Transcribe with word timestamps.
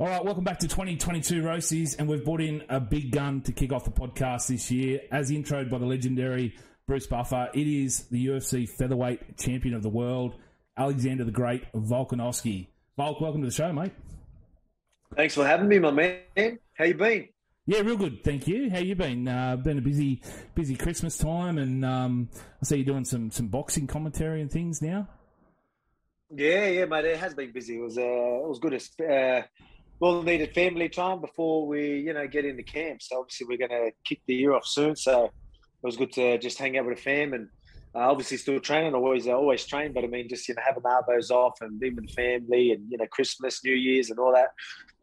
All 0.00 0.06
right, 0.06 0.24
welcome 0.24 0.44
back 0.44 0.60
to 0.60 0.66
2022 0.66 1.42
Roasties, 1.42 1.98
and 1.98 2.08
we've 2.08 2.24
brought 2.24 2.40
in 2.40 2.62
a 2.70 2.80
big 2.80 3.10
gun 3.10 3.42
to 3.42 3.52
kick 3.52 3.70
off 3.70 3.84
the 3.84 3.90
podcast 3.90 4.46
this 4.46 4.70
year, 4.70 5.02
as 5.12 5.30
introed 5.30 5.68
by 5.68 5.76
the 5.76 5.84
legendary 5.84 6.56
Bruce 6.86 7.06
Buffer. 7.06 7.50
It 7.52 7.66
is 7.66 8.06
the 8.06 8.28
UFC 8.28 8.66
featherweight 8.66 9.36
champion 9.36 9.74
of 9.74 9.82
the 9.82 9.90
world, 9.90 10.36
Alexander 10.74 11.24
the 11.24 11.30
Great 11.30 11.70
Volkanovski. 11.74 12.68
Volk, 12.96 13.20
welcome 13.20 13.42
to 13.42 13.48
the 13.48 13.52
show, 13.52 13.74
mate. 13.74 13.92
Thanks 15.16 15.34
for 15.34 15.46
having 15.46 15.68
me, 15.68 15.78
my 15.78 15.90
man. 15.90 16.58
How 16.72 16.86
you 16.86 16.94
been? 16.94 17.28
Yeah, 17.66 17.80
real 17.80 17.98
good, 17.98 18.24
thank 18.24 18.48
you. 18.48 18.70
How 18.70 18.78
you 18.78 18.94
been? 18.94 19.28
Uh, 19.28 19.56
been 19.56 19.76
a 19.76 19.82
busy, 19.82 20.22
busy 20.54 20.76
Christmas 20.76 21.18
time, 21.18 21.58
and 21.58 21.84
um, 21.84 22.30
I 22.62 22.64
see 22.64 22.78
you 22.78 22.84
doing 22.86 23.04
some 23.04 23.30
some 23.30 23.48
boxing 23.48 23.86
commentary 23.86 24.40
and 24.40 24.50
things 24.50 24.80
now. 24.80 25.08
Yeah, 26.34 26.68
yeah, 26.68 26.84
mate. 26.86 27.04
It 27.04 27.18
has 27.18 27.34
been 27.34 27.52
busy. 27.52 27.76
It 27.76 27.82
was 27.82 27.98
uh, 27.98 28.00
it 28.00 28.48
was 28.48 28.58
good. 28.60 28.72
Uh, 28.74 29.42
well 30.00 30.22
needed 30.22 30.54
family 30.54 30.88
time 30.88 31.20
before 31.20 31.66
we, 31.66 31.98
you 31.98 32.14
know, 32.14 32.26
get 32.26 32.46
into 32.46 32.62
camp. 32.62 33.02
So 33.02 33.20
obviously 33.20 33.46
we're 33.46 33.68
going 33.68 33.70
to 33.70 33.92
kick 34.04 34.20
the 34.26 34.34
year 34.34 34.54
off 34.54 34.66
soon. 34.66 34.96
So 34.96 35.26
it 35.26 35.30
was 35.82 35.96
good 35.96 36.12
to 36.14 36.38
just 36.38 36.58
hang 36.58 36.78
out 36.78 36.86
with 36.86 36.96
the 36.96 37.02
fam 37.02 37.34
and 37.34 37.48
uh, 37.94 38.10
obviously 38.10 38.38
still 38.38 38.58
training. 38.60 38.94
Always, 38.94 39.28
uh, 39.28 39.32
always 39.32 39.64
train, 39.66 39.92
but 39.92 40.04
I 40.04 40.06
mean, 40.06 40.28
just 40.28 40.48
you 40.48 40.54
know, 40.54 40.62
having 40.66 40.82
arbos 40.82 41.30
off 41.30 41.60
and 41.60 41.78
being 41.78 41.96
with 41.96 42.06
the 42.06 42.12
family 42.14 42.72
and 42.72 42.90
you 42.90 42.96
know, 42.96 43.06
Christmas, 43.06 43.62
New 43.62 43.74
Year's, 43.74 44.10
and 44.10 44.18
all 44.18 44.32
that. 44.32 44.48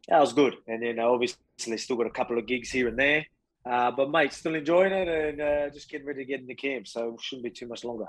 That 0.08 0.20
was 0.20 0.32
good. 0.32 0.56
And 0.66 0.82
then 0.82 0.98
obviously 0.98 1.38
still 1.76 1.96
got 1.96 2.06
a 2.06 2.10
couple 2.10 2.38
of 2.38 2.46
gigs 2.46 2.70
here 2.70 2.88
and 2.88 2.98
there. 2.98 3.26
Uh, 3.64 3.90
but 3.90 4.10
mate, 4.10 4.32
still 4.32 4.54
enjoying 4.54 4.92
it 4.92 5.08
and 5.08 5.40
uh, 5.40 5.70
just 5.70 5.90
getting 5.90 6.06
ready 6.06 6.24
to 6.24 6.28
get 6.28 6.40
into 6.40 6.54
camp. 6.54 6.88
So 6.88 7.14
it 7.14 7.20
shouldn't 7.20 7.44
be 7.44 7.50
too 7.50 7.68
much 7.68 7.84
longer. 7.84 8.06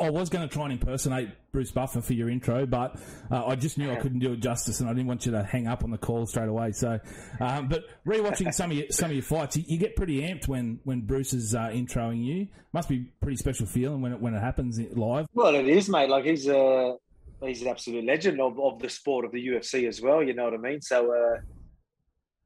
I, 0.00 0.10
was 0.10 0.28
going 0.28 0.46
to 0.46 0.52
try 0.52 0.64
and 0.64 0.72
impersonate 0.72 1.30
Bruce 1.52 1.70
Buffer 1.70 2.00
for 2.00 2.12
your 2.12 2.28
intro, 2.28 2.66
but 2.66 2.98
uh, 3.30 3.46
I 3.46 3.56
just 3.56 3.78
knew 3.78 3.90
I 3.90 3.96
couldn't 3.96 4.18
do 4.18 4.32
it 4.32 4.40
justice, 4.40 4.80
and 4.80 4.88
I 4.88 4.92
didn't 4.92 5.06
want 5.06 5.26
you 5.26 5.32
to 5.32 5.42
hang 5.42 5.66
up 5.66 5.84
on 5.84 5.90
the 5.90 5.98
call 5.98 6.26
straight 6.26 6.48
away. 6.48 6.72
So, 6.72 6.98
um, 7.40 7.68
but 7.68 7.84
rewatching 8.06 8.52
some 8.52 8.70
of 8.70 8.76
your, 8.76 8.86
some 8.90 9.10
of 9.10 9.16
your 9.16 9.22
fights, 9.22 9.56
you, 9.56 9.64
you 9.66 9.78
get 9.78 9.96
pretty 9.96 10.20
amped 10.20 10.48
when 10.48 10.80
when 10.84 11.02
Bruce 11.02 11.32
is 11.32 11.54
uh, 11.54 11.68
introing 11.68 12.24
you. 12.24 12.48
Must 12.72 12.88
be 12.88 13.10
pretty 13.20 13.36
special 13.36 13.66
feeling 13.66 14.00
when 14.02 14.12
it 14.12 14.20
when 14.20 14.34
it 14.34 14.40
happens 14.40 14.78
live. 14.96 15.26
Well, 15.32 15.54
it 15.54 15.68
is, 15.68 15.88
mate. 15.88 16.10
Like 16.10 16.24
he's 16.24 16.48
a 16.48 16.96
he's 17.42 17.62
an 17.62 17.68
absolute 17.68 18.04
legend 18.04 18.40
of, 18.40 18.58
of 18.60 18.80
the 18.80 18.88
sport 18.88 19.24
of 19.24 19.32
the 19.32 19.46
UFC 19.46 19.88
as 19.88 20.00
well. 20.00 20.22
You 20.22 20.34
know 20.34 20.44
what 20.44 20.54
I 20.54 20.58
mean? 20.58 20.80
So. 20.80 21.12
Uh, 21.12 21.40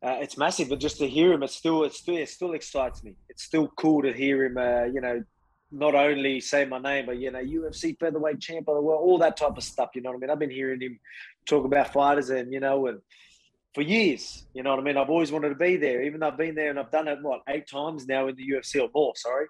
uh, 0.04 0.18
it's 0.20 0.36
massive, 0.36 0.68
but 0.68 0.80
just 0.80 0.98
to 0.98 1.08
hear 1.08 1.32
him, 1.32 1.44
it 1.44 1.50
still, 1.50 1.84
it 1.84 1.92
still, 1.92 2.16
it 2.16 2.28
still 2.28 2.54
excites 2.54 3.04
me. 3.04 3.14
It's 3.28 3.44
still 3.44 3.68
cool 3.76 4.02
to 4.02 4.12
hear 4.12 4.44
him, 4.44 4.58
uh, 4.58 4.86
you 4.86 5.00
know, 5.00 5.22
not 5.72 5.94
only 5.94 6.40
say 6.40 6.64
my 6.64 6.78
name, 6.78 7.06
but 7.06 7.18
you 7.18 7.30
know, 7.30 7.42
UFC 7.42 7.98
featherweight 7.98 8.40
champ 8.40 8.68
of 8.68 8.76
the 8.76 8.82
world, 8.82 9.00
all 9.02 9.18
that 9.18 9.36
type 9.36 9.56
of 9.56 9.64
stuff. 9.64 9.90
You 9.94 10.02
know 10.02 10.10
what 10.10 10.16
I 10.16 10.20
mean? 10.20 10.30
I've 10.30 10.38
been 10.38 10.50
hearing 10.50 10.80
him 10.80 11.00
talk 11.46 11.64
about 11.64 11.92
fighters, 11.92 12.30
and 12.30 12.52
you 12.52 12.60
know, 12.60 12.86
and 12.86 13.00
for 13.74 13.82
years, 13.82 14.46
you 14.52 14.62
know 14.62 14.70
what 14.70 14.80
I 14.80 14.82
mean. 14.82 14.96
I've 14.96 15.10
always 15.10 15.32
wanted 15.32 15.48
to 15.48 15.54
be 15.54 15.76
there, 15.76 16.02
even 16.02 16.20
though 16.20 16.28
I've 16.28 16.36
been 16.36 16.54
there 16.54 16.70
and 16.70 16.78
I've 16.78 16.90
done 16.90 17.08
it 17.08 17.18
what 17.22 17.40
eight 17.48 17.66
times 17.66 18.06
now 18.06 18.28
in 18.28 18.36
the 18.36 18.46
UFC 18.46 18.82
or 18.82 18.90
more. 18.94 19.14
Sorry, 19.16 19.46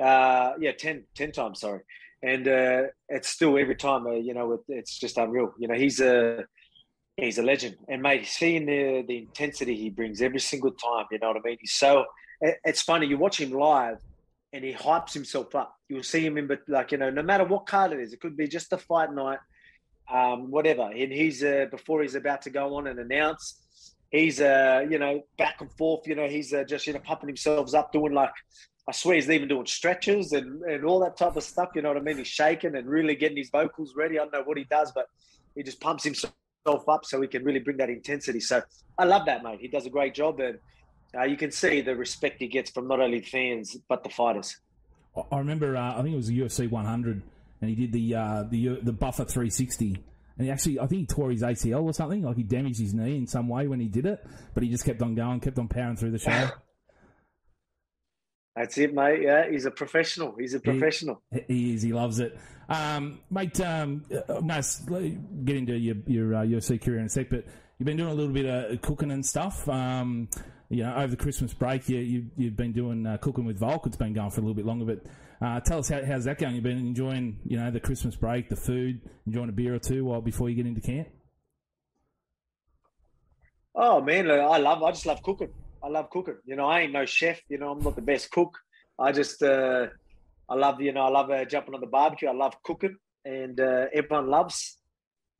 uh, 0.00 0.54
yeah, 0.58 0.72
10, 0.72 1.04
10 1.14 1.32
times. 1.32 1.60
Sorry, 1.60 1.80
and 2.22 2.48
uh, 2.48 2.82
it's 3.08 3.28
still 3.28 3.58
every 3.58 3.76
time, 3.76 4.06
uh, 4.06 4.12
you 4.12 4.34
know, 4.34 4.52
it, 4.52 4.60
it's 4.68 4.98
just 4.98 5.18
unreal. 5.18 5.52
You 5.58 5.68
know, 5.68 5.74
he's 5.74 6.00
a 6.00 6.44
he's 7.16 7.38
a 7.38 7.42
legend, 7.42 7.76
and 7.88 8.00
mate, 8.02 8.26
seeing 8.26 8.64
the 8.64 9.04
the 9.06 9.18
intensity 9.18 9.76
he 9.76 9.90
brings 9.90 10.22
every 10.22 10.40
single 10.40 10.72
time. 10.72 11.06
You 11.10 11.18
know 11.18 11.28
what 11.28 11.36
I 11.36 11.48
mean? 11.48 11.58
He's 11.60 11.72
so. 11.72 12.06
It's 12.40 12.82
funny 12.82 13.08
you 13.08 13.18
watch 13.18 13.40
him 13.40 13.50
live 13.50 13.98
and 14.52 14.64
he 14.64 14.72
hypes 14.72 15.12
himself 15.12 15.54
up. 15.54 15.76
You'll 15.88 16.02
see 16.02 16.24
him 16.24 16.38
in, 16.38 16.46
but 16.46 16.60
like 16.68 16.92
you 16.92 16.98
know, 16.98 17.10
no 17.10 17.22
matter 17.22 17.44
what 17.44 17.66
card 17.66 17.92
it 17.92 18.00
is, 18.00 18.12
it 18.12 18.20
could 18.20 18.36
be 18.36 18.48
just 18.48 18.72
a 18.72 18.78
fight 18.78 19.12
night, 19.12 19.38
um, 20.12 20.50
whatever. 20.50 20.90
And 20.90 21.12
he's 21.12 21.42
uh, 21.42 21.66
before 21.70 22.02
he's 22.02 22.14
about 22.14 22.42
to 22.42 22.50
go 22.50 22.76
on 22.76 22.86
and 22.86 22.98
announce, 22.98 23.60
he's 24.10 24.40
uh, 24.40 24.84
you 24.88 24.98
know 24.98 25.22
back 25.36 25.60
and 25.60 25.70
forth. 25.72 26.06
You 26.06 26.14
know, 26.14 26.28
he's 26.28 26.52
uh, 26.52 26.64
just 26.64 26.86
you 26.86 26.92
know 26.92 27.00
pumping 27.00 27.28
himself 27.28 27.74
up, 27.74 27.92
doing 27.92 28.14
like 28.14 28.32
I 28.88 28.92
swear 28.92 29.16
he's 29.16 29.28
even 29.28 29.48
doing 29.48 29.66
stretches 29.66 30.32
and 30.32 30.62
and 30.62 30.84
all 30.84 31.00
that 31.00 31.16
type 31.16 31.36
of 31.36 31.42
stuff. 31.42 31.70
You 31.74 31.82
know 31.82 31.88
what 31.88 31.98
I 31.98 32.02
mean? 32.02 32.18
He's 32.18 32.26
shaking 32.26 32.74
and 32.74 32.86
really 32.86 33.16
getting 33.16 33.36
his 33.36 33.50
vocals 33.50 33.94
ready. 33.96 34.18
I 34.18 34.22
don't 34.22 34.32
know 34.32 34.42
what 34.44 34.56
he 34.56 34.64
does, 34.64 34.92
but 34.92 35.06
he 35.54 35.62
just 35.62 35.80
pumps 35.80 36.04
himself 36.04 36.32
up 36.66 37.04
so 37.04 37.20
he 37.20 37.28
can 37.28 37.44
really 37.44 37.60
bring 37.60 37.76
that 37.78 37.90
intensity. 37.90 38.40
So 38.40 38.62
I 38.98 39.04
love 39.04 39.26
that, 39.26 39.42
mate. 39.42 39.58
He 39.60 39.68
does 39.68 39.86
a 39.86 39.90
great 39.90 40.14
job 40.14 40.40
and 40.40 40.58
uh, 41.16 41.24
you 41.24 41.36
can 41.36 41.50
see 41.50 41.80
the 41.80 41.96
respect 41.96 42.40
he 42.40 42.48
gets 42.48 42.70
from 42.70 42.88
not 42.88 43.00
only 43.00 43.20
fans 43.20 43.76
but 43.88 44.02
the 44.02 44.10
fighters. 44.10 44.56
I 45.32 45.38
remember, 45.38 45.76
uh, 45.76 45.98
I 45.98 46.02
think 46.02 46.14
it 46.14 46.16
was 46.16 46.28
the 46.28 46.38
UFC 46.38 46.70
100, 46.70 47.22
and 47.60 47.70
he 47.70 47.74
did 47.74 47.92
the 47.92 48.14
uh, 48.14 48.44
the 48.48 48.80
the 48.82 48.92
buffer 48.92 49.24
360, 49.24 50.02
and 50.36 50.46
he 50.46 50.50
actually, 50.52 50.78
I 50.78 50.86
think 50.86 51.00
he 51.00 51.06
tore 51.06 51.30
his 51.30 51.42
ACL 51.42 51.82
or 51.82 51.92
something, 51.92 52.22
like 52.22 52.36
he 52.36 52.44
damaged 52.44 52.78
his 52.78 52.94
knee 52.94 53.16
in 53.16 53.26
some 53.26 53.48
way 53.48 53.66
when 53.66 53.80
he 53.80 53.88
did 53.88 54.06
it, 54.06 54.24
but 54.54 54.62
he 54.62 54.68
just 54.68 54.84
kept 54.84 55.02
on 55.02 55.14
going, 55.14 55.40
kept 55.40 55.58
on 55.58 55.68
powering 55.68 55.96
through 55.96 56.12
the 56.12 56.18
show. 56.18 56.50
That's 58.56 58.76
it, 58.78 58.92
mate. 58.92 59.22
Yeah, 59.22 59.48
he's 59.48 59.66
a 59.66 59.70
professional. 59.70 60.34
He's 60.36 60.54
a 60.54 60.60
professional. 60.60 61.22
He, 61.32 61.42
he 61.46 61.74
is. 61.74 61.82
He 61.82 61.92
loves 61.92 62.18
it, 62.18 62.36
um, 62.68 63.20
mate. 63.30 63.60
Um, 63.60 64.04
uh, 64.28 64.40
nice. 64.40 64.80
Get 64.80 65.56
into 65.56 65.76
your 65.76 65.96
your 66.06 66.34
uh, 66.34 66.42
UFC 66.42 66.80
career 66.80 66.98
in 66.98 67.06
a 67.06 67.08
sec, 67.08 67.30
but 67.30 67.44
you've 67.78 67.86
been 67.86 67.96
doing 67.96 68.10
a 68.10 68.14
little 68.14 68.32
bit 68.32 68.46
of 68.46 68.80
cooking 68.82 69.12
and 69.12 69.24
stuff. 69.24 69.68
Um, 69.68 70.28
you 70.70 70.82
know, 70.82 70.94
over 70.94 71.08
the 71.08 71.16
Christmas 71.16 71.54
break, 71.54 71.88
you, 71.88 71.98
you, 71.98 72.26
you've 72.36 72.56
been 72.56 72.72
doing 72.72 73.06
uh, 73.06 73.16
cooking 73.16 73.44
with 73.44 73.58
Volk. 73.58 73.86
It's 73.86 73.96
been 73.96 74.12
going 74.12 74.30
for 74.30 74.40
a 74.40 74.42
little 74.42 74.54
bit 74.54 74.66
longer, 74.66 74.84
but 74.84 75.46
uh, 75.46 75.60
tell 75.60 75.78
us 75.78 75.88
how, 75.88 76.04
how's 76.04 76.24
that 76.24 76.38
going? 76.38 76.54
You've 76.54 76.64
been 76.64 76.78
enjoying, 76.78 77.40
you 77.44 77.56
know, 77.56 77.70
the 77.70 77.80
Christmas 77.80 78.16
break, 78.16 78.48
the 78.48 78.56
food, 78.56 79.00
enjoying 79.26 79.48
a 79.48 79.52
beer 79.52 79.74
or 79.74 79.78
two 79.78 80.04
while 80.04 80.20
before 80.20 80.50
you 80.50 80.56
get 80.56 80.66
into 80.66 80.80
camp. 80.80 81.08
Oh 83.74 84.00
man, 84.00 84.28
I 84.28 84.58
love. 84.58 84.82
I 84.82 84.90
just 84.90 85.06
love 85.06 85.22
cooking. 85.22 85.50
I 85.82 85.88
love 85.88 86.10
cooking. 86.10 86.36
You 86.44 86.56
know, 86.56 86.66
I 86.66 86.80
ain't 86.80 86.92
no 86.92 87.06
chef. 87.06 87.40
You 87.48 87.58
know, 87.58 87.70
I'm 87.70 87.78
not 87.78 87.94
the 87.94 88.02
best 88.02 88.30
cook. 88.32 88.58
I 88.98 89.12
just, 89.12 89.40
uh, 89.40 89.86
I 90.48 90.54
love. 90.56 90.80
You 90.80 90.92
know, 90.92 91.02
I 91.02 91.10
love 91.10 91.30
uh, 91.30 91.44
jumping 91.44 91.74
on 91.74 91.80
the 91.80 91.86
barbecue. 91.86 92.28
I 92.28 92.32
love 92.32 92.60
cooking, 92.64 92.96
and 93.24 93.60
uh, 93.60 93.86
everyone 93.94 94.28
loves 94.28 94.78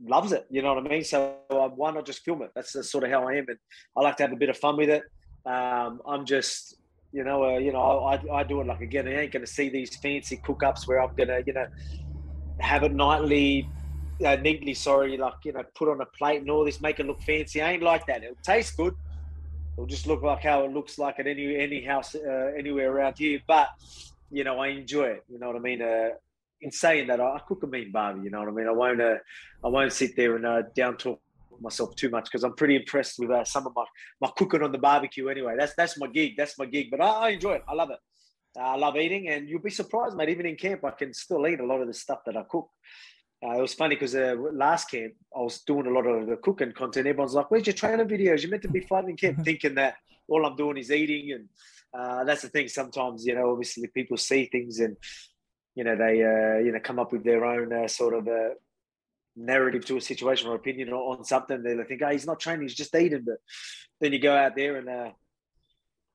loves 0.00 0.31
it. 0.31 0.47
You 0.50 0.62
know 0.62 0.75
what 0.75 0.87
I 0.87 0.89
mean? 0.89 1.05
So 1.05 1.39
uh, 1.50 1.69
why 1.69 1.91
not 1.91 2.06
just 2.06 2.25
film 2.25 2.43
it? 2.43 2.53
That's, 2.55 2.72
that's 2.72 2.93
sort 2.93 3.03
of 3.03 3.10
how 3.10 3.28
I 3.28 3.33
am, 3.33 3.47
and 3.49 3.59
I 3.97 4.03
like 4.03 4.16
to 4.19 4.22
have 4.22 4.33
a 4.33 4.37
bit 4.37 4.50
of 4.50 4.56
fun 4.56 4.77
with 4.77 4.89
it. 4.89 5.03
Um, 5.47 6.03
I'm 6.06 6.25
just, 6.26 6.76
you 7.12 7.25
know, 7.25 7.44
uh, 7.44 7.59
you 7.59 7.72
know, 7.72 8.04
I, 8.04 8.41
I 8.41 8.43
do 8.44 8.60
it 8.60 8.66
like 8.66 8.81
again. 8.81 9.09
I 9.09 9.22
ain't 9.22 9.32
going 9.32 9.44
to 9.44 9.50
see 9.50 9.69
these 9.69 9.97
fancy 9.97 10.37
cook 10.37 10.62
ups 10.62 10.87
where 10.87 11.03
I'm 11.03 11.15
going 11.16 11.28
to, 11.28 11.43
you 11.47 11.53
know, 11.53 11.66
have 12.60 12.82
it 12.82 12.93
nightly, 12.93 13.69
uh, 14.25 14.37
neatly. 14.37 14.75
Sorry, 14.75 15.16
like 15.16 15.34
you 15.44 15.53
know, 15.53 15.62
put 15.75 15.88
on 15.88 16.00
a 16.00 16.06
plate 16.06 16.41
and 16.41 16.50
all 16.50 16.65
this, 16.65 16.81
make 16.81 17.00
it 17.00 17.06
look 17.06 17.22
fancy. 17.22 17.62
I 17.62 17.72
ain't 17.72 17.82
like 17.82 18.06
that. 18.06 18.22
It'll 18.22 18.37
taste 18.43 18.77
good. 18.77 18.94
It'll 19.77 19.87
just 19.87 20.06
look 20.06 20.22
like 20.22 20.43
how 20.43 20.65
it 20.65 20.72
looks 20.72 20.98
like 20.98 21.21
at 21.21 21.27
any 21.27 21.56
any 21.56 21.84
house 21.84 22.15
uh, 22.15 22.53
anywhere 22.59 22.91
around 22.91 23.19
here. 23.19 23.41
But 23.47 23.69
you 24.31 24.44
know, 24.44 24.59
I 24.59 24.69
enjoy 24.69 25.04
it. 25.04 25.25
You 25.28 25.38
know 25.38 25.47
what 25.47 25.56
I 25.56 25.60
mean? 25.60 25.82
Uh, 25.82 26.10
in 26.60 26.72
saying 26.72 27.06
that, 27.09 27.21
I 27.21 27.41
cook 27.47 27.62
a 27.62 27.66
mean 27.66 27.93
barbie. 27.93 28.22
You 28.22 28.31
know 28.31 28.41
what 28.41 28.48
I 28.48 28.53
mean? 28.53 28.66
I 28.66 28.72
won't, 28.72 29.00
uh, 29.00 29.15
I 29.65 29.69
won't 29.69 29.93
sit 29.93 30.16
there 30.16 30.37
and 30.37 30.44
uh, 30.44 30.62
down 30.75 30.97
talk 30.97 31.21
myself 31.60 31.94
too 31.96 32.10
much 32.10 32.24
because 32.24 32.44
I'm 32.44 32.54
pretty 32.54 32.76
impressed 32.76 33.19
with 33.19 33.30
uh, 33.30 33.44
some 33.44 33.66
of 33.66 33.72
my 33.74 33.84
my 34.20 34.30
cooking 34.36 34.62
on 34.62 34.72
the 34.72 34.78
barbecue. 34.78 35.28
Anyway, 35.28 35.54
that's 35.58 35.74
that's 35.76 35.98
my 35.98 36.06
gig. 36.06 36.34
That's 36.36 36.58
my 36.58 36.66
gig. 36.66 36.88
But 36.91 37.00
I, 37.00 37.08
I 37.08 37.28
enjoy 37.30 37.54
it. 37.54 37.64
I 37.69 37.74
love 37.74 37.91
it. 37.91 37.98
Uh, 38.58 38.62
I 38.62 38.76
love 38.76 38.96
eating, 38.96 39.28
and 39.28 39.48
you'll 39.48 39.62
be 39.62 39.70
surprised, 39.70 40.16
mate. 40.16 40.28
Even 40.28 40.47
in 40.47 40.56
camp, 40.56 40.84
I 40.84 40.91
can 40.91 41.12
still 41.12 41.47
eat 41.47 41.60
a 41.60 41.66
lot 41.66 41.80
of 41.80 41.86
the 41.86 41.94
stuff 41.94 42.20
that 42.26 42.36
I 42.36 42.42
cook. 42.48 42.68
Uh, 43.44 43.58
it 43.58 43.62
was 43.62 43.74
funny 43.74 43.94
because 43.94 44.16
uh, 44.16 44.34
last 44.52 44.91
camp 44.91 45.12
I 45.36 45.41
was 45.41 45.60
doing 45.60 45.86
a 45.86 45.91
lot 45.91 46.06
of 46.06 46.26
the 46.26 46.36
cooking 46.36 46.72
content. 46.72 47.06
Everyone's 47.06 47.34
like, 47.34 47.50
"Where's 47.50 47.66
your 47.66 47.74
training 47.74 48.08
videos? 48.08 48.42
You're 48.42 48.50
meant 48.50 48.62
to 48.62 48.68
be 48.68 48.80
fighting 48.80 49.10
in 49.10 49.16
camp," 49.16 49.38
thinking 49.44 49.74
that 49.76 49.97
all 50.28 50.44
I'm 50.44 50.56
doing 50.56 50.76
is 50.78 50.91
eating, 50.91 51.32
and 51.32 51.48
uh, 51.98 52.24
that's 52.24 52.42
the 52.42 52.48
thing. 52.48 52.68
Sometimes, 52.68 53.24
you 53.26 53.34
know, 53.34 53.50
obviously 53.50 53.86
people 53.88 54.16
see 54.16 54.47
things 54.47 54.80
and 54.80 54.97
you 55.78 55.84
know 55.84 55.94
they 55.94 56.22
uh, 56.24 56.58
you 56.58 56.72
know 56.72 56.80
come 56.82 56.98
up 56.98 57.12
with 57.12 57.22
their 57.22 57.44
own 57.44 57.72
uh, 57.72 57.86
sort 57.86 58.12
of 58.12 58.26
uh, 58.26 58.50
narrative 59.38 59.84
to 59.87 59.97
a 59.97 60.00
situation 60.00 60.49
or 60.49 60.54
opinion 60.54 60.93
on 60.93 61.25
something. 61.25 61.62
They 61.62 61.76
think, 61.84 62.03
oh, 62.03 62.10
he's 62.10 62.26
not 62.26 62.41
training, 62.41 62.62
he's 62.62 62.75
just 62.75 62.94
eating. 62.94 63.22
But 63.25 63.37
then 64.01 64.12
you 64.12 64.18
go 64.18 64.34
out 64.34 64.57
there 64.57 64.77
and 64.77 64.89
uh, 64.89 65.10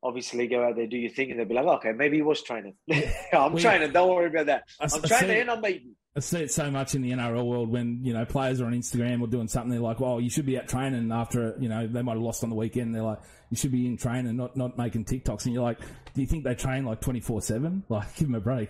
obviously 0.03 0.47
go 0.47 0.63
out 0.63 0.75
there, 0.75 0.87
do 0.87 0.97
your 0.97 1.11
thing, 1.11 1.31
and 1.31 1.39
they'll 1.39 1.47
be 1.47 1.55
like, 1.55 1.65
okay, 1.65 1.93
maybe 1.93 2.17
he 2.17 2.21
was 2.21 2.43
training. 2.43 2.75
I'm 3.33 3.57
training. 3.57 3.91
Don't 3.91 4.09
worry 4.09 4.27
about 4.27 4.47
that. 4.47 4.63
I, 4.79 4.85
I'm 4.85 5.03
I 5.03 5.07
training 5.07 5.29
see, 5.29 5.39
and 5.39 5.51
I'm 5.51 5.65
eating. 5.65 5.95
I 6.15 6.19
see 6.19 6.43
it 6.43 6.51
so 6.51 6.69
much 6.69 6.93
in 6.93 7.01
the 7.01 7.11
NRL 7.11 7.43
world 7.43 7.69
when 7.69 8.03
you 8.03 8.13
know 8.13 8.23
players 8.23 8.61
are 8.61 8.65
on 8.65 8.73
Instagram 8.73 9.21
or 9.21 9.27
doing 9.27 9.47
something. 9.47 9.71
They're 9.71 9.79
like, 9.79 9.99
"Well, 9.99 10.21
you 10.21 10.29
should 10.29 10.45
be 10.45 10.59
out 10.59 10.67
training 10.67 11.11
after 11.11 11.55
you 11.59 11.69
know 11.69 11.87
they 11.87 12.03
might 12.03 12.13
have 12.13 12.21
lost 12.21 12.43
on 12.43 12.51
the 12.51 12.55
weekend." 12.55 12.93
They're 12.93 13.01
like, 13.01 13.19
"You 13.49 13.57
should 13.57 13.71
be 13.71 13.87
in 13.87 13.97
training, 13.97 14.35
not 14.35 14.55
not 14.55 14.77
making 14.77 15.05
TikToks." 15.05 15.45
And 15.45 15.55
you're 15.55 15.63
like, 15.63 15.79
"Do 16.13 16.21
you 16.21 16.27
think 16.27 16.43
they 16.43 16.53
train 16.53 16.85
like 16.85 17.01
twenty 17.01 17.19
four 17.19 17.41
seven? 17.41 17.83
Like, 17.89 18.15
give 18.15 18.27
them 18.27 18.35
a 18.35 18.41
break." 18.41 18.69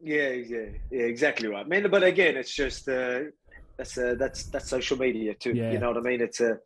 Yeah, 0.00 0.28
yeah, 0.28 0.66
yeah, 0.90 1.02
exactly 1.02 1.48
right, 1.48 1.66
man. 1.66 1.90
But 1.90 2.02
again, 2.02 2.36
it's 2.36 2.54
just 2.54 2.88
uh, 2.88 3.20
that's 3.76 3.96
uh, 3.98 4.14
that's 4.18 4.44
that's 4.50 4.68
social 4.68 4.98
media 4.98 5.34
too. 5.34 5.54
Yeah. 5.54 5.72
You 5.72 5.78
know 5.78 5.88
what 5.88 5.98
I 5.98 6.00
mean? 6.10 6.20
It's 6.20 6.40
a, 6.40 6.58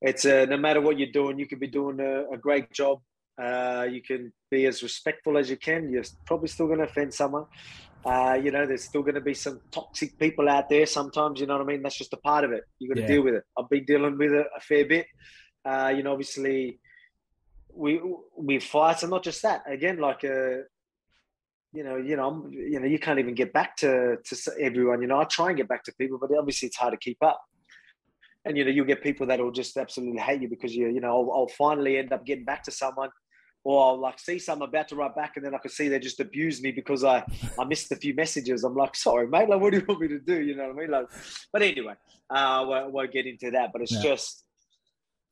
it's 0.00 0.24
a, 0.24 0.46
no 0.46 0.56
matter 0.56 0.80
what 0.80 0.98
you're 0.98 1.12
doing, 1.12 1.38
you 1.38 1.46
can 1.46 1.58
be 1.58 1.66
doing 1.68 2.00
a, 2.00 2.34
a 2.34 2.38
great 2.38 2.70
job. 2.72 2.98
Uh, 3.40 3.86
you 3.90 4.02
can 4.02 4.32
be 4.50 4.66
as 4.66 4.82
respectful 4.82 5.36
as 5.38 5.50
you 5.50 5.56
can. 5.56 5.90
You're 5.90 6.04
probably 6.26 6.48
still 6.48 6.66
going 6.66 6.78
to 6.78 6.84
offend 6.84 7.12
someone, 7.14 7.46
Uh, 8.04 8.38
you 8.42 8.50
know, 8.50 8.66
there's 8.66 8.84
still 8.84 9.02
going 9.02 9.14
to 9.14 9.20
be 9.20 9.32
some 9.34 9.60
toxic 9.72 10.18
people 10.18 10.46
out 10.48 10.68
there 10.68 10.84
sometimes. 10.86 11.40
You 11.40 11.46
know 11.46 11.56
what 11.56 11.62
I 11.62 11.72
mean? 11.72 11.82
That's 11.82 11.96
just 11.96 12.12
a 12.12 12.18
part 12.18 12.44
of 12.44 12.52
it. 12.52 12.64
You 12.78 12.88
got 12.88 12.96
to 12.96 13.00
Yeah. 13.00 13.06
deal 13.06 13.22
with 13.24 13.34
it. 13.34 13.44
I've 13.58 13.68
been 13.70 13.84
dealing 13.86 14.18
with 14.18 14.32
it 14.32 14.46
a 14.54 14.60
fair 14.60 14.84
bit. 14.84 15.06
Uh, 15.64 15.92
you 15.96 16.02
know, 16.02 16.12
obviously, 16.12 16.78
we 17.72 18.00
we 18.36 18.60
fight, 18.60 19.02
and 19.02 19.10
not 19.10 19.24
just 19.24 19.40
that. 19.42 19.62
Again, 19.66 19.98
like 19.98 20.22
uh, 20.22 20.58
you 21.74 21.82
know, 21.82 21.96
you 21.96 22.16
know, 22.16 22.28
I'm, 22.28 22.52
you 22.52 22.78
know, 22.78 22.86
you 22.86 22.98
can't 22.98 23.18
even 23.18 23.34
get 23.34 23.52
back 23.52 23.76
to 23.78 24.16
to 24.24 24.36
everyone. 24.60 25.02
You 25.02 25.08
know, 25.08 25.18
I 25.18 25.24
try 25.24 25.48
and 25.48 25.56
get 25.56 25.68
back 25.68 25.82
to 25.84 25.92
people, 25.98 26.18
but 26.18 26.30
obviously 26.38 26.68
it's 26.68 26.76
hard 26.76 26.92
to 26.92 26.98
keep 26.98 27.22
up. 27.22 27.42
And 28.44 28.56
you 28.56 28.64
know, 28.64 28.70
you'll 28.70 28.86
get 28.86 29.02
people 29.02 29.26
that 29.26 29.40
will 29.40 29.50
just 29.50 29.76
absolutely 29.76 30.20
hate 30.20 30.40
you 30.42 30.48
because 30.48 30.74
you, 30.74 30.88
you 30.88 31.00
know, 31.00 31.08
I'll, 31.08 31.30
I'll 31.32 31.48
finally 31.48 31.98
end 31.98 32.12
up 32.12 32.24
getting 32.24 32.44
back 32.44 32.62
to 32.64 32.70
someone, 32.70 33.08
or 33.64 33.84
I'll 33.84 33.98
like 33.98 34.20
see 34.20 34.38
someone 34.38 34.68
about 34.68 34.88
to 34.88 34.96
write 34.96 35.16
back, 35.16 35.32
and 35.36 35.44
then 35.44 35.54
I 35.54 35.58
can 35.58 35.70
see 35.70 35.88
they 35.88 35.98
just 35.98 36.20
abuse 36.20 36.62
me 36.62 36.70
because 36.70 37.02
I 37.02 37.24
I 37.58 37.64
missed 37.64 37.90
a 37.90 37.96
few 37.96 38.14
messages. 38.14 38.62
I'm 38.62 38.76
like, 38.76 38.94
sorry, 38.94 39.26
mate. 39.26 39.48
Like, 39.48 39.60
what 39.60 39.72
do 39.72 39.78
you 39.78 39.84
want 39.88 40.00
me 40.00 40.08
to 40.08 40.20
do? 40.20 40.40
You 40.40 40.54
know 40.56 40.68
what 40.68 40.76
I 40.76 40.80
mean? 40.80 40.90
Like, 40.90 41.06
but 41.52 41.62
anyway, 41.62 41.94
uh, 42.30 42.34
I 42.34 42.60
won't, 42.60 42.92
won't 42.92 43.12
get 43.12 43.26
into 43.26 43.50
that. 43.50 43.70
But 43.72 43.82
it's 43.82 43.92
Yeah. 43.92 44.02
just, 44.10 44.43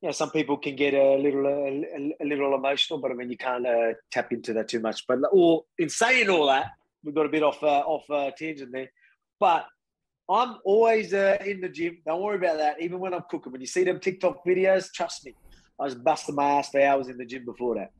you 0.02 0.08
know, 0.08 0.12
some 0.12 0.30
people 0.30 0.56
can 0.56 0.74
get 0.74 0.94
a 0.94 1.14
little, 1.14 1.46
a, 1.46 2.12
a 2.20 2.26
little 2.26 2.54
emotional, 2.56 2.98
but 2.98 3.12
I 3.12 3.14
mean, 3.14 3.30
you 3.30 3.36
can't 3.36 3.64
uh, 3.64 3.92
tap 4.10 4.32
into 4.32 4.52
that 4.54 4.68
too 4.68 4.80
much. 4.80 5.06
But 5.06 5.22
all 5.32 5.66
in 5.78 5.88
saying 5.88 6.28
all 6.28 6.48
that, 6.48 6.72
we 7.04 7.12
got 7.12 7.26
a 7.26 7.28
bit 7.28 7.44
off 7.44 7.62
uh, 7.62 7.66
off 7.66 8.10
uh, 8.10 8.32
tangent 8.36 8.72
there. 8.72 8.90
But 9.38 9.66
I'm 10.28 10.58
always 10.64 11.14
uh, 11.14 11.38
in 11.46 11.60
the 11.60 11.68
gym. 11.68 11.98
Don't 12.04 12.20
worry 12.20 12.36
about 12.36 12.58
that. 12.58 12.82
Even 12.82 12.98
when 12.98 13.14
I'm 13.14 13.22
cooking, 13.30 13.52
when 13.52 13.60
you 13.60 13.66
see 13.66 13.84
them 13.84 14.00
TikTok 14.00 14.44
videos, 14.44 14.92
trust 14.92 15.24
me, 15.24 15.34
I 15.78 15.84
was 15.84 15.94
busting 15.94 16.34
my 16.34 16.50
ass 16.50 16.70
for 16.70 16.82
hours 16.82 17.08
in 17.08 17.16
the 17.16 17.24
gym 17.24 17.44
before 17.44 17.76
that. 17.76 17.92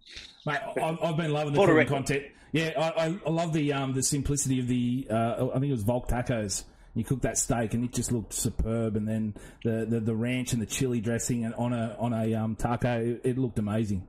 Mate, 0.45 0.59
I've, 0.83 1.17
been 1.17 1.33
loving 1.33 1.53
the 1.53 1.61
For 1.61 1.67
the 1.67 1.73
cooking 1.73 1.75
record. 1.75 1.95
content. 1.95 2.25
Yeah, 2.51 2.73
I, 2.77 3.07
I, 3.07 3.19
I 3.27 3.31
love 3.31 3.53
the 3.53 3.73
um, 3.73 3.93
the 3.93 4.03
simplicity 4.03 4.59
of 4.59 4.67
the. 4.67 5.07
Uh, 5.09 5.51
I 5.51 5.61
think 5.61 5.67
it 5.67 5.73
was 5.73 5.85
Volk 5.85 6.09
tacos. 6.09 6.65
You 6.95 7.05
cooked 7.05 7.23
that 7.23 7.39
steak 7.39 7.73
and 7.73 7.85
it 7.85 7.93
just 7.93 8.13
looked 8.13 8.35
superb, 8.35 8.97
and 8.97 9.09
then 9.09 9.35
the, 9.65 9.87
the, 9.89 10.01
the 10.01 10.15
ranch 10.15 10.53
and 10.53 10.61
the 10.61 10.67
chili 10.67 11.01
dressing 11.01 11.45
and 11.45 11.55
on 11.55 11.73
a 11.73 11.97
on 11.99 12.13
a 12.13 12.35
um, 12.35 12.55
taco, 12.55 13.01
it, 13.01 13.21
it 13.25 13.39
looked 13.39 13.59
amazing. 13.59 14.07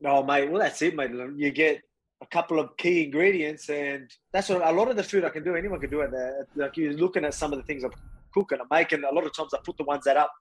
No, 0.00 0.22
mate. 0.22 0.50
Well, 0.50 0.62
that's 0.62 0.80
it, 0.80 0.96
mate. 0.96 1.10
You 1.36 1.50
get 1.50 1.82
a 2.22 2.26
couple 2.26 2.58
of 2.58 2.76
key 2.78 3.04
ingredients, 3.04 3.68
and 3.68 4.10
that's 4.32 4.48
what 4.48 4.66
a 4.66 4.72
lot 4.72 4.88
of 4.88 4.96
the 4.96 5.02
food 5.02 5.24
I 5.24 5.28
can 5.28 5.44
do. 5.44 5.54
Anyone 5.54 5.80
can 5.80 5.90
do 5.90 6.00
it. 6.00 6.10
There. 6.10 6.46
Like 6.56 6.78
you're 6.78 6.94
looking 6.94 7.26
at 7.26 7.34
some 7.34 7.52
of 7.52 7.58
the 7.58 7.64
things 7.64 7.84
I'm 7.84 7.92
cooking, 8.32 8.58
I'm 8.58 8.66
making. 8.70 9.04
A 9.04 9.14
lot 9.14 9.26
of 9.26 9.36
times 9.36 9.52
I 9.52 9.58
put 9.62 9.76
the 9.76 9.84
ones 9.84 10.04
that 10.04 10.16
up 10.16 10.32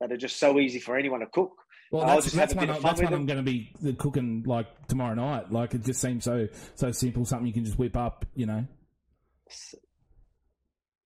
that 0.00 0.10
are 0.10 0.16
just 0.16 0.38
so 0.38 0.58
easy 0.58 0.80
for 0.80 0.96
anyone 0.96 1.20
to 1.20 1.26
cook. 1.26 1.52
Well, 1.92 2.02
I'll 2.02 2.20
that's, 2.20 2.32
that's 2.32 2.54
one, 2.54 2.70
I, 2.70 2.78
that's 2.80 3.00
one 3.00 3.14
I'm 3.14 3.24
going 3.24 3.42
to 3.44 3.44
be 3.44 3.72
cooking 3.98 4.42
like 4.46 4.88
tomorrow 4.88 5.14
night. 5.14 5.52
Like 5.52 5.74
it 5.74 5.84
just 5.84 6.00
seems 6.00 6.24
so 6.24 6.48
so 6.74 6.90
simple. 6.90 7.24
Something 7.24 7.46
you 7.46 7.52
can 7.52 7.64
just 7.64 7.78
whip 7.78 7.96
up. 7.96 8.26
You 8.34 8.46
know. 8.46 8.66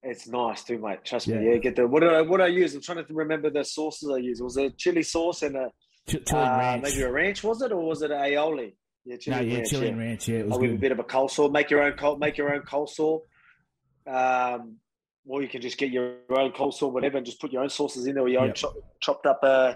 It's 0.02 0.26
nice 0.26 0.64
too, 0.64 0.78
mate. 0.78 1.04
Trust 1.04 1.28
Yeah. 1.28 1.36
me. 1.38 1.50
Yeah, 1.52 1.56
get 1.58 1.76
the 1.76 1.86
what 1.86 2.00
did 2.00 2.12
I 2.12 2.22
what 2.22 2.38
did 2.38 2.44
I 2.44 2.48
use? 2.48 2.74
I'm 2.74 2.80
trying 2.82 3.04
to 3.04 3.14
remember 3.14 3.50
the 3.50 3.64
sauces 3.64 4.10
I 4.10 4.16
used. 4.18 4.42
Was 4.42 4.56
it 4.56 4.76
chili 4.76 5.02
sauce 5.04 5.42
and 5.42 5.56
a 5.56 5.68
Ch- 6.08 6.24
chili 6.26 6.40
uh, 6.42 6.58
ranch. 6.58 6.82
maybe 6.82 7.02
a 7.02 7.12
ranch? 7.12 7.44
Was 7.44 7.62
it 7.62 7.70
or 7.72 7.84
was 7.86 8.02
it 8.02 8.10
aioli? 8.10 8.74
Yeah, 9.04 9.16
chili 9.18 9.36
no, 9.36 9.42
yeah, 9.42 9.54
ranch. 9.58 9.70
chili 9.70 9.88
yeah. 9.88 9.96
ranch. 9.96 10.28
Yeah, 10.28 10.38
it 10.40 10.46
was 10.46 10.56
Oh, 10.56 10.60
with 10.60 10.72
a 10.72 10.76
bit 10.76 10.90
of 10.92 10.98
a 10.98 11.04
coleslaw. 11.04 11.52
Make 11.52 11.70
your 11.70 11.82
own 11.82 11.96
col- 11.96 12.16
make 12.18 12.36
your 12.36 12.52
own 12.52 12.62
coleslaw. 12.62 13.20
Um, 14.06 14.78
or 15.24 15.40
you 15.40 15.48
can 15.48 15.60
just 15.60 15.78
get 15.78 15.90
your 15.92 16.16
own 16.30 16.50
coleslaw, 16.50 16.92
whatever, 16.92 17.16
and 17.18 17.24
just 17.24 17.40
put 17.40 17.52
your 17.52 17.62
own 17.62 17.70
sauces 17.70 18.04
in 18.06 18.14
there, 18.14 18.24
or 18.24 18.28
your 18.28 18.40
own 18.40 18.48
Yep. 18.48 18.54
chop, 18.56 18.74
chopped 19.00 19.26
up 19.26 19.38
uh, 19.44 19.74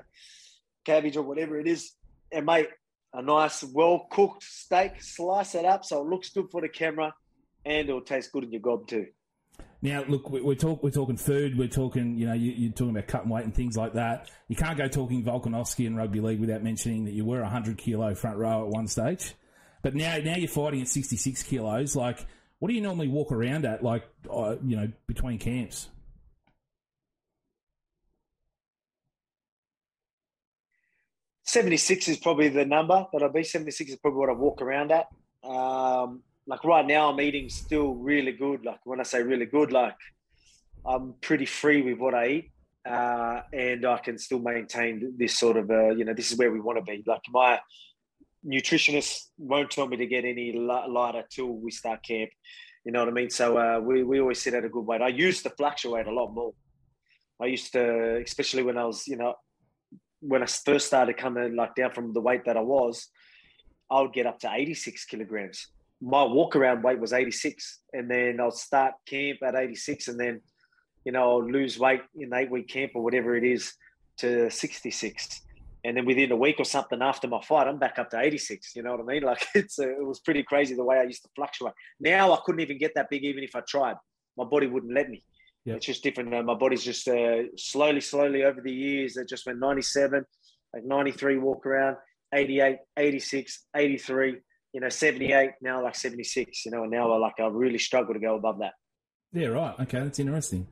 cabbage 0.84 1.16
or 1.16 1.22
whatever 1.22 1.60
it 1.60 1.68
is. 1.68 1.92
And 2.32 2.46
mate, 2.46 2.68
a 3.12 3.22
nice, 3.22 3.62
well 3.62 4.08
cooked 4.10 4.42
steak. 4.42 5.00
Slice 5.00 5.54
it 5.54 5.64
up 5.64 5.84
so 5.84 6.00
it 6.02 6.08
looks 6.08 6.30
good 6.30 6.46
for 6.50 6.60
the 6.60 6.68
camera, 6.68 7.14
and 7.66 7.88
it'll 7.88 8.00
taste 8.00 8.32
good 8.32 8.44
in 8.44 8.52
your 8.52 8.60
gob 8.60 8.86
too. 8.86 9.08
Now, 9.82 10.04
look, 10.08 10.30
we- 10.30 10.40
we're 10.40 10.54
talk, 10.54 10.82
we're 10.82 10.90
talking 10.90 11.16
food. 11.16 11.58
We're 11.58 11.68
talking, 11.68 12.16
you 12.16 12.26
know, 12.26 12.32
you, 12.32 12.52
you're 12.52 12.72
talking 12.72 12.90
about 12.90 13.08
cutting 13.08 13.28
weight 13.28 13.44
and 13.44 13.54
things 13.54 13.76
like 13.76 13.92
that. 13.92 14.30
You 14.48 14.56
can't 14.56 14.78
go 14.78 14.88
talking 14.88 15.22
Volkanovski 15.22 15.86
and 15.86 15.96
rugby 15.96 16.20
league 16.20 16.40
without 16.40 16.62
mentioning 16.62 17.04
that 17.04 17.12
you 17.12 17.24
were 17.24 17.42
a 17.42 17.48
hundred 17.48 17.76
kilo 17.76 18.14
front 18.14 18.38
row 18.38 18.64
at 18.64 18.68
one 18.70 18.86
stage. 18.86 19.34
But 19.82 19.94
now, 19.94 20.16
now 20.18 20.36
you're 20.36 20.48
fighting 20.48 20.80
at 20.80 20.88
66 20.88 21.42
kilos. 21.42 21.94
Like, 21.94 22.26
what 22.58 22.68
do 22.68 22.74
you 22.74 22.80
normally 22.80 23.08
walk 23.08 23.32
around 23.32 23.66
at? 23.66 23.82
Like, 23.82 24.04
uh, 24.30 24.56
you 24.64 24.76
know, 24.76 24.90
between 25.06 25.38
camps. 25.38 25.88
Seventy 31.44 31.76
six 31.76 32.08
is 32.08 32.16
probably 32.16 32.48
the 32.48 32.64
number 32.64 33.06
that 33.12 33.22
I'll 33.22 33.32
be. 33.32 33.44
Seventy 33.44 33.70
six 33.70 33.90
is 33.92 33.96
probably 33.96 34.18
what 34.18 34.30
I 34.30 34.32
walk 34.32 34.60
around 34.62 34.90
at. 34.90 35.08
Um, 35.48 36.22
like 36.46 36.64
right 36.64 36.87
now, 36.87 37.10
I'm 37.10 37.20
eating 37.20 37.48
still 37.48 37.94
really 37.94 38.32
good. 38.32 38.64
Like 38.64 38.81
when 38.84 39.00
I 39.00 39.02
say 39.02 39.22
really 39.22 39.46
good, 39.46 39.72
like 39.72 39.96
I'm 40.87 41.14
pretty 41.20 41.46
free 41.46 41.82
with 41.82 41.98
what 41.98 42.14
I 42.14 42.26
eat, 42.28 42.52
uh, 42.88 43.40
and 43.52 43.84
I 43.84 43.98
can 43.98 44.16
still 44.19 44.38
maintain 44.38 45.14
this 45.19 45.38
sort 45.38 45.56
of, 45.56 45.70
uh, 45.70 45.90
you 45.90 46.04
know, 46.04 46.14
this 46.14 46.31
is 46.31 46.38
where 46.38 46.52
we 46.52 46.60
want 46.60 46.78
to 46.78 46.84
be. 46.84 47.02
Like 47.06 47.22
my 47.31 47.60
nutritionist 48.46 49.25
won't 49.38 49.70
tell 49.70 49.88
me 49.88 49.96
to 49.96 50.06
get 50.06 50.25
any 50.25 50.52
lighter 50.52 51.25
till 51.28 51.48
we 51.48 51.72
start 51.72 52.04
camp. 52.04 52.31
You 52.84 52.92
know 52.92 53.00
what 53.00 53.08
I 53.08 53.12
mean? 53.12 53.31
So 53.31 53.58
uh, 53.58 53.81
we 53.81 54.04
we 54.04 54.20
always 54.20 54.40
sit 54.40 54.54
at 54.54 54.64
a 54.64 54.69
good 54.69 54.87
weight. 54.87 55.02
I 55.02 55.08
used 55.08 55.42
to 55.42 55.50
fluctuate 55.50 56.06
a 56.06 56.12
lot 56.12 56.32
more. 56.32 56.52
I 57.42 57.46
used 57.46 57.72
to, 57.72 58.22
especially 58.25 58.62
when 58.62 58.78
I 58.78 58.84
was, 58.84 59.08
you 59.08 59.16
know, 59.16 59.34
when 60.20 60.42
I 60.42 60.46
first 60.46 60.87
started 60.87 61.16
coming 61.16 61.56
like 61.56 61.75
down 61.75 61.90
from 61.90 62.12
the 62.12 62.20
weight 62.20 62.44
that 62.44 62.56
I 62.56 62.60
was, 62.60 63.08
I 63.90 64.00
would 64.00 64.12
get 64.12 64.26
up 64.26 64.38
to 64.40 64.50
86 64.52 65.04
kilograms. 65.04 65.66
My 66.00 66.22
walk 66.22 66.56
around 66.56 66.82
weight 66.82 67.00
was 67.00 67.12
86. 67.12 67.81
And 67.93 68.10
then 68.10 68.38
I'll 68.40 68.50
start 68.50 68.94
camp 69.06 69.38
at 69.43 69.54
86 69.54 70.08
and 70.08 70.20
then, 70.20 70.40
you 71.04 71.12
know, 71.12 71.22
I'll 71.22 71.50
lose 71.50 71.78
weight 71.78 72.02
in 72.16 72.34
eight 72.34 72.50
week 72.50 72.69
camp 72.69 72.93
or 72.94 73.02
whatever 73.02 73.37
it 73.37 73.44
is 73.44 73.72
to 74.19 74.50
66. 74.50 75.43
And 75.84 75.96
then 75.96 76.04
within 76.04 76.32
a 76.32 76.37
week 76.37 76.56
or 76.58 76.64
something 76.64 77.00
after 77.00 77.28
my 77.28 77.40
fight, 77.43 77.69
I'm 77.69 77.78
back 77.78 77.98
up 77.98 78.10
to 78.10 78.20
86. 78.20 78.75
You 78.75 78.82
know 78.82 78.93
what 78.93 79.00
I 79.00 79.04
mean? 79.04 79.22
Like 79.26 79.46
it's 79.54 79.78
a, 79.78 79.88
it 79.88 80.04
was 80.04 80.20
pretty 80.20 80.43
crazy 80.43 80.75
the 80.75 80.84
way 80.84 80.98
I 80.98 81.04
used 81.04 81.22
to 81.22 81.28
fluctuate. 81.34 81.75
Now 82.00 82.32
I 82.32 82.38
couldn't 82.44 82.60
even 82.60 82.78
get 82.78 82.92
that 82.96 83.08
big 83.08 83.25
even 83.25 83.44
if 83.44 83.54
I 83.54 83.60
tried. 83.60 83.96
My 84.37 84.44
body 84.44 84.66
wouldn't 84.66 84.92
let 84.92 85.08
me. 85.08 85.22
Yep. 85.64 85.76
It's 85.76 85.87
just 85.87 86.02
different. 86.02 86.32
Uh, 86.32 86.42
my 86.42 86.54
body's 86.54 86.84
just 86.84 87.08
uh, 87.08 87.42
slowly, 87.56 88.00
slowly 88.00 88.44
over 88.44 88.60
the 88.60 88.72
years. 88.72 89.16
It 89.16 89.28
just 89.28 89.46
went 89.46 89.58
97, 89.58 90.25
like 90.72 90.84
93 90.84 91.38
walk 91.38 91.66
around, 91.66 91.96
88, 92.32 92.78
86, 92.96 93.64
83, 93.75 94.37
you 94.76 94.81
know, 94.82 94.90
78, 94.90 95.52
now 95.62 95.82
like 95.82 95.94
76, 95.96 96.67
you 96.67 96.70
know, 96.70 96.82
and 96.82 96.90
now 96.93 97.11
I 97.11 97.17
like 97.17 97.40
I 97.40 97.46
really 97.46 97.78
struggle 97.78 98.12
to 98.12 98.20
go 98.20 98.34
above 98.37 98.58
that. 98.58 98.75
Yeah, 99.32 99.46
right. 99.46 99.75
Okay, 99.81 100.00
that's 100.00 100.19
interesting. 100.19 100.67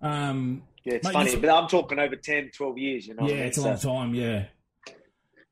Um, 0.00 0.62
Yeah, 0.84 0.94
it's 0.94 1.04
Mate, 1.04 1.12
funny, 1.12 1.36
but 1.36 1.50
I'm 1.50 1.68
talking 1.68 1.98
over 1.98 2.16
10, 2.16 2.52
12 2.56 2.78
years, 2.78 3.06
you 3.06 3.14
know. 3.14 3.24
what 3.24 3.32
I 3.32 3.34
yeah, 3.34 3.40
mean? 3.40 3.48
it's 3.48 3.58
a 3.58 3.60
So- 3.60 3.92
long 3.92 4.12
time. 4.12 4.14
Yeah, 4.14 4.44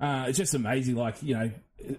uh, 0.01 0.25
it's 0.27 0.39
just 0.39 0.55
amazing. 0.55 0.95
Like 0.97 1.23
you 1.23 1.35
know, 1.35 1.51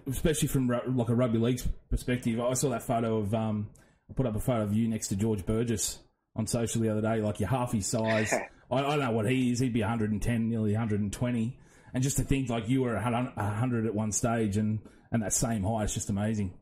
especially 0.08 0.48
from 0.48 0.66
like 0.68 1.08
a 1.08 1.14
rugby 1.14 1.38
league 1.38 1.60
perspective. 1.90 2.40
I 2.40 2.54
saw 2.54 2.70
that 2.70 2.82
photo 2.82 3.18
of 3.18 3.32
um, 3.32 3.70
I 4.10 4.14
put 4.14 4.26
up 4.26 4.34
a 4.34 4.40
photo 4.40 4.64
of 4.64 4.74
you 4.74 4.88
next 4.88 5.08
to 5.08 5.16
George 5.16 5.46
Burgess 5.46 6.00
on 6.34 6.48
social 6.48 6.80
the 6.80 6.88
other 6.88 7.02
day. 7.02 7.20
Like 7.20 7.38
you're 7.38 7.48
half 7.48 7.70
his 7.70 7.86
size. 7.86 8.32
I, 8.70 8.74
I 8.78 8.80
don't 8.82 8.98
know 8.98 9.12
what 9.12 9.30
he 9.30 9.52
is. 9.52 9.60
He'd 9.60 9.72
be 9.72 9.80
110, 9.80 10.48
nearly 10.48 10.72
120. 10.72 11.56
And 11.94 12.02
just 12.02 12.16
to 12.16 12.24
think 12.24 12.48
like 12.48 12.68
you 12.68 12.82
were 12.82 12.94
100 12.94 13.86
at 13.86 13.94
one 13.94 14.10
stage 14.12 14.56
and 14.56 14.80
and 15.12 15.22
that 15.22 15.32
same 15.32 15.64
height, 15.64 15.84
it's 15.84 15.94
just 15.94 16.10
amazing. 16.10 16.54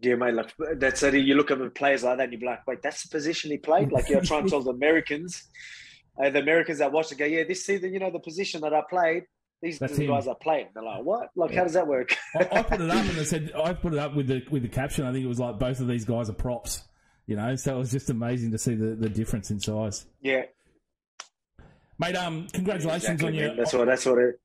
Yeah, 0.00 0.16
mate. 0.16 0.34
Like 0.34 0.54
that's 0.76 1.02
it. 1.02 1.14
You 1.14 1.34
look 1.34 1.50
at 1.50 1.58
the 1.58 1.70
players 1.70 2.04
like 2.04 2.18
that, 2.18 2.24
and 2.24 2.32
you're 2.40 2.50
like, 2.50 2.66
wait, 2.66 2.82
that's 2.82 3.02
the 3.02 3.08
position 3.08 3.50
he 3.50 3.58
played. 3.58 3.92
Like 3.92 4.08
you're 4.08 4.20
trying 4.20 4.44
to 4.44 4.50
tell 4.50 4.62
the 4.62 4.70
Americans, 4.70 5.44
uh, 6.22 6.28
the 6.30 6.40
Americans 6.40 6.78
that 6.78 6.92
watch 6.92 7.10
it 7.12 7.18
go, 7.18 7.24
yeah, 7.24 7.44
this 7.44 7.64
season, 7.64 7.92
you 7.92 7.98
know, 7.98 8.10
the 8.10 8.20
position 8.20 8.60
that 8.62 8.74
I 8.74 8.82
played. 8.88 9.24
These 9.62 9.76
are 9.76 9.86
That's 9.86 9.96
the 9.96 10.04
him. 10.04 10.10
guys 10.10 10.28
I 10.28 10.34
played. 10.40 10.68
They're 10.74 10.82
like, 10.82 11.02
what? 11.02 11.30
Like, 11.34 11.54
how 11.54 11.62
does 11.62 11.72
that 11.72 11.86
work? 11.86 12.14
I, 12.34 12.58
I 12.58 12.62
put 12.62 12.78
it 12.78 12.90
up 12.90 13.06
and 13.06 13.18
I 13.18 13.24
said 13.24 13.52
I 13.56 13.72
put 13.72 13.94
it 13.94 13.98
up 13.98 14.14
with 14.14 14.26
the 14.26 14.42
with 14.50 14.62
the 14.62 14.68
caption. 14.68 15.06
I 15.06 15.12
think 15.12 15.24
it 15.24 15.28
was 15.28 15.40
like 15.40 15.58
both 15.58 15.80
of 15.80 15.88
these 15.88 16.04
guys 16.04 16.28
are 16.28 16.34
props. 16.34 16.82
You 17.26 17.36
know, 17.36 17.56
so 17.56 17.74
it 17.74 17.78
was 17.78 17.90
just 17.90 18.10
amazing 18.10 18.52
to 18.52 18.58
see 18.58 18.74
the, 18.74 18.94
the 18.94 19.08
difference 19.08 19.50
in 19.50 19.58
size. 19.58 20.06
yeah, 20.20 20.42
Mate, 21.98 22.14
um, 22.14 22.46
congratulations 22.52 23.04
exactly, 23.04 23.28
on 23.28 23.34
your 23.34 23.48
man. 23.48 23.56
That's 23.56 23.72
what. 23.72 23.86
That's 23.86 24.04
what 24.06 24.18
it. 24.18 24.40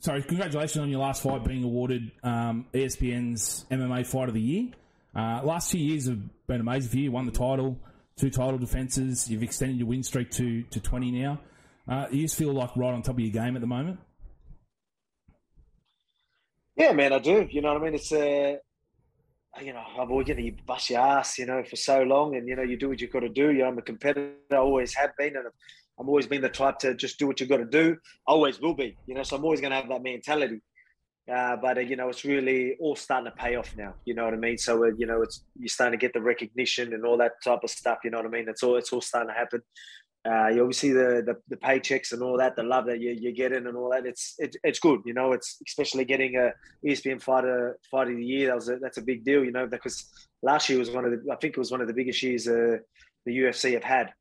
Sorry, 0.00 0.22
congratulations 0.22 0.78
on 0.82 0.90
your 0.90 1.00
last 1.00 1.22
fight 1.22 1.44
being 1.44 1.62
awarded 1.62 2.10
um, 2.22 2.66
ESPN's 2.74 3.66
MMA 3.70 4.06
Fight 4.06 4.28
of 4.28 4.34
the 4.34 4.40
Year. 4.40 4.68
Uh, 5.14 5.40
last 5.44 5.70
two 5.70 5.78
years 5.78 6.06
have 6.06 6.18
been 6.46 6.60
amazing 6.60 6.90
for 6.90 6.96
you. 6.96 7.04
You 7.04 7.12
won 7.12 7.26
the 7.26 7.32
title, 7.32 7.78
two 8.16 8.30
title 8.30 8.58
defences. 8.58 9.30
You've 9.30 9.42
extended 9.42 9.78
your 9.78 9.86
win 9.86 10.02
streak 10.02 10.30
to 10.32 10.62
to 10.64 10.80
twenty 10.80 11.10
now. 11.10 11.40
Uh, 11.88 12.06
you 12.10 12.22
just 12.22 12.36
feel 12.36 12.52
like 12.52 12.76
right 12.76 12.92
on 12.92 13.02
top 13.02 13.16
of 13.16 13.20
your 13.20 13.32
game 13.32 13.56
at 13.56 13.60
the 13.60 13.66
moment. 13.66 13.98
Yeah, 16.76 16.92
man, 16.92 17.12
I 17.12 17.18
do. 17.18 17.46
You 17.50 17.60
know 17.60 17.72
what 17.72 17.82
I 17.82 17.84
mean? 17.84 17.94
It's 17.94 18.12
uh, 18.12 18.56
you 19.60 19.72
know, 19.72 19.82
I've 19.98 20.10
always, 20.10 20.28
you 20.28 20.34
know, 20.34 20.40
you 20.40 20.54
bust 20.64 20.90
your 20.90 21.00
ass, 21.00 21.38
you 21.38 21.46
know, 21.46 21.62
for 21.64 21.76
so 21.76 22.02
long, 22.02 22.36
and 22.36 22.48
you 22.48 22.54
know, 22.54 22.62
you 22.62 22.78
do 22.78 22.88
what 22.88 23.00
you've 23.00 23.12
got 23.12 23.20
to 23.20 23.28
do. 23.28 23.50
You 23.50 23.58
know, 23.58 23.68
I'm 23.68 23.78
a 23.78 23.82
competitor, 23.82 24.32
I 24.52 24.56
always 24.56 24.94
have 24.94 25.10
been, 25.16 25.36
and 25.36 25.46
I'm 26.00 26.08
always 26.08 26.26
been 26.26 26.40
the 26.40 26.48
type 26.48 26.78
to 26.78 26.94
just 26.94 27.18
do 27.18 27.26
what 27.26 27.40
you've 27.40 27.50
got 27.50 27.58
to 27.58 27.66
do. 27.66 27.96
Always 28.26 28.58
will 28.58 28.74
be, 28.74 28.96
you 29.06 29.14
know. 29.14 29.22
So 29.22 29.36
I'm 29.36 29.44
always 29.44 29.60
going 29.60 29.72
to 29.72 29.76
have 29.76 29.88
that 29.90 30.02
mentality. 30.02 30.62
Uh, 31.30 31.56
but 31.56 31.76
uh, 31.76 31.80
you 31.80 31.94
know, 31.94 32.08
it's 32.08 32.24
really 32.24 32.76
all 32.80 32.96
starting 32.96 33.30
to 33.30 33.36
pay 33.36 33.54
off 33.54 33.76
now. 33.76 33.94
You 34.06 34.14
know 34.14 34.24
what 34.24 34.34
I 34.34 34.38
mean? 34.38 34.56
So 34.56 34.84
uh, 34.84 34.90
you 34.96 35.06
know, 35.06 35.22
it's 35.22 35.44
you're 35.58 35.68
starting 35.68 35.98
to 35.98 36.02
get 36.02 36.14
the 36.14 36.22
recognition 36.22 36.94
and 36.94 37.04
all 37.04 37.18
that 37.18 37.32
type 37.44 37.60
of 37.62 37.70
stuff. 37.70 37.98
You 38.02 38.10
know 38.10 38.18
what 38.18 38.26
I 38.26 38.30
mean? 38.30 38.48
It's 38.48 38.62
all 38.62 38.76
it's 38.76 38.92
all 38.92 39.02
starting 39.02 39.28
to 39.28 39.38
happen. 39.38 39.60
Uh, 40.28 40.48
you 40.48 40.60
obviously 40.60 40.90
the, 40.90 41.22
the, 41.24 41.34
the 41.48 41.56
paychecks 41.56 42.12
and 42.12 42.22
all 42.22 42.36
that, 42.36 42.54
the 42.54 42.62
love 42.62 42.84
that 42.84 43.00
you, 43.00 43.16
you're 43.18 43.32
getting 43.32 43.66
and 43.66 43.74
all 43.74 43.90
that. 43.90 44.04
It's 44.04 44.34
it, 44.38 44.54
it's 44.64 44.78
good. 44.78 45.00
You 45.04 45.14
know, 45.14 45.32
it's 45.32 45.58
especially 45.66 46.04
getting 46.04 46.36
a 46.36 46.52
ESPN 46.86 47.22
fighter 47.22 47.78
fighter 47.90 48.10
of 48.10 48.16
the 48.16 48.24
year. 48.24 48.48
That 48.48 48.56
was 48.56 48.68
a, 48.68 48.76
that's 48.76 48.98
a 48.98 49.02
big 49.02 49.24
deal. 49.24 49.44
You 49.44 49.52
know, 49.52 49.66
because 49.66 50.10
last 50.42 50.68
year 50.68 50.78
was 50.78 50.90
one 50.90 51.04
of 51.04 51.10
the 51.12 51.32
I 51.32 51.36
think 51.36 51.56
it 51.56 51.60
was 51.60 51.70
one 51.70 51.82
of 51.82 51.86
the 51.88 51.94
biggest 51.94 52.22
years 52.22 52.48
uh, 52.48 52.78
the 53.26 53.38
UFC 53.38 53.74
have 53.74 53.84
had. 53.84 54.12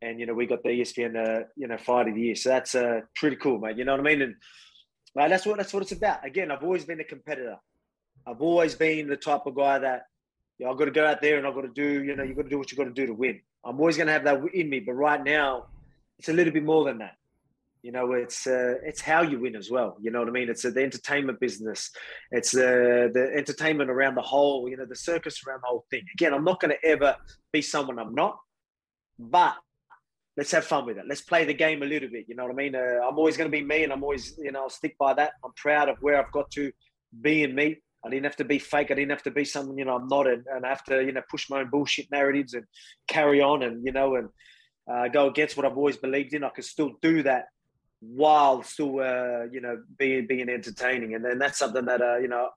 And 0.00 0.20
you 0.20 0.26
know, 0.26 0.34
we 0.34 0.46
got 0.46 0.62
the 0.62 0.68
ESPN 0.68 1.16
uh, 1.16 1.44
you 1.56 1.66
know 1.66 1.76
fighter 1.76 2.10
of 2.10 2.14
the 2.14 2.20
year. 2.20 2.34
So 2.34 2.50
that's 2.50 2.74
uh, 2.74 3.00
pretty 3.16 3.36
cool, 3.36 3.58
mate. 3.58 3.76
You 3.76 3.84
know 3.84 3.92
what 3.92 4.00
I 4.00 4.04
mean? 4.04 4.22
And 4.22 4.34
Right? 5.14 5.28
That's 5.28 5.46
what 5.46 5.56
that's 5.56 5.72
what 5.72 5.82
it's 5.82 5.92
about. 5.92 6.24
Again, 6.24 6.50
I've 6.50 6.62
always 6.62 6.84
been 6.84 7.00
a 7.00 7.04
competitor. 7.04 7.56
I've 8.26 8.40
always 8.40 8.74
been 8.74 9.08
the 9.08 9.16
type 9.16 9.46
of 9.46 9.56
guy 9.56 9.78
that 9.78 10.02
you 10.58 10.66
know, 10.66 10.72
I've 10.72 10.78
got 10.78 10.84
to 10.84 10.90
go 10.90 11.06
out 11.06 11.20
there 11.20 11.38
and 11.38 11.46
I've 11.46 11.54
got 11.54 11.62
to 11.62 11.68
do, 11.68 12.04
you 12.04 12.14
know, 12.14 12.22
you've 12.22 12.36
got 12.36 12.44
to 12.44 12.48
do 12.48 12.58
what 12.58 12.70
you've 12.70 12.78
got 12.78 12.84
to 12.84 12.90
do 12.90 13.06
to 13.06 13.14
win. 13.14 13.40
I'm 13.64 13.80
always 13.80 13.96
going 13.96 14.06
to 14.08 14.12
have 14.12 14.24
that 14.24 14.40
in 14.54 14.68
me, 14.70 14.80
but 14.80 14.92
right 14.92 15.22
now, 15.22 15.66
it's 16.18 16.28
a 16.28 16.32
little 16.32 16.52
bit 16.52 16.64
more 16.64 16.84
than 16.84 16.98
that. 16.98 17.16
You 17.82 17.92
know, 17.92 18.12
it's 18.12 18.46
uh, 18.46 18.74
it's 18.84 19.00
how 19.00 19.22
you 19.22 19.40
win 19.40 19.56
as 19.56 19.70
well. 19.70 19.96
You 20.00 20.10
know 20.10 20.18
what 20.18 20.28
I 20.28 20.32
mean? 20.32 20.48
It's 20.48 20.64
uh, 20.64 20.70
the 20.70 20.82
entertainment 20.82 21.40
business. 21.40 21.90
It's 22.32 22.54
uh, 22.54 23.08
the 23.12 23.32
entertainment 23.34 23.88
around 23.88 24.16
the 24.16 24.22
whole. 24.22 24.68
You 24.68 24.76
know, 24.76 24.84
the 24.84 24.96
circus 24.96 25.40
around 25.46 25.62
the 25.62 25.68
whole 25.68 25.86
thing. 25.90 26.02
Again, 26.14 26.34
I'm 26.34 26.44
not 26.44 26.60
going 26.60 26.76
to 26.76 26.88
ever 26.88 27.16
be 27.52 27.62
someone 27.62 27.98
I'm 27.98 28.14
not, 28.14 28.38
but 29.18 29.54
let's 30.38 30.52
have 30.52 30.64
fun 30.64 30.86
with 30.86 30.96
it. 30.98 31.04
Let's 31.08 31.20
play 31.20 31.44
the 31.44 31.52
game 31.52 31.82
a 31.82 31.86
little 31.86 32.08
bit. 32.08 32.26
You 32.28 32.36
know 32.36 32.44
what 32.44 32.52
I 32.52 32.54
mean? 32.54 32.76
Uh, 32.76 33.00
I'm 33.06 33.18
always 33.18 33.36
going 33.36 33.50
to 33.50 33.56
be 33.56 33.64
me, 33.64 33.82
and 33.82 33.92
I'm 33.92 34.04
always, 34.04 34.38
you 34.38 34.52
know, 34.52 34.62
I'll 34.62 34.70
stick 34.70 34.94
by 34.96 35.12
that. 35.14 35.32
I'm 35.44 35.52
proud 35.56 35.88
of 35.88 35.96
where 36.00 36.16
I've 36.16 36.30
got 36.30 36.48
to 36.52 36.70
being 37.20 37.56
me. 37.56 37.78
I 38.04 38.08
didn't 38.08 38.24
have 38.24 38.36
to 38.36 38.44
be 38.44 38.60
fake. 38.60 38.92
I 38.92 38.94
didn't 38.94 39.10
have 39.10 39.24
to 39.24 39.32
be 39.32 39.44
something, 39.44 39.76
you 39.76 39.84
know, 39.84 39.96
I'm 39.96 40.06
not, 40.06 40.28
and, 40.28 40.44
and 40.54 40.64
I 40.64 40.68
have 40.68 40.84
to, 40.84 41.04
you 41.04 41.10
know, 41.10 41.22
push 41.28 41.50
my 41.50 41.58
own 41.58 41.70
bullshit 41.70 42.06
narratives 42.12 42.54
and 42.54 42.64
carry 43.08 43.40
on, 43.40 43.64
and 43.64 43.84
you 43.84 43.90
know, 43.90 44.14
and 44.14 44.28
uh, 44.90 45.08
go 45.08 45.26
against 45.26 45.56
what 45.56 45.66
I've 45.66 45.76
always 45.76 45.96
believed 45.96 46.32
in. 46.32 46.44
I 46.44 46.50
can 46.50 46.62
still 46.62 46.92
do 47.02 47.24
that 47.24 47.46
while 48.00 48.62
still, 48.62 49.00
uh, 49.00 49.46
you 49.50 49.60
know, 49.60 49.82
being 49.98 50.28
being 50.28 50.48
entertaining, 50.48 51.16
and 51.16 51.24
then 51.24 51.40
that's 51.40 51.58
something 51.58 51.86
that, 51.86 52.00
uh, 52.00 52.18
you 52.18 52.28
know, 52.28 52.48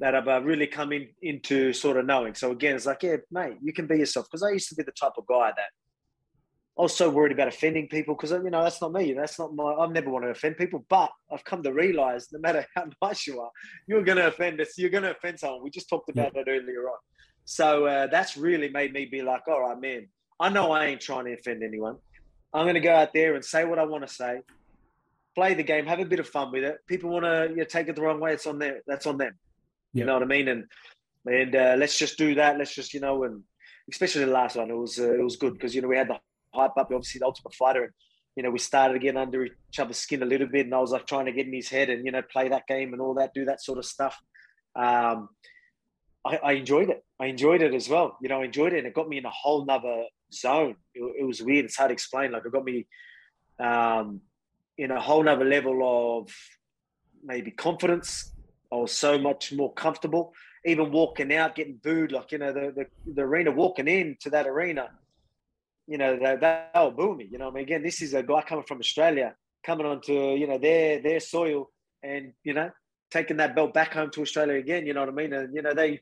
that 0.00 0.16
I've 0.16 0.26
uh, 0.26 0.42
really 0.42 0.66
come 0.66 0.92
in 0.92 1.06
into 1.22 1.72
sort 1.72 1.96
of 1.96 2.06
knowing. 2.06 2.34
So 2.34 2.50
again, 2.50 2.74
it's 2.74 2.86
like, 2.86 3.04
yeah, 3.04 3.18
mate, 3.30 3.58
you 3.62 3.72
can 3.72 3.86
be 3.86 3.98
yourself 3.98 4.26
because 4.26 4.42
I 4.42 4.50
used 4.50 4.68
to 4.70 4.74
be 4.74 4.82
the 4.82 4.92
type 5.00 5.12
of 5.16 5.26
guy 5.28 5.52
that 5.56 5.70
I 6.78 6.82
was 6.82 6.94
so 6.94 7.10
worried 7.10 7.32
about 7.32 7.48
offending 7.48 7.88
people 7.88 8.14
because 8.14 8.30
you 8.30 8.50
know 8.50 8.62
that's 8.62 8.80
not 8.80 8.92
me. 8.92 9.12
That's 9.12 9.38
not 9.38 9.52
my. 9.52 9.74
I've 9.74 9.90
never 9.90 10.10
want 10.10 10.24
to 10.24 10.30
offend 10.30 10.56
people, 10.58 10.84
but 10.88 11.10
I've 11.32 11.44
come 11.44 11.62
to 11.64 11.72
realize 11.72 12.28
no 12.32 12.38
matter 12.38 12.64
how 12.74 12.84
nice 13.02 13.26
you 13.26 13.40
are, 13.40 13.50
you're 13.88 14.04
going 14.04 14.18
to 14.18 14.28
offend 14.28 14.60
us. 14.60 14.78
You're 14.78 14.90
going 14.90 15.02
to 15.02 15.10
offend 15.10 15.40
someone. 15.40 15.64
We 15.64 15.70
just 15.70 15.88
talked 15.88 16.08
about 16.08 16.32
yeah. 16.34 16.44
that 16.44 16.50
earlier 16.50 16.88
on. 16.88 16.98
So 17.44 17.86
uh, 17.86 18.06
that's 18.06 18.36
really 18.36 18.68
made 18.68 18.92
me 18.92 19.06
be 19.06 19.22
like, 19.22 19.42
all 19.48 19.60
right, 19.60 19.80
man. 19.80 20.08
I 20.40 20.50
know 20.50 20.70
I 20.70 20.86
ain't 20.86 21.00
trying 21.00 21.24
to 21.24 21.32
offend 21.32 21.64
anyone. 21.64 21.96
I'm 22.54 22.64
going 22.64 22.74
to 22.74 22.80
go 22.80 22.94
out 22.94 23.12
there 23.12 23.34
and 23.34 23.44
say 23.44 23.64
what 23.64 23.80
I 23.80 23.84
want 23.84 24.06
to 24.06 24.12
say, 24.12 24.40
play 25.34 25.54
the 25.54 25.64
game, 25.64 25.84
have 25.86 25.98
a 25.98 26.04
bit 26.04 26.20
of 26.20 26.28
fun 26.28 26.52
with 26.52 26.62
it. 26.62 26.78
People 26.86 27.10
want 27.10 27.24
to 27.24 27.48
you 27.50 27.56
know, 27.56 27.64
take 27.64 27.88
it 27.88 27.96
the 27.96 28.02
wrong 28.02 28.20
way. 28.20 28.34
It's 28.34 28.46
on 28.46 28.60
them. 28.60 28.76
That's 28.86 29.06
on 29.06 29.18
them. 29.18 29.32
Yeah. 29.92 30.02
You 30.02 30.06
know 30.06 30.14
what 30.14 30.22
I 30.22 30.26
mean? 30.26 30.46
And 30.46 30.64
and 31.26 31.56
uh, 31.56 31.74
let's 31.76 31.98
just 31.98 32.18
do 32.18 32.36
that. 32.36 32.56
Let's 32.56 32.74
just 32.74 32.94
you 32.94 33.00
know 33.00 33.24
and 33.24 33.42
especially 33.90 34.24
the 34.24 34.30
last 34.30 34.56
one, 34.56 34.70
it 34.70 34.76
was 34.76 34.98
uh, 34.98 35.12
it 35.12 35.22
was 35.22 35.36
good 35.36 35.54
because 35.54 35.74
you 35.74 35.82
know 35.82 35.88
we 35.88 35.96
had 35.96 36.08
the 36.08 36.18
hype 36.58 36.76
up, 36.76 36.88
obviously 36.92 37.20
the 37.20 37.26
Ultimate 37.26 37.54
Fighter, 37.54 37.84
and 37.84 37.92
you 38.36 38.42
know 38.42 38.50
we 38.50 38.58
started 38.58 39.00
get 39.00 39.16
under 39.16 39.44
each 39.44 39.78
other's 39.78 39.98
skin 39.98 40.22
a 40.22 40.26
little 40.26 40.46
bit, 40.46 40.66
and 40.66 40.74
I 40.74 40.78
was 40.78 40.92
like 40.92 41.06
trying 41.06 41.26
to 41.26 41.32
get 41.32 41.46
in 41.46 41.52
his 41.52 41.68
head 41.68 41.90
and 41.90 42.04
you 42.04 42.12
know 42.12 42.22
play 42.22 42.48
that 42.48 42.66
game 42.66 42.92
and 42.92 43.02
all 43.02 43.14
that, 43.14 43.34
do 43.34 43.44
that 43.46 43.62
sort 43.62 43.78
of 43.78 43.84
stuff. 43.84 44.18
Um, 44.76 45.28
I, 46.26 46.36
I, 46.42 46.52
enjoyed 46.52 46.90
it. 46.90 47.04
I 47.20 47.26
enjoyed 47.26 47.62
it 47.62 47.74
as 47.74 47.88
well. 47.88 48.16
You 48.20 48.28
know, 48.28 48.42
I 48.42 48.44
enjoyed 48.44 48.72
it, 48.72 48.78
and 48.78 48.86
it 48.86 48.94
got 48.94 49.08
me 49.08 49.18
in 49.18 49.24
a 49.24 49.30
whole 49.30 49.64
nother 49.64 50.04
zone. 50.32 50.76
It, 50.94 51.02
it 51.20 51.24
was 51.24 51.42
weird. 51.42 51.64
It's 51.64 51.76
hard 51.76 51.88
to 51.88 51.92
explain. 51.92 52.32
Like 52.32 52.44
it 52.44 52.52
got 52.52 52.64
me 52.64 52.86
um, 53.58 54.20
in 54.76 54.90
a 54.90 55.00
whole 55.00 55.22
nother 55.22 55.44
level 55.44 56.20
of 56.20 56.30
maybe 57.24 57.50
confidence. 57.50 58.32
I 58.72 58.76
was 58.76 58.92
so 58.92 59.18
much 59.18 59.52
more 59.52 59.72
comfortable. 59.72 60.32
Even 60.66 60.92
walking 60.92 61.34
out, 61.34 61.54
getting 61.54 61.80
booed, 61.82 62.12
like 62.12 62.32
you 62.32 62.38
know, 62.38 62.52
the 62.52 62.72
the, 62.76 63.12
the 63.14 63.22
arena, 63.22 63.50
walking 63.50 63.88
into 63.88 64.30
that 64.30 64.46
arena 64.46 64.90
you 65.88 65.96
know, 65.96 66.18
they, 66.18 66.36
they'll 66.74 66.90
boo 66.90 67.16
me. 67.16 67.26
You 67.30 67.38
know, 67.38 67.48
I 67.48 67.50
mean, 67.50 67.64
again, 67.64 67.82
this 67.82 68.02
is 68.02 68.12
a 68.12 68.22
guy 68.22 68.42
coming 68.42 68.64
from 68.68 68.78
Australia, 68.78 69.34
coming 69.64 69.86
onto 69.86 70.12
you 70.12 70.46
know 70.46 70.58
their 70.58 71.00
their 71.00 71.18
soil, 71.18 71.70
and 72.02 72.32
you 72.44 72.52
know, 72.52 72.70
taking 73.10 73.38
that 73.38 73.56
belt 73.56 73.72
back 73.72 73.94
home 73.94 74.10
to 74.10 74.22
Australia 74.22 74.56
again. 74.56 74.86
You 74.86 74.92
know 74.92 75.00
what 75.00 75.08
I 75.08 75.12
mean? 75.12 75.32
And 75.32 75.54
you 75.54 75.62
know, 75.62 75.72
they 75.72 76.00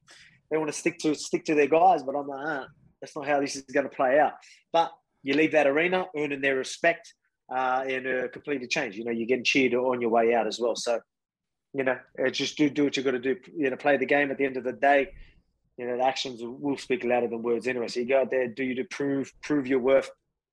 they 0.50 0.58
want 0.58 0.72
to 0.72 0.78
stick 0.78 0.98
to 0.98 1.14
stick 1.14 1.44
to 1.44 1.54
their 1.54 1.68
guys, 1.68 2.02
but 2.02 2.16
I'm 2.16 2.26
like, 2.26 2.46
ah, 2.46 2.66
that's 3.00 3.14
not 3.14 3.28
how 3.28 3.40
this 3.40 3.54
is 3.54 3.62
going 3.62 3.88
to 3.88 3.94
play 3.94 4.18
out. 4.18 4.32
But 4.72 4.90
you 5.22 5.34
leave 5.34 5.52
that 5.52 5.68
arena, 5.68 6.06
earning 6.16 6.40
their 6.40 6.56
respect, 6.56 7.14
uh, 7.54 7.84
and 7.88 8.06
uh, 8.06 8.28
completely 8.28 8.66
change. 8.66 8.96
You 8.96 9.04
know, 9.04 9.12
you're 9.12 9.28
getting 9.28 9.44
cheered 9.44 9.74
on 9.74 10.00
your 10.00 10.10
way 10.10 10.34
out 10.34 10.48
as 10.48 10.58
well. 10.58 10.74
So, 10.74 11.00
you 11.74 11.84
know, 11.84 11.98
just 12.32 12.56
do 12.56 12.68
do 12.68 12.84
what 12.84 12.96
you 12.96 13.04
got 13.04 13.12
to 13.12 13.20
do. 13.20 13.36
You 13.56 13.70
know, 13.70 13.76
play 13.76 13.96
the 13.96 14.06
game. 14.06 14.32
At 14.32 14.38
the 14.38 14.46
end 14.46 14.56
of 14.56 14.64
the 14.64 14.72
day, 14.72 15.12
you 15.76 15.86
know, 15.86 15.96
the 15.98 16.04
actions 16.04 16.40
will 16.42 16.78
speak 16.78 17.04
louder 17.04 17.28
than 17.28 17.42
words 17.42 17.66
anyway. 17.66 17.88
So 17.88 18.00
you 18.00 18.06
go 18.06 18.20
out 18.20 18.30
there, 18.30 18.48
do 18.48 18.64
you 18.64 18.74
to 18.76 18.84
prove, 18.84 19.32
prove 19.42 19.66
your 19.66 19.80
worth, 19.80 20.10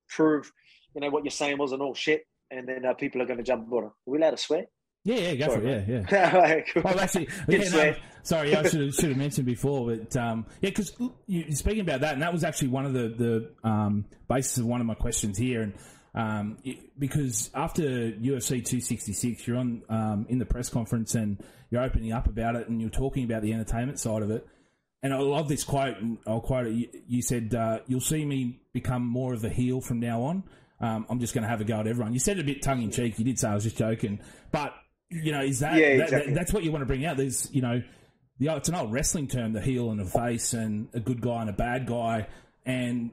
prove, 0.08 0.52
you 0.94 1.00
know, 1.00 1.10
what 1.10 1.24
you're 1.24 1.30
saying 1.30 1.58
wasn't 1.58 1.82
all 1.82 1.94
shit, 1.94 2.26
and 2.50 2.68
then 2.68 2.84
uh, 2.84 2.94
people 2.94 3.22
are 3.22 3.26
going 3.26 3.38
to 3.38 3.44
jump 3.44 3.66
aboard. 3.66 3.86
Are 3.86 3.92
we 4.06 4.18
allowed 4.18 4.32
to 4.32 4.36
swear? 4.36 4.66
Yeah, 5.04 5.16
yeah, 5.16 5.34
go 5.34 5.46
sorry, 5.48 5.60
for 5.60 5.66
it. 5.66 5.88
Yeah, 5.88 6.06
yeah. 6.10 6.60
cool. 6.72 6.82
Well, 6.82 7.00
actually, 7.00 7.28
yeah, 7.48 7.68
no, 7.68 7.94
sorry, 8.22 8.56
I 8.56 8.62
should 8.68 8.80
have, 8.80 8.94
should 8.94 9.10
have 9.10 9.18
mentioned 9.18 9.46
before, 9.46 9.94
but 9.94 10.16
um, 10.16 10.46
yeah, 10.60 10.70
because 10.70 10.96
you 11.26 11.54
speaking 11.54 11.80
about 11.80 12.00
that, 12.00 12.14
and 12.14 12.22
that 12.22 12.32
was 12.32 12.44
actually 12.44 12.68
one 12.68 12.86
of 12.86 12.94
the 12.94 13.08
the 13.08 13.68
um, 13.68 14.06
basis 14.28 14.58
of 14.58 14.66
one 14.66 14.80
of 14.80 14.86
my 14.86 14.94
questions 14.94 15.36
here, 15.36 15.60
and 15.60 15.74
um, 16.14 16.58
it, 16.64 16.98
because 16.98 17.50
after 17.54 17.82
UFC 17.82 18.64
266, 18.64 19.46
you're 19.46 19.58
on 19.58 19.82
um, 19.90 20.26
in 20.30 20.38
the 20.38 20.46
press 20.46 20.70
conference 20.70 21.14
and 21.14 21.42
you're 21.70 21.82
opening 21.82 22.12
up 22.12 22.26
about 22.26 22.56
it, 22.56 22.68
and 22.68 22.80
you're 22.80 22.88
talking 22.88 23.24
about 23.24 23.42
the 23.42 23.52
entertainment 23.52 23.98
side 23.98 24.22
of 24.22 24.30
it 24.30 24.46
and 25.04 25.12
I 25.12 25.18
love 25.18 25.48
this 25.48 25.62
quote. 25.64 25.98
And 25.98 26.18
I'll 26.26 26.40
quote 26.40 26.66
it. 26.66 27.04
You, 27.06 27.22
said, 27.22 27.54
uh, 27.54 27.80
"You'll 27.86 28.00
see 28.00 28.24
me 28.24 28.58
become 28.72 29.06
more 29.06 29.34
of 29.34 29.44
a 29.44 29.50
heel 29.50 29.82
from 29.82 30.00
now 30.00 30.22
on. 30.22 30.42
Um, 30.80 31.06
I'm 31.10 31.20
just 31.20 31.34
going 31.34 31.42
to 31.42 31.48
have 31.48 31.60
a 31.60 31.64
go 31.64 31.78
at 31.78 31.86
everyone." 31.86 32.14
You 32.14 32.18
said 32.18 32.38
it 32.38 32.40
a 32.40 32.44
bit 32.44 32.62
tongue 32.62 32.82
in 32.82 32.90
cheek. 32.90 33.18
You 33.18 33.24
did 33.24 33.38
say 33.38 33.48
I 33.48 33.54
was 33.54 33.64
just 33.64 33.76
joking, 33.76 34.18
but 34.50 34.72
you 35.10 35.30
know, 35.30 35.42
is 35.42 35.60
that, 35.60 35.76
yeah, 35.76 35.88
exactly. 35.88 36.32
that, 36.32 36.34
that's 36.34 36.52
what 36.52 36.64
you 36.64 36.72
want 36.72 36.82
to 36.82 36.86
bring 36.86 37.04
out? 37.04 37.18
There's, 37.18 37.54
you 37.54 37.60
know, 37.60 37.82
the, 38.40 38.56
it's 38.56 38.70
an 38.70 38.74
old 38.74 38.92
wrestling 38.92 39.28
term: 39.28 39.52
the 39.52 39.60
heel 39.60 39.90
and 39.90 40.00
a 40.00 40.06
face, 40.06 40.54
and 40.54 40.88
a 40.94 41.00
good 41.00 41.20
guy 41.20 41.42
and 41.42 41.50
a 41.50 41.54
bad 41.54 41.86
guy. 41.86 42.26
And 42.64 43.10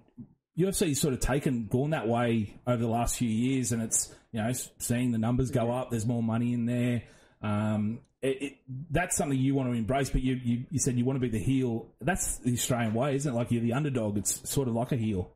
UFC 0.57 0.95
sort 0.95 1.13
of 1.13 1.19
taken 1.19 1.67
gone 1.67 1.89
that 1.89 2.07
way 2.07 2.55
over 2.65 2.81
the 2.81 2.87
last 2.87 3.17
few 3.17 3.29
years, 3.29 3.73
and 3.73 3.83
it's 3.83 4.15
you 4.31 4.41
know 4.41 4.53
seeing 4.79 5.11
the 5.11 5.17
numbers 5.17 5.51
go 5.51 5.71
up. 5.71 5.91
There's 5.91 6.05
more 6.05 6.23
money 6.23 6.53
in 6.53 6.65
there. 6.65 7.03
Um, 7.41 7.99
it, 8.21 8.41
it, 8.41 8.57
that's 8.91 9.17
something 9.17 9.37
you 9.37 9.55
want 9.55 9.71
to 9.71 9.77
embrace, 9.77 10.09
but 10.09 10.21
you, 10.21 10.39
you, 10.43 10.63
you 10.69 10.79
said 10.79 10.95
you 10.95 11.05
want 11.05 11.15
to 11.17 11.21
be 11.21 11.29
the 11.29 11.43
heel. 11.43 11.87
That's 11.99 12.37
the 12.37 12.53
Australian 12.53 12.93
way, 12.93 13.15
isn't 13.15 13.33
it? 13.33 13.35
Like 13.35 13.51
you're 13.51 13.63
the 13.63 13.73
underdog. 13.73 14.17
It's 14.17 14.47
sort 14.49 14.67
of 14.67 14.75
like 14.75 14.91
a 14.91 14.95
heel. 14.95 15.31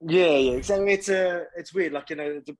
Yeah, 0.00 0.36
yeah, 0.36 0.52
exactly. 0.52 0.92
It's 0.94 1.08
a, 1.08 1.42
uh, 1.42 1.44
it's 1.56 1.72
weird. 1.72 1.92
Like 1.92 2.10
you 2.10 2.16
know, 2.16 2.42
it 2.44 2.50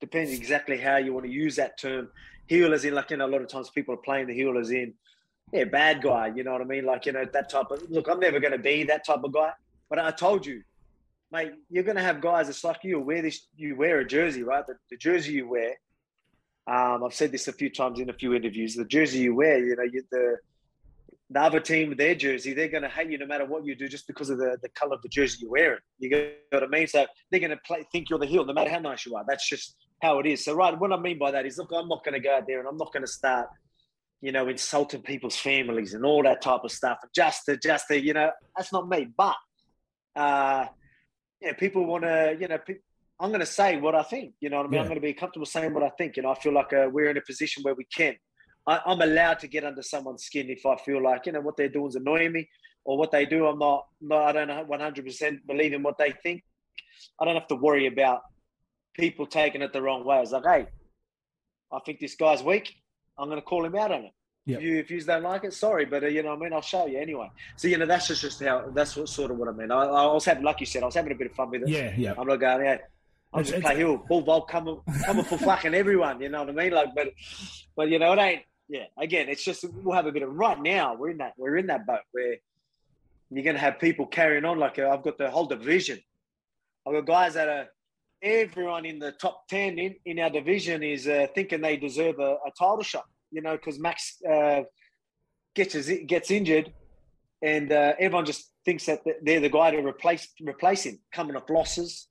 depends 0.00 0.32
exactly 0.32 0.78
how 0.78 0.96
you 0.96 1.12
want 1.12 1.26
to 1.26 1.32
use 1.32 1.56
that 1.56 1.78
term. 1.78 2.08
Heel 2.46 2.72
as 2.72 2.84
in, 2.84 2.94
like 2.94 3.10
you 3.10 3.16
know, 3.16 3.26
a 3.26 3.28
lot 3.28 3.42
of 3.42 3.48
times 3.48 3.68
people 3.70 3.94
are 3.94 3.98
playing 3.98 4.28
the 4.28 4.34
heel 4.34 4.56
as 4.56 4.70
in, 4.70 4.94
yeah, 5.52 5.64
bad 5.64 6.00
guy. 6.00 6.32
You 6.34 6.44
know 6.44 6.52
what 6.52 6.62
I 6.62 6.64
mean? 6.64 6.86
Like 6.86 7.04
you 7.04 7.12
know, 7.12 7.26
that 7.30 7.50
type 7.50 7.70
of. 7.70 7.90
Look, 7.90 8.08
I'm 8.08 8.20
never 8.20 8.40
going 8.40 8.52
to 8.52 8.58
be 8.58 8.84
that 8.84 9.04
type 9.04 9.22
of 9.22 9.32
guy. 9.32 9.52
But 9.90 9.98
I 9.98 10.12
told 10.12 10.46
you, 10.46 10.62
mate, 11.30 11.52
you're 11.68 11.84
going 11.84 11.96
to 11.96 12.02
have 12.02 12.20
guys. 12.20 12.48
It's 12.48 12.64
like 12.64 12.84
you 12.84 13.00
wear 13.00 13.20
this. 13.20 13.46
You 13.56 13.76
wear 13.76 13.98
a 13.98 14.06
jersey, 14.06 14.44
right? 14.44 14.66
The, 14.66 14.76
the 14.88 14.96
jersey 14.96 15.32
you 15.32 15.48
wear 15.48 15.74
um, 16.66 17.04
I've 17.04 17.14
said 17.14 17.32
this 17.32 17.48
a 17.48 17.52
few 17.52 17.70
times 17.70 18.00
in 18.00 18.10
a 18.10 18.12
few 18.12 18.34
interviews. 18.34 18.74
The 18.74 18.84
jersey 18.84 19.20
you 19.20 19.34
wear, 19.34 19.58
you 19.58 19.76
know, 19.76 19.84
you, 19.84 20.02
the 20.10 20.36
the 21.30 21.40
other 21.40 21.58
team 21.58 21.96
their 21.96 22.14
jersey, 22.14 22.54
they're 22.54 22.68
going 22.68 22.84
to 22.84 22.88
hate 22.88 23.10
you 23.10 23.18
no 23.18 23.26
matter 23.26 23.44
what 23.44 23.64
you 23.66 23.74
do, 23.74 23.88
just 23.88 24.06
because 24.06 24.30
of 24.30 24.38
the, 24.38 24.56
the 24.62 24.68
color 24.70 24.94
of 24.94 25.02
the 25.02 25.08
jersey 25.08 25.38
you're 25.42 25.50
wearing. 25.50 25.80
You 25.98 26.10
know 26.10 26.30
what 26.50 26.62
I 26.62 26.66
mean? 26.68 26.86
So 26.86 27.04
they're 27.30 27.40
going 27.40 27.50
to 27.50 27.56
play, 27.66 27.84
think 27.90 28.08
you're 28.08 28.18
the 28.18 28.26
heel, 28.26 28.44
no 28.44 28.52
matter 28.52 28.70
how 28.70 28.78
nice 28.78 29.04
you 29.04 29.16
are. 29.16 29.24
That's 29.26 29.48
just 29.48 29.74
how 30.02 30.20
it 30.20 30.26
is. 30.26 30.44
So 30.44 30.54
right, 30.54 30.78
what 30.78 30.92
I 30.92 30.98
mean 30.98 31.18
by 31.18 31.32
that 31.32 31.44
is, 31.44 31.58
look, 31.58 31.70
I'm 31.74 31.88
not 31.88 32.04
going 32.04 32.14
to 32.14 32.20
go 32.20 32.36
out 32.36 32.44
there 32.46 32.60
and 32.60 32.68
I'm 32.68 32.76
not 32.76 32.92
going 32.92 33.04
to 33.04 33.10
start, 33.10 33.48
you 34.20 34.30
know, 34.30 34.46
insulting 34.46 35.02
people's 35.02 35.36
families 35.36 35.94
and 35.94 36.04
all 36.04 36.22
that 36.22 36.42
type 36.42 36.60
of 36.62 36.70
stuff. 36.70 36.98
Just 37.12 37.46
to, 37.46 37.56
just 37.56 37.88
to, 37.88 38.00
you 38.00 38.12
know, 38.12 38.30
that's 38.56 38.72
not 38.72 38.88
me. 38.88 39.08
But, 39.16 39.36
uh, 40.14 40.66
yeah, 41.40 41.54
people 41.54 41.86
want 41.86 42.04
to, 42.04 42.36
you 42.40 42.46
know, 42.46 42.58
pe- 42.58 42.78
I'm 43.18 43.30
going 43.30 43.40
to 43.40 43.46
say 43.46 43.78
what 43.78 43.94
I 43.94 44.02
think. 44.02 44.34
You 44.40 44.50
know 44.50 44.58
what 44.58 44.66
I 44.66 44.68
mean? 44.68 44.74
Yeah. 44.74 44.80
I'm 44.80 44.88
going 44.88 45.00
to 45.00 45.06
be 45.06 45.14
comfortable 45.14 45.46
saying 45.46 45.72
what 45.72 45.82
I 45.82 45.88
think. 45.90 46.16
You 46.16 46.22
know, 46.22 46.30
I 46.30 46.34
feel 46.34 46.52
like 46.52 46.72
uh, 46.72 46.88
we're 46.90 47.10
in 47.10 47.16
a 47.16 47.22
position 47.22 47.62
where 47.62 47.74
we 47.74 47.84
can. 47.84 48.14
I, 48.66 48.80
am 48.86 49.00
allowed 49.00 49.38
to 49.40 49.48
get 49.48 49.64
under 49.64 49.82
someone's 49.82 50.24
skin 50.24 50.50
if 50.50 50.66
I 50.66 50.76
feel 50.76 51.02
like 51.02 51.26
you 51.26 51.32
know 51.32 51.40
what 51.40 51.56
they're 51.56 51.68
doing 51.68 51.88
is 51.88 51.94
annoying 51.94 52.32
me, 52.32 52.48
or 52.84 52.98
what 52.98 53.12
they 53.12 53.24
do. 53.24 53.46
I'm 53.46 53.58
not. 53.58 53.86
not 54.00 54.36
I 54.36 54.44
don't 54.44 54.68
100 54.68 55.04
percent 55.04 55.46
believe 55.46 55.72
in 55.72 55.82
what 55.82 55.98
they 55.98 56.12
think. 56.22 56.42
I 57.20 57.24
don't 57.24 57.34
have 57.34 57.48
to 57.48 57.56
worry 57.56 57.86
about 57.86 58.22
people 58.94 59.26
taking 59.26 59.62
it 59.62 59.72
the 59.72 59.82
wrong 59.82 60.04
way. 60.04 60.20
It's 60.20 60.32
like, 60.32 60.44
hey, 60.44 60.66
I 61.72 61.78
think 61.84 62.00
this 62.00 62.16
guy's 62.16 62.42
weak. 62.42 62.74
I'm 63.18 63.28
going 63.28 63.40
to 63.40 63.46
call 63.46 63.64
him 63.64 63.76
out 63.76 63.92
on 63.92 64.04
it. 64.04 64.12
Yep. 64.46 64.58
If 64.58 64.64
you 64.64 64.76
if 64.76 64.90
you 64.90 65.00
don't 65.00 65.22
like 65.24 65.44
it, 65.44 65.54
sorry, 65.54 65.86
but 65.86 66.04
uh, 66.04 66.06
you 66.06 66.22
know, 66.22 66.30
what 66.30 66.38
I 66.38 66.42
mean, 66.42 66.52
I'll 66.52 66.60
show 66.60 66.86
you 66.86 66.98
anyway. 66.98 67.28
So 67.56 67.66
you 67.66 67.78
know, 67.78 67.86
that's 67.86 68.06
just, 68.06 68.22
just 68.22 68.42
how 68.42 68.66
that's 68.72 68.96
what, 68.96 69.08
sort 69.08 69.32
of 69.32 69.38
what 69.38 69.48
I 69.48 69.52
mean. 69.52 69.72
I, 69.72 69.82
I 69.84 70.12
was 70.12 70.24
having, 70.24 70.44
like 70.44 70.60
you 70.60 70.66
said, 70.66 70.84
I 70.84 70.86
was 70.86 70.94
having 70.94 71.10
a 71.10 71.16
bit 71.16 71.30
of 71.30 71.36
fun 71.36 71.50
with 71.50 71.62
it. 71.62 71.68
Yeah, 71.68 71.92
yeah. 71.96 72.14
I'm 72.16 72.28
not 72.28 72.36
going, 72.36 72.64
yeah. 72.64 72.78
I'll 73.36 73.42
just 73.44 73.60
play 73.60 73.76
hill, 73.76 74.02
bull 74.08 74.22
vault, 74.22 74.48
coming, 74.48 74.80
coming 75.04 75.24
for 75.24 75.36
fucking 75.50 75.74
everyone. 75.74 76.20
You 76.22 76.30
know 76.30 76.40
what 76.40 76.48
I 76.48 76.52
mean? 76.52 76.72
Like, 76.72 76.94
but, 76.94 77.08
but 77.76 77.88
you 77.90 77.98
know, 77.98 78.12
it 78.12 78.18
ain't. 78.18 78.42
Yeah, 78.68 78.84
again, 78.98 79.28
it's 79.28 79.44
just 79.44 79.64
we'll 79.84 79.94
have 79.94 80.06
a 80.06 80.12
bit 80.12 80.22
of 80.22 80.34
right 80.34 80.60
now. 80.60 80.96
We're 80.96 81.10
in 81.10 81.18
that 81.18 81.34
we're 81.36 81.56
in 81.56 81.68
that 81.68 81.86
boat 81.86 82.00
where 82.10 82.36
you're 83.30 83.44
going 83.44 83.54
to 83.54 83.60
have 83.60 83.78
people 83.78 84.06
carrying 84.06 84.44
on. 84.44 84.58
Like 84.58 84.78
uh, 84.78 84.88
I've 84.88 85.04
got 85.04 85.18
the 85.18 85.30
whole 85.30 85.46
division. 85.46 86.00
I've 86.84 86.94
got 86.94 87.06
guys 87.06 87.34
that 87.34 87.48
are 87.48 87.66
everyone 88.22 88.84
in 88.84 88.98
the 88.98 89.12
top 89.12 89.46
ten 89.48 89.78
in, 89.78 89.94
in 90.04 90.18
our 90.18 90.30
division 90.30 90.82
is 90.82 91.06
uh, 91.06 91.28
thinking 91.32 91.60
they 91.60 91.76
deserve 91.76 92.18
a, 92.18 92.38
a 92.44 92.50
title 92.58 92.82
shot. 92.82 93.04
You 93.30 93.42
know, 93.42 93.56
because 93.56 93.78
Max 93.78 94.16
uh, 94.28 94.62
gets 95.54 95.88
gets 96.06 96.32
injured, 96.32 96.72
and 97.42 97.70
uh, 97.70 97.92
everyone 98.00 98.24
just 98.24 98.50
thinks 98.64 98.86
that 98.86 99.00
they're 99.22 99.40
the 99.40 99.48
guy 99.48 99.70
to 99.70 99.78
replace 99.78 100.26
replace 100.40 100.86
him. 100.86 100.98
Coming 101.12 101.36
off 101.36 101.48
losses, 101.48 102.08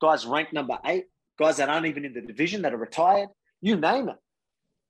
guys 0.00 0.26
ranked 0.26 0.52
number 0.52 0.78
eight, 0.84 1.06
guys 1.38 1.56
that 1.58 1.68
aren't 1.68 1.86
even 1.86 2.04
in 2.04 2.12
the 2.12 2.20
division 2.20 2.62
that 2.62 2.72
are 2.72 2.78
retired. 2.78 3.28
You 3.60 3.76
name 3.76 4.08
it, 4.08 4.16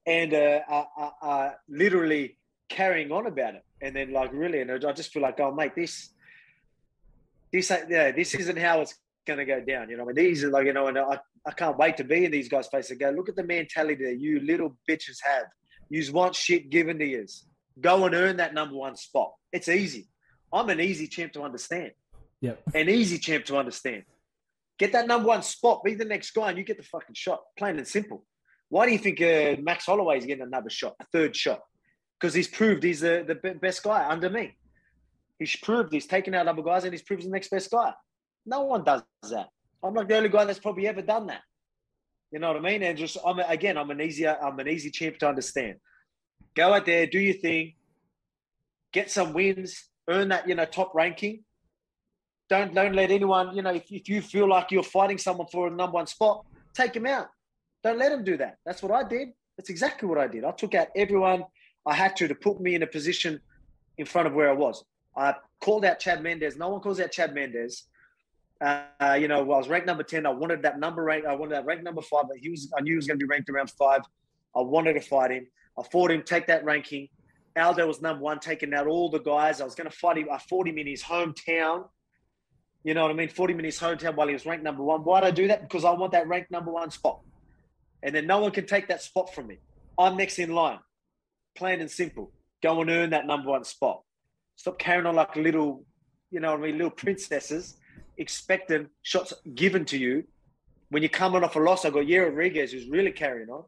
and 0.06 0.34
uh, 0.34 0.60
are, 0.68 0.88
are, 0.96 1.12
are 1.22 1.54
literally 1.68 2.38
carrying 2.68 3.12
on 3.12 3.26
about 3.26 3.54
it. 3.54 3.62
And 3.80 3.94
then, 3.94 4.12
like, 4.12 4.32
really, 4.32 4.60
and 4.60 4.70
I 4.70 4.92
just 4.92 5.12
feel 5.12 5.22
like, 5.22 5.38
oh, 5.38 5.52
mate, 5.52 5.74
this, 5.76 6.10
this, 7.52 7.70
ain't- 7.70 7.90
yeah, 7.90 8.10
this 8.10 8.34
isn't 8.34 8.58
how 8.58 8.80
it's 8.80 8.94
going 9.26 9.38
to 9.38 9.44
go 9.44 9.60
down. 9.60 9.90
You 9.90 9.96
know, 9.98 10.04
I 10.04 10.06
mean, 10.06 10.16
these 10.16 10.42
are 10.44 10.50
like, 10.50 10.66
you 10.66 10.72
know, 10.72 10.86
and 10.86 10.98
I, 10.98 11.18
I 11.46 11.52
can't 11.52 11.76
wait 11.76 11.96
to 11.98 12.04
be 12.04 12.24
in 12.24 12.30
these 12.30 12.48
guys' 12.48 12.66
faces 12.68 12.92
and 12.92 13.00
go, 13.00 13.10
look 13.10 13.28
at 13.28 13.36
the 13.36 13.44
mentality 13.44 14.04
that 14.04 14.18
you 14.18 14.40
little 14.40 14.76
bitches 14.88 15.18
have. 15.22 15.44
You 15.90 16.10
want 16.12 16.34
shit 16.34 16.70
given 16.70 16.98
to 16.98 17.04
you. 17.04 17.26
Go 17.80 18.04
and 18.06 18.14
earn 18.14 18.38
that 18.38 18.54
number 18.54 18.74
one 18.74 18.96
spot. 18.96 19.32
It's 19.52 19.68
easy. 19.68 20.08
I'm 20.52 20.68
an 20.70 20.80
easy 20.80 21.06
champ 21.06 21.32
to 21.34 21.42
understand. 21.42 21.92
Yep. 22.40 22.62
An 22.74 22.88
easy 22.88 23.18
champ 23.18 23.44
to 23.46 23.58
understand. 23.58 24.04
Get 24.78 24.92
that 24.92 25.06
number 25.06 25.28
one 25.28 25.42
spot. 25.42 25.82
Be 25.84 25.94
the 25.94 26.04
next 26.04 26.32
guy, 26.32 26.50
and 26.50 26.58
you 26.58 26.64
get 26.64 26.76
the 26.76 26.82
fucking 26.82 27.14
shot. 27.14 27.40
Plain 27.58 27.78
and 27.78 27.88
simple. 27.88 28.24
Why 28.68 28.86
do 28.86 28.92
you 28.92 28.98
think 28.98 29.20
uh, 29.20 29.60
Max 29.62 29.86
Holloway 29.86 30.18
is 30.18 30.26
getting 30.26 30.44
another 30.44 30.70
shot, 30.70 30.96
a 31.00 31.04
third 31.12 31.34
shot? 31.36 31.60
Because 32.20 32.34
he's 32.34 32.48
proved 32.48 32.82
he's 32.82 33.00
the, 33.00 33.24
the 33.26 33.54
best 33.54 33.82
guy 33.82 34.08
under 34.08 34.28
me. 34.28 34.56
He's 35.38 35.54
proved 35.56 35.92
he's 35.92 36.06
taken 36.06 36.34
out 36.34 36.48
other 36.48 36.62
guys 36.62 36.84
and 36.84 36.92
he's 36.92 37.02
proved 37.02 37.22
he's 37.22 37.30
the 37.30 37.34
next 37.34 37.50
best 37.50 37.70
guy. 37.70 37.92
No 38.44 38.62
one 38.62 38.84
does 38.84 39.02
that. 39.30 39.48
I'm 39.82 39.94
like 39.94 40.08
the 40.08 40.16
only 40.16 40.30
guy 40.30 40.44
that's 40.44 40.58
probably 40.58 40.88
ever 40.88 41.02
done 41.02 41.26
that. 41.26 41.42
You 42.32 42.40
know 42.40 42.48
what 42.48 42.56
I 42.56 42.60
mean? 42.60 42.82
And 42.82 42.98
just 42.98 43.18
I'm 43.24 43.38
again, 43.38 43.76
I'm 43.76 43.90
an 43.90 44.00
easier, 44.00 44.36
I'm 44.42 44.58
an 44.58 44.68
easy 44.68 44.90
champ 44.90 45.18
to 45.18 45.28
understand. 45.28 45.76
Go 46.54 46.72
out 46.72 46.86
there, 46.86 47.06
do 47.06 47.20
your 47.20 47.34
thing, 47.34 47.74
get 48.92 49.10
some 49.10 49.32
wins, 49.32 49.88
earn 50.08 50.28
that 50.28 50.48
you 50.48 50.54
know 50.54 50.64
top 50.64 50.92
ranking. 50.94 51.44
Don't 52.48 52.74
don't 52.74 52.94
let 52.94 53.10
anyone 53.10 53.54
you 53.56 53.62
know 53.62 53.74
if, 53.74 53.90
if 53.90 54.08
you 54.08 54.22
feel 54.22 54.48
like 54.48 54.70
you're 54.70 54.82
fighting 54.82 55.18
someone 55.18 55.48
for 55.48 55.68
a 55.68 55.70
number 55.70 55.94
one 55.94 56.06
spot, 56.06 56.44
take 56.74 56.94
him 56.94 57.06
out. 57.06 57.28
Don't 57.82 57.98
let 57.98 58.12
him 58.12 58.24
do 58.24 58.36
that. 58.36 58.58
That's 58.64 58.82
what 58.82 58.92
I 58.92 59.08
did. 59.08 59.28
That's 59.56 59.70
exactly 59.70 60.08
what 60.08 60.18
I 60.18 60.26
did. 60.26 60.44
I 60.44 60.52
took 60.52 60.74
out 60.74 60.88
everyone 60.94 61.44
I 61.86 61.94
had 61.94 62.16
to 62.16 62.28
to 62.28 62.34
put 62.34 62.60
me 62.60 62.74
in 62.74 62.82
a 62.82 62.86
position 62.86 63.40
in 63.98 64.06
front 64.06 64.26
of 64.26 64.34
where 64.34 64.50
I 64.50 64.52
was. 64.52 64.84
I 65.16 65.34
called 65.60 65.84
out 65.84 65.98
Chad 65.98 66.22
Mendes. 66.22 66.56
No 66.56 66.68
one 66.68 66.80
calls 66.80 67.00
out 67.00 67.10
Chad 67.10 67.34
Mendes. 67.34 67.84
Uh, 68.60 69.16
you 69.20 69.28
know, 69.28 69.38
I 69.38 69.42
was 69.42 69.68
ranked 69.68 69.86
number 69.86 70.02
10. 70.02 70.26
I 70.26 70.30
wanted 70.30 70.62
that 70.62 70.78
number 70.78 71.02
rank. 71.02 71.26
I 71.26 71.34
wanted 71.34 71.54
that 71.54 71.64
rank 71.64 71.82
number 71.82 72.02
five, 72.02 72.24
but 72.28 72.38
he 72.38 72.50
was, 72.50 72.72
I 72.76 72.80
knew 72.80 72.92
he 72.92 72.96
was 72.96 73.06
going 73.06 73.18
to 73.18 73.24
be 73.24 73.28
ranked 73.28 73.48
around 73.50 73.70
five. 73.70 74.00
I 74.54 74.60
wanted 74.60 74.94
to 74.94 75.00
fight 75.00 75.30
him. 75.30 75.46
I 75.78 75.82
fought 75.82 76.10
him, 76.10 76.22
take 76.22 76.46
that 76.46 76.64
ranking. 76.64 77.08
Aldo 77.56 77.86
was 77.86 78.02
number 78.02 78.22
one, 78.22 78.38
taking 78.38 78.72
out 78.74 78.86
all 78.86 79.10
the 79.10 79.18
guys. 79.20 79.60
I 79.60 79.64
was 79.64 79.74
going 79.74 79.88
to 79.90 79.96
fight 79.96 80.18
him. 80.18 80.28
I 80.32 80.38
fought 80.38 80.68
him 80.68 80.78
in 80.78 80.86
his 80.86 81.02
hometown. 81.02 81.88
You 82.86 82.94
know 82.94 83.02
what 83.02 83.10
I 83.10 83.14
mean? 83.14 83.28
Fought 83.28 83.50
him 83.50 83.58
in 83.58 83.64
his 83.64 83.80
hometown 83.80 84.14
while 84.14 84.28
he 84.28 84.32
was 84.32 84.46
ranked 84.46 84.62
number 84.62 84.84
one. 84.84 85.00
Why'd 85.00 85.24
I 85.24 85.32
do 85.32 85.48
that? 85.48 85.62
Because 85.62 85.84
I 85.84 85.90
want 85.90 86.12
that 86.12 86.28
ranked 86.28 86.52
number 86.52 86.70
one 86.70 86.92
spot. 86.92 87.18
And 88.04 88.14
then 88.14 88.28
no 88.28 88.38
one 88.38 88.52
can 88.52 88.64
take 88.64 88.86
that 88.86 89.02
spot 89.02 89.34
from 89.34 89.48
me. 89.48 89.58
I'm 89.98 90.16
next 90.16 90.38
in 90.38 90.54
line. 90.54 90.78
Plain 91.56 91.80
and 91.80 91.90
simple. 91.90 92.30
Go 92.62 92.80
and 92.80 92.88
earn 92.88 93.10
that 93.10 93.26
number 93.26 93.50
one 93.50 93.64
spot. 93.64 94.02
Stop 94.54 94.78
carrying 94.78 95.04
on 95.04 95.16
like 95.16 95.34
little, 95.34 95.84
you 96.30 96.38
know 96.38 96.52
what 96.52 96.60
I 96.60 96.62
mean, 96.62 96.76
little 96.76 96.92
princesses, 96.92 97.76
expecting 98.18 98.88
shots 99.02 99.32
given 99.56 99.84
to 99.86 99.98
you. 99.98 100.22
When 100.90 101.02
you're 101.02 101.10
coming 101.10 101.42
off 101.42 101.56
a 101.56 101.58
loss, 101.58 101.84
I 101.84 101.90
got 101.90 102.04
Yair 102.04 102.26
Rodriguez, 102.26 102.70
who's 102.70 102.86
really 102.88 103.10
carrying 103.10 103.50
on. 103.50 103.64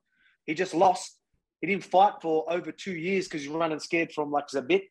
He 0.47 0.55
just 0.55 0.75
lost. 0.75 1.19
He 1.61 1.67
didn't 1.67 1.83
fight 1.83 2.13
for 2.23 2.45
over 2.49 2.71
two 2.71 2.93
years 2.93 3.27
because 3.27 3.43
he's 3.43 3.51
running 3.51 3.81
scared 3.81 4.13
from 4.13 4.31
like 4.31 4.47
Zabit. 4.47 4.83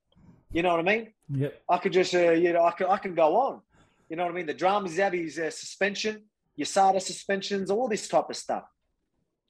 You 0.51 0.63
know 0.63 0.71
what 0.71 0.81
I 0.81 0.83
mean? 0.83 1.13
Yep. 1.29 1.61
I 1.69 1.77
could 1.77 1.93
just, 1.93 2.13
uh, 2.13 2.31
you 2.31 2.51
know, 2.51 2.65
I 2.65 2.71
can, 2.71 2.87
I 2.87 2.97
can 2.97 3.15
go 3.15 3.37
on. 3.37 3.61
You 4.09 4.15
know 4.15 4.23
what 4.23 4.31
I 4.31 4.35
mean? 4.35 4.45
The 4.45 4.53
dramas 4.53 4.99
out 4.99 5.13
his 5.13 5.37
uh, 5.37 5.51
suspension, 5.51 6.23
USADA 6.59 7.01
suspensions, 7.01 7.69
all 7.69 7.87
this 7.87 8.07
type 8.07 8.29
of 8.29 8.35
stuff. 8.35 8.63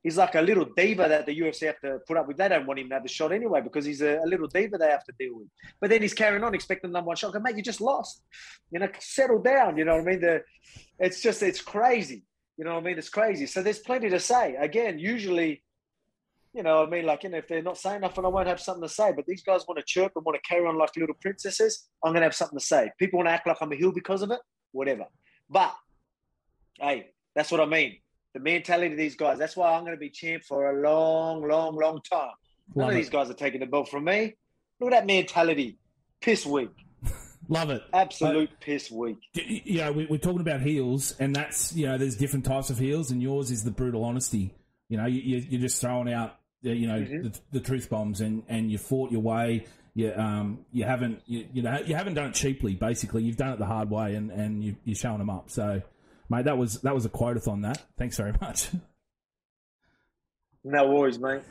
He's 0.04 0.18
like 0.18 0.36
a 0.36 0.42
little 0.42 0.66
diva 0.78 1.10
that 1.10 1.26
the 1.26 1.38
UFC 1.38 1.66
have 1.66 1.80
to 1.82 2.00
put 2.08 2.18
up 2.18 2.28
with. 2.28 2.38
They 2.38 2.48
don't 2.48 2.66
want 2.66 2.80
him 2.80 2.88
to 2.90 2.96
have 2.96 3.04
the 3.04 3.10
shot 3.10 3.32
anyway 3.32 3.62
because 3.62 3.84
he's 3.84 4.02
a, 4.02 4.20
a 4.24 4.28
little 4.28 4.48
diva 4.48 4.78
they 4.78 4.90
have 4.90 5.04
to 5.04 5.14
deal 5.20 5.36
with. 5.36 5.48
But 5.82 5.90
then 5.90 6.02
he's 6.02 6.14
carrying 6.14 6.44
on, 6.44 6.54
expecting 6.54 6.92
number 6.92 7.08
one 7.08 7.18
shot. 7.18 7.34
Go, 7.34 7.40
mate, 7.40 7.58
you 7.58 7.64
just 7.64 7.82
lost. 7.82 8.22
You 8.72 8.80
know, 8.80 8.88
settle 9.00 9.42
down. 9.42 9.78
You 9.78 9.86
know 9.86 9.96
what 9.96 10.04
I 10.04 10.06
mean? 10.06 10.22
The, 10.22 10.44
it's 11.00 11.22
just, 11.22 11.44
it's 11.44 11.62
crazy. 11.62 12.24
You 12.58 12.66
know 12.66 12.76
what 12.76 12.84
I 12.84 12.88
mean? 12.88 12.98
It's 12.98 13.10
crazy. 13.10 13.48
So 13.48 13.62
there's 13.62 13.80
plenty 13.80 14.10
to 14.10 14.20
say. 14.20 14.56
Again, 14.56 14.98
usually, 14.98 15.64
you 16.58 16.64
know, 16.64 16.80
what 16.80 16.88
I 16.88 16.92
mean, 16.92 17.06
like, 17.06 17.24
you 17.24 17.30
know, 17.30 17.38
if 17.38 17.48
they're 17.48 17.62
not 17.62 17.78
saying 17.78 18.02
nothing, 18.02 18.26
I 18.26 18.30
won't 18.30 18.48
have 18.48 18.60
something 18.60 18.82
to 18.82 18.90
say. 18.90 19.14
But 19.16 19.28
these 19.28 19.44
guys 19.44 19.62
want 19.68 19.78
to 19.78 19.86
chirp 19.86 20.14
and 20.16 20.26
want 20.26 20.42
to 20.42 20.50
carry 20.50 20.66
on 20.66 20.76
like 20.76 20.90
little 20.98 21.16
princesses. 21.22 21.88
I'm 22.04 22.14
going 22.14 22.22
to 22.22 22.26
have 22.26 22.36
something 22.36 22.58
to 22.58 22.66
say. 22.66 22.92
People 22.98 23.18
want 23.18 23.30
to 23.30 23.34
act 23.34 23.46
like 23.46 23.58
I'm 23.62 23.72
a 23.72 23.76
heel 23.76 23.92
because 23.92 24.24
of 24.24 24.32
it, 24.32 24.40
whatever. 24.72 25.06
But, 25.50 25.74
hey, 26.82 27.12
that's 27.36 27.52
what 27.52 27.62
I 27.62 27.66
mean. 27.68 27.98
The 28.34 28.40
mentality 28.40 28.92
of 28.92 28.98
these 28.98 29.16
guys. 29.16 29.38
That's 29.38 29.56
why 29.56 29.72
I'm 29.72 29.82
going 29.82 29.94
to 29.94 30.00
be 30.00 30.10
champ 30.10 30.44
for 30.46 30.72
a 30.72 30.82
long, 30.82 31.48
long, 31.48 31.76
long 31.76 32.02
time. 32.12 32.32
None 32.76 32.86
Love 32.86 32.90
of 32.90 32.96
it. 32.96 33.02
these 33.02 33.10
guys 33.12 33.30
are 33.30 33.36
taking 33.36 33.60
the 33.60 33.68
belt 33.68 33.90
from 33.90 34.06
me. 34.06 34.36
Look 34.80 34.92
at 34.92 35.02
that 35.02 35.06
mentality. 35.06 35.78
Piss 36.22 36.44
weak. 36.44 36.72
Love 37.50 37.70
it. 37.70 37.82
Absolute 37.94 38.50
piss 38.60 38.92
weak. 38.92 39.18
You 39.34 39.78
know, 39.78 39.92
we, 39.92 40.06
we're 40.08 40.18
talking 40.18 40.42
about 40.42 40.62
heels, 40.62 41.16
and 41.20 41.36
that's 41.36 41.74
you 41.74 41.86
know, 41.86 41.98
there's 41.98 42.18
different 42.18 42.46
types 42.46 42.70
of 42.70 42.78
heels, 42.78 43.12
and 43.12 43.22
yours 43.22 43.52
is 43.52 43.64
the 43.64 43.72
brutal 43.72 44.04
honesty. 44.04 44.54
You 44.90 44.98
know, 44.98 45.06
you, 45.06 45.22
you, 45.22 45.46
you're 45.50 45.62
just 45.62 45.80
throwing 45.82 46.12
out, 46.12 46.37
uh, 46.66 46.70
you 46.70 46.88
know, 46.88 47.00
Mhm. 47.00 47.24
the, 47.24 47.40
the 47.52 47.60
truth 47.60 47.90
bombs, 47.90 48.22
and, 48.22 48.44
and 48.48 48.72
you 48.72 48.78
fought 48.78 49.12
your 49.12 49.22
way. 49.22 49.66
You 49.94 50.14
um, 50.16 50.66
you 50.72 50.84
haven't, 50.84 51.22
you, 51.26 51.48
you 51.54 51.62
know, 51.64 51.80
you 51.86 51.96
haven't 51.96 52.14
done 52.14 52.28
it 52.30 52.34
cheaply. 52.36 52.76
Basically, 52.76 53.24
you've 53.24 53.38
done 53.38 53.54
it 53.54 53.60
the 53.60 53.66
hard 53.66 53.90
way, 53.90 54.14
and, 54.16 54.30
and 54.32 54.64
you, 54.64 54.76
you're 54.86 54.96
showing 54.96 55.18
them 55.18 55.30
up. 55.32 55.50
So, 55.50 55.82
mate, 56.30 56.46
that 56.46 56.58
was 56.58 56.82
that 56.82 56.94
was 56.94 57.06
a 57.06 57.10
quotathon. 57.10 57.64
That. 57.64 57.84
Thanks 57.98 58.16
very 58.18 58.34
much. 58.40 58.70
No 60.64 60.88
worries, 60.88 61.20
mate. 61.20 61.42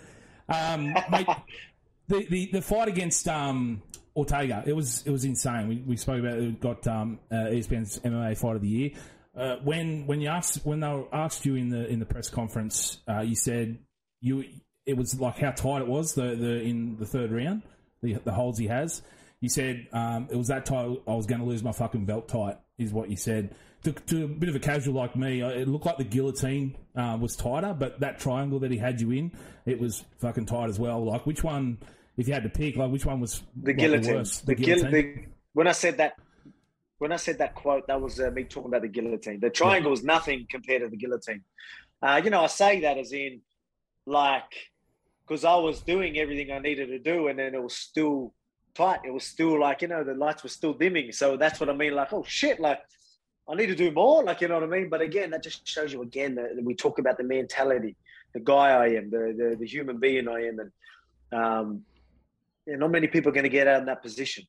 Um, 0.48 0.92
mate, 1.10 1.26
the, 2.08 2.26
the 2.28 2.50
the 2.52 2.62
fight 2.62 2.88
against 2.88 3.26
um, 3.28 3.82
Ortega, 4.14 4.62
it 4.66 4.74
was 4.74 5.02
it 5.06 5.10
was 5.10 5.24
insane. 5.24 5.68
We, 5.68 5.76
we 5.86 5.96
spoke 5.96 6.20
about 6.20 6.38
it. 6.38 6.44
it 6.44 6.60
got 6.60 6.86
um, 6.86 7.18
uh, 7.30 7.34
ESPN's 7.34 7.98
MMA 8.00 8.36
Fight 8.38 8.56
of 8.56 8.62
the 8.62 8.68
Year. 8.68 8.90
Uh, 9.36 9.56
when 9.64 10.06
when 10.06 10.20
you 10.20 10.28
asked 10.28 10.64
when 10.64 10.80
they 10.80 11.04
asked 11.12 11.44
you 11.44 11.56
in 11.56 11.68
the 11.70 11.86
in 11.88 11.98
the 11.98 12.06
press 12.06 12.30
conference, 12.30 12.98
uh, 13.08 13.20
you 13.20 13.34
said 13.34 13.78
you 14.20 14.44
it 14.86 14.96
was 14.96 15.20
like 15.20 15.38
how 15.38 15.50
tight 15.50 15.82
it 15.82 15.88
was 15.88 16.14
the, 16.14 16.34
the 16.36 16.62
in 16.62 16.96
the 16.98 17.06
third 17.06 17.32
round, 17.32 17.62
the 18.02 18.14
the 18.24 18.32
holds 18.32 18.58
he 18.58 18.68
has. 18.68 19.02
You 19.40 19.48
said 19.50 19.86
um, 19.92 20.28
it 20.30 20.36
was 20.36 20.48
that 20.48 20.64
tight. 20.64 21.02
I 21.06 21.14
was 21.14 21.26
going 21.26 21.40
to 21.40 21.46
lose 21.46 21.62
my 21.62 21.72
fucking 21.72 22.06
belt 22.06 22.28
tight. 22.28 22.58
Is 22.78 22.92
what 22.92 23.10
you 23.10 23.16
said. 23.16 23.54
To, 23.84 23.92
to 23.92 24.24
a 24.24 24.28
bit 24.28 24.48
of 24.48 24.56
a 24.56 24.58
casual 24.58 24.94
like 24.94 25.14
me, 25.16 25.42
uh, 25.42 25.48
it 25.48 25.68
looked 25.68 25.86
like 25.86 25.96
the 25.96 26.04
guillotine 26.04 26.76
uh, 26.96 27.16
was 27.20 27.36
tighter, 27.36 27.72
but 27.72 28.00
that 28.00 28.18
triangle 28.18 28.58
that 28.58 28.70
he 28.70 28.78
had 28.78 29.00
you 29.00 29.12
in, 29.12 29.32
it 29.64 29.78
was 29.78 30.04
fucking 30.18 30.46
tight 30.46 30.68
as 30.68 30.78
well. 30.78 31.04
Like 31.04 31.24
which 31.24 31.44
one, 31.44 31.78
if 32.16 32.26
you 32.26 32.34
had 32.34 32.42
to 32.42 32.48
pick, 32.48 32.76
like 32.76 32.90
which 32.90 33.06
one 33.06 33.20
was 33.20 33.42
The 33.62 33.68
like, 33.70 33.78
guillotine. 33.78 34.14
worst? 34.14 34.44
The, 34.44 34.54
guillotine. 34.56 34.90
The, 34.90 35.24
when 35.52 35.68
I 35.68 35.72
said 35.72 35.98
that, 35.98 36.14
when 36.98 37.12
I 37.12 37.16
said 37.16 37.38
that 37.38 37.54
quote, 37.54 37.86
that 37.86 38.00
was 38.00 38.18
uh, 38.18 38.30
me 38.30 38.44
talking 38.44 38.68
about 38.68 38.82
the 38.82 38.88
guillotine. 38.88 39.38
The 39.40 39.50
triangle 39.50 39.92
is 39.92 40.02
nothing 40.02 40.46
compared 40.50 40.82
to 40.82 40.88
the 40.88 40.96
guillotine. 40.96 41.44
Uh, 42.02 42.20
you 42.22 42.30
know, 42.30 42.42
I 42.42 42.48
say 42.48 42.80
that 42.80 42.98
as 42.98 43.12
in, 43.12 43.40
like, 44.06 44.52
because 45.26 45.44
I 45.44 45.56
was 45.56 45.80
doing 45.80 46.18
everything 46.18 46.52
I 46.52 46.58
needed 46.58 46.88
to 46.88 46.98
do, 46.98 47.28
and 47.28 47.38
then 47.38 47.54
it 47.54 47.62
was 47.62 47.74
still 47.74 48.32
tight. 48.74 49.00
It 49.04 49.12
was 49.12 49.24
still 49.24 49.58
like, 49.58 49.82
you 49.82 49.88
know, 49.88 50.04
the 50.04 50.14
lights 50.14 50.42
were 50.42 50.48
still 50.48 50.74
dimming. 50.74 51.12
So 51.12 51.36
that's 51.36 51.58
what 51.60 51.68
I 51.68 51.72
mean. 51.74 51.94
Like, 51.94 52.12
oh 52.12 52.24
shit, 52.26 52.60
like. 52.60 52.80
I 53.48 53.54
need 53.54 53.66
to 53.66 53.76
do 53.76 53.92
more, 53.92 54.24
like 54.24 54.40
you 54.40 54.48
know 54.48 54.54
what 54.54 54.64
I 54.64 54.66
mean. 54.66 54.88
But 54.88 55.02
again, 55.02 55.30
that 55.30 55.44
just 55.44 55.68
shows 55.68 55.92
you 55.92 56.02
again 56.02 56.34
that 56.34 56.60
we 56.60 56.74
talk 56.74 56.98
about 56.98 57.16
the 57.16 57.22
mentality, 57.22 57.94
the 58.34 58.40
guy 58.40 58.70
I 58.70 58.88
am, 58.88 59.08
the 59.08 59.34
the, 59.38 59.56
the 59.60 59.64
human 59.64 60.00
being 60.00 60.26
I 60.26 60.48
am, 60.48 60.58
and 60.58 60.70
um, 61.40 61.82
yeah, 62.66 62.74
not 62.74 62.90
many 62.90 63.06
people 63.06 63.28
are 63.30 63.32
going 63.32 63.44
to 63.44 63.48
get 63.48 63.68
out 63.68 63.78
in 63.78 63.86
that 63.86 64.02
position. 64.02 64.42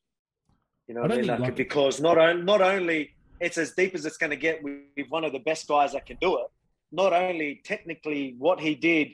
You 0.88 0.94
know 0.94 1.02
I 1.02 1.04
what 1.04 1.12
I, 1.12 1.16
mean? 1.18 1.26
Like, 1.28 1.38
like- 1.38 1.54
because 1.54 2.00
not 2.00 2.18
on, 2.18 2.44
not 2.44 2.60
only 2.60 3.14
it's 3.38 3.56
as 3.56 3.70
deep 3.72 3.94
as 3.94 4.04
it's 4.04 4.16
going 4.16 4.30
to 4.30 4.36
get 4.36 4.64
with 4.64 5.06
one 5.08 5.22
of 5.22 5.32
the 5.32 5.38
best 5.38 5.68
guys 5.68 5.92
that 5.92 6.04
can 6.04 6.16
do 6.20 6.38
it. 6.38 6.46
Not 6.90 7.12
only 7.12 7.60
technically 7.64 8.34
what 8.36 8.58
he 8.58 8.74
did 8.74 9.08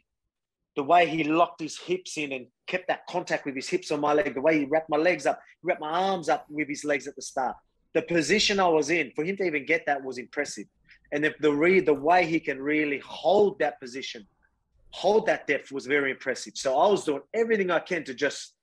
the 0.76 0.82
way 0.82 1.06
he 1.06 1.24
locked 1.24 1.60
his 1.60 1.78
hips 1.78 2.18
in 2.18 2.32
and 2.32 2.46
kept 2.66 2.88
that 2.88 3.06
contact 3.06 3.44
with 3.44 3.54
his 3.54 3.68
hips 3.68 3.90
on 3.90 4.00
my 4.00 4.12
leg, 4.12 4.34
the 4.34 4.40
way 4.40 4.58
he 4.58 4.64
wrapped 4.64 4.90
my 4.90 4.96
legs 4.96 5.26
up, 5.26 5.40
he 5.62 5.68
wrapped 5.68 5.80
my 5.80 5.90
arms 5.90 6.28
up 6.28 6.46
with 6.48 6.68
his 6.68 6.84
legs 6.84 7.06
at 7.06 7.14
the 7.16 7.22
start. 7.22 7.56
The 7.92 8.02
position 8.02 8.58
I 8.58 8.68
was 8.68 8.90
in, 8.90 9.12
for 9.14 9.24
him 9.24 9.36
to 9.36 9.44
even 9.44 9.64
get 9.66 9.86
that 9.86 10.04
was 10.04 10.18
impressive. 10.18 10.66
And 11.12 11.22
the, 11.22 11.34
the, 11.40 11.52
re, 11.52 11.78
the 11.78 11.94
way 11.94 12.26
he 12.26 12.40
can 12.40 12.60
really 12.60 12.98
hold 12.98 13.58
that 13.60 13.80
position, 13.80 14.26
hold 14.90 15.26
that 15.26 15.46
depth 15.46 15.70
was 15.70 15.86
very 15.86 16.10
impressive. 16.10 16.54
So 16.56 16.76
I 16.76 16.90
was 16.90 17.04
doing 17.04 17.22
everything 17.32 17.70
I 17.70 17.78
can 17.78 18.02
to 18.04 18.14
just 18.14 18.54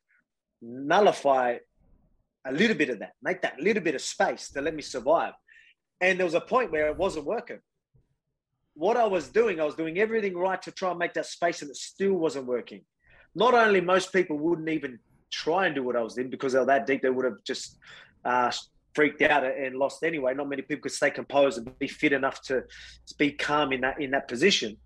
nullify 0.61 1.57
a 2.45 2.51
little 2.51 2.75
bit 2.75 2.89
of 2.89 2.99
that, 2.99 3.13
make 3.21 3.41
that 3.43 3.59
little 3.59 3.83
bit 3.83 3.95
of 3.95 4.01
space 4.01 4.49
to 4.49 4.61
let 4.61 4.75
me 4.75 4.81
survive. 4.81 5.33
And 6.01 6.19
there 6.19 6.25
was 6.25 6.33
a 6.33 6.41
point 6.41 6.71
where 6.71 6.87
it 6.87 6.97
wasn't 6.97 7.25
working 7.25 7.59
what 8.73 8.97
I 8.97 9.05
was 9.05 9.27
doing, 9.27 9.59
I 9.59 9.65
was 9.65 9.75
doing 9.75 9.99
everything 9.99 10.35
right 10.35 10.61
to 10.61 10.71
try 10.71 10.89
and 10.91 10.99
make 10.99 11.13
that 11.13 11.25
space, 11.25 11.61
and 11.61 11.69
it 11.69 11.77
still 11.77 12.13
wasn't 12.13 12.45
working. 12.45 12.81
Not 13.35 13.53
only 13.53 13.81
most 13.81 14.13
people 14.13 14.37
wouldn't 14.37 14.69
even 14.69 14.99
try 15.29 15.65
and 15.65 15.75
do 15.75 15.83
what 15.83 15.95
I 15.95 16.01
was 16.01 16.15
doing 16.15 16.29
because 16.29 16.53
they're 16.53 16.65
that 16.65 16.87
deep, 16.87 17.01
they 17.01 17.09
would 17.09 17.25
have 17.25 17.43
just 17.45 17.77
uh, 18.25 18.51
freaked 18.93 19.21
out 19.21 19.43
and 19.45 19.75
lost 19.75 20.03
anyway. 20.03 20.33
Not 20.33 20.49
many 20.49 20.61
people 20.61 20.83
could 20.83 20.91
stay 20.91 21.11
composed 21.11 21.57
and 21.57 21.77
be 21.79 21.87
fit 21.87 22.13
enough 22.13 22.41
to 22.43 22.63
be 23.17 23.31
calm 23.31 23.71
in 23.71 23.81
that 23.81 24.01
in 24.01 24.11
that 24.11 24.27
position. 24.27 24.77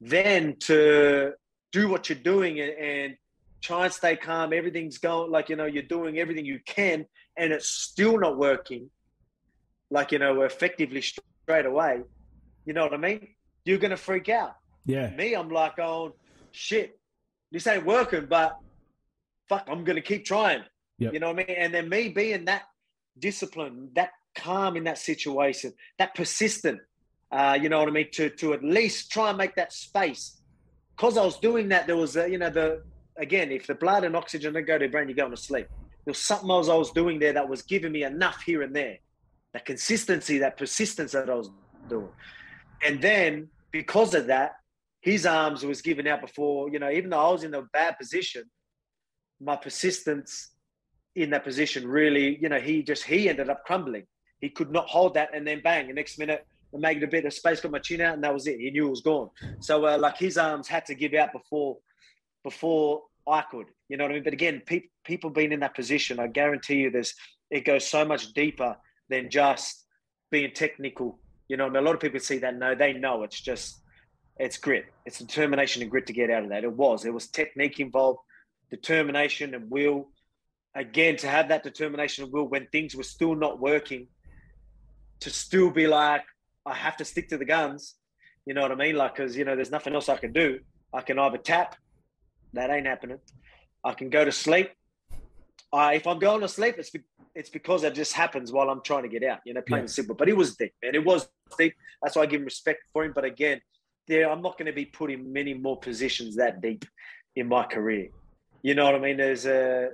Then 0.00 0.56
to 0.60 1.32
do 1.70 1.88
what 1.88 2.08
you're 2.08 2.18
doing 2.18 2.60
and, 2.60 2.72
and 2.72 3.16
try 3.60 3.84
and 3.84 3.92
stay 3.92 4.16
calm, 4.16 4.52
everything's 4.52 4.98
going 4.98 5.30
like 5.30 5.48
you 5.48 5.56
know 5.56 5.66
you're 5.66 5.82
doing 5.84 6.18
everything 6.18 6.44
you 6.44 6.60
can, 6.66 7.06
and 7.36 7.52
it's 7.52 7.68
still 7.68 8.18
not 8.18 8.36
working. 8.36 8.90
Like 9.90 10.12
you 10.12 10.18
know, 10.18 10.42
effectively 10.42 11.02
straight 11.02 11.66
away 11.66 12.02
you 12.64 12.72
know 12.72 12.84
what 12.84 12.94
I 12.94 12.98
mean? 12.98 13.28
You're 13.64 13.78
gonna 13.78 13.96
freak 13.96 14.28
out. 14.28 14.56
Yeah. 14.86 15.10
Me, 15.10 15.34
I'm 15.34 15.50
like, 15.50 15.78
oh 15.78 16.14
shit, 16.50 16.98
this 17.50 17.66
ain't 17.66 17.86
working, 17.86 18.26
but 18.26 18.56
fuck, 19.48 19.66
I'm 19.68 19.84
gonna 19.84 20.00
keep 20.00 20.24
trying. 20.24 20.62
Yep. 20.98 21.14
You 21.14 21.20
know 21.20 21.32
what 21.32 21.44
I 21.44 21.46
mean? 21.46 21.56
And 21.58 21.74
then 21.74 21.88
me 21.88 22.08
being 22.08 22.44
that 22.46 22.62
disciplined, 23.18 23.90
that 23.94 24.10
calm 24.34 24.76
in 24.76 24.84
that 24.84 24.98
situation, 24.98 25.72
that 25.98 26.14
persistent, 26.14 26.80
uh, 27.30 27.58
you 27.60 27.68
know 27.68 27.78
what 27.78 27.88
I 27.88 27.92
mean, 27.92 28.10
to 28.12 28.30
to 28.30 28.54
at 28.54 28.62
least 28.62 29.10
try 29.10 29.28
and 29.28 29.38
make 29.38 29.54
that 29.56 29.72
space. 29.72 30.38
Because 30.96 31.16
I 31.16 31.24
was 31.24 31.38
doing 31.38 31.68
that, 31.70 31.86
there 31.86 31.96
was, 31.96 32.16
a, 32.16 32.30
you 32.30 32.38
know, 32.38 32.50
the 32.50 32.82
again, 33.16 33.50
if 33.50 33.66
the 33.66 33.74
blood 33.74 34.04
and 34.04 34.16
oxygen 34.16 34.52
don't 34.52 34.66
go 34.66 34.78
to 34.78 34.84
your 34.84 34.90
brain, 34.90 35.08
you're 35.08 35.16
going 35.16 35.30
to 35.30 35.36
sleep. 35.36 35.66
There 36.04 36.12
was 36.12 36.18
something 36.18 36.50
else 36.50 36.68
I 36.68 36.74
was 36.74 36.90
doing 36.90 37.18
there 37.18 37.32
that 37.32 37.48
was 37.48 37.62
giving 37.62 37.92
me 37.92 38.04
enough 38.04 38.42
here 38.42 38.62
and 38.62 38.74
there. 38.74 38.98
That 39.52 39.64
consistency, 39.64 40.38
that 40.38 40.56
persistence 40.56 41.12
that 41.12 41.28
I 41.28 41.34
was 41.34 41.50
doing. 41.88 42.08
And 42.84 43.00
then 43.00 43.48
because 43.70 44.14
of 44.14 44.26
that, 44.26 44.52
his 45.00 45.26
arms 45.26 45.64
was 45.64 45.82
given 45.82 46.06
out 46.06 46.20
before, 46.20 46.70
you 46.70 46.78
know, 46.78 46.90
even 46.90 47.10
though 47.10 47.28
I 47.28 47.32
was 47.32 47.44
in 47.44 47.54
a 47.54 47.62
bad 47.62 47.98
position, 47.98 48.44
my 49.40 49.56
persistence 49.56 50.50
in 51.14 51.30
that 51.30 51.44
position 51.44 51.86
really, 51.86 52.38
you 52.40 52.48
know, 52.48 52.60
he 52.60 52.82
just, 52.82 53.04
he 53.04 53.28
ended 53.28 53.50
up 53.50 53.64
crumbling. 53.64 54.06
He 54.40 54.48
could 54.48 54.70
not 54.70 54.88
hold 54.88 55.14
that. 55.14 55.30
And 55.34 55.46
then 55.46 55.60
bang, 55.62 55.88
the 55.88 55.92
next 55.92 56.18
minute, 56.18 56.46
I 56.74 56.78
made 56.78 57.02
a 57.02 57.06
bit 57.06 57.24
of 57.24 57.34
space, 57.34 57.60
got 57.60 57.72
my 57.72 57.78
chin 57.78 58.00
out, 58.00 58.14
and 58.14 58.24
that 58.24 58.32
was 58.32 58.46
it. 58.46 58.58
He 58.58 58.70
knew 58.70 58.86
it 58.86 58.90
was 58.90 59.02
gone. 59.02 59.30
So, 59.60 59.84
uh, 59.86 59.98
like, 59.98 60.16
his 60.16 60.38
arms 60.38 60.68
had 60.68 60.86
to 60.86 60.94
give 60.94 61.14
out 61.14 61.32
before, 61.32 61.78
before 62.42 63.02
I 63.28 63.42
could, 63.42 63.66
you 63.88 63.96
know 63.96 64.04
what 64.04 64.12
I 64.12 64.14
mean? 64.14 64.24
But 64.24 64.32
again, 64.32 64.62
pe- 64.64 64.88
people 65.04 65.30
being 65.30 65.52
in 65.52 65.60
that 65.60 65.76
position, 65.76 66.18
I 66.18 66.28
guarantee 66.28 66.76
you 66.76 66.90
this, 66.90 67.14
it 67.50 67.64
goes 67.64 67.86
so 67.86 68.04
much 68.04 68.32
deeper 68.32 68.76
than 69.08 69.30
just 69.30 69.84
being 70.30 70.52
technical 70.52 71.18
you 71.52 71.58
know, 71.58 71.66
and 71.66 71.76
a 71.76 71.82
lot 71.82 71.94
of 71.94 72.00
people 72.00 72.18
see 72.18 72.38
that. 72.38 72.56
No, 72.56 72.74
they 72.74 72.94
know 72.94 73.24
it's 73.24 73.38
just 73.38 73.82
it's 74.38 74.56
grit. 74.56 74.86
It's 75.04 75.18
determination 75.18 75.82
and 75.82 75.90
grit 75.90 76.06
to 76.06 76.14
get 76.14 76.30
out 76.30 76.44
of 76.44 76.48
that. 76.48 76.64
It 76.64 76.72
was. 76.72 77.04
It 77.04 77.12
was 77.12 77.26
technique 77.26 77.78
involved, 77.78 78.20
determination 78.70 79.54
and 79.54 79.70
will. 79.70 80.08
Again, 80.74 81.18
to 81.18 81.28
have 81.28 81.48
that 81.48 81.62
determination 81.62 82.24
and 82.24 82.32
will 82.32 82.48
when 82.48 82.68
things 82.68 82.96
were 82.96 83.02
still 83.02 83.34
not 83.34 83.60
working, 83.60 84.06
to 85.20 85.28
still 85.28 85.68
be 85.68 85.86
like, 85.86 86.22
I 86.64 86.72
have 86.72 86.96
to 86.96 87.04
stick 87.04 87.28
to 87.28 87.36
the 87.36 87.44
guns. 87.44 87.96
You 88.46 88.54
know 88.54 88.62
what 88.62 88.72
I 88.72 88.76
mean? 88.76 88.96
Like, 88.96 89.14
because 89.14 89.36
you 89.36 89.44
know, 89.44 89.54
there's 89.54 89.70
nothing 89.70 89.94
else 89.94 90.08
I 90.08 90.16
can 90.16 90.32
do. 90.32 90.58
I 90.94 91.02
can 91.02 91.18
either 91.18 91.36
tap, 91.36 91.76
that 92.54 92.70
ain't 92.70 92.86
happening. 92.86 93.18
I 93.84 93.92
can 93.92 94.08
go 94.08 94.24
to 94.24 94.32
sleep. 94.32 94.70
Uh, 95.70 95.90
if 95.92 96.06
I'm 96.06 96.18
going 96.18 96.40
to 96.40 96.48
sleep, 96.48 96.76
it's 96.78 96.92
it's 97.34 97.50
because 97.50 97.84
it 97.84 97.94
just 97.94 98.12
happens 98.12 98.52
while 98.52 98.68
I'm 98.70 98.82
trying 98.82 99.02
to 99.02 99.08
get 99.08 99.24
out. 99.24 99.40
You 99.44 99.54
know, 99.54 99.62
plain 99.62 99.78
yeah. 99.78 99.82
and 99.82 99.90
simple. 99.90 100.14
But 100.14 100.28
it 100.28 100.36
was 100.36 100.56
deep, 100.56 100.74
man. 100.82 100.94
It 100.94 101.04
was 101.04 101.28
deep. 101.58 101.74
That's 102.02 102.16
why 102.16 102.22
I 102.22 102.26
give 102.26 102.40
him 102.40 102.44
respect 102.44 102.80
for 102.92 103.04
him. 103.04 103.12
But 103.14 103.24
again, 103.24 103.60
there 104.06 104.30
I'm 104.30 104.42
not 104.42 104.58
going 104.58 104.66
to 104.66 104.72
be 104.72 104.84
put 104.84 105.10
in 105.10 105.32
many 105.32 105.54
more 105.54 105.78
positions 105.78 106.36
that 106.36 106.60
deep 106.60 106.84
in 107.36 107.48
my 107.48 107.64
career. 107.64 108.08
You 108.62 108.74
know 108.74 108.84
what 108.84 108.94
I 108.94 108.98
mean? 108.98 109.16
There's 109.16 109.46
a, 109.46 109.90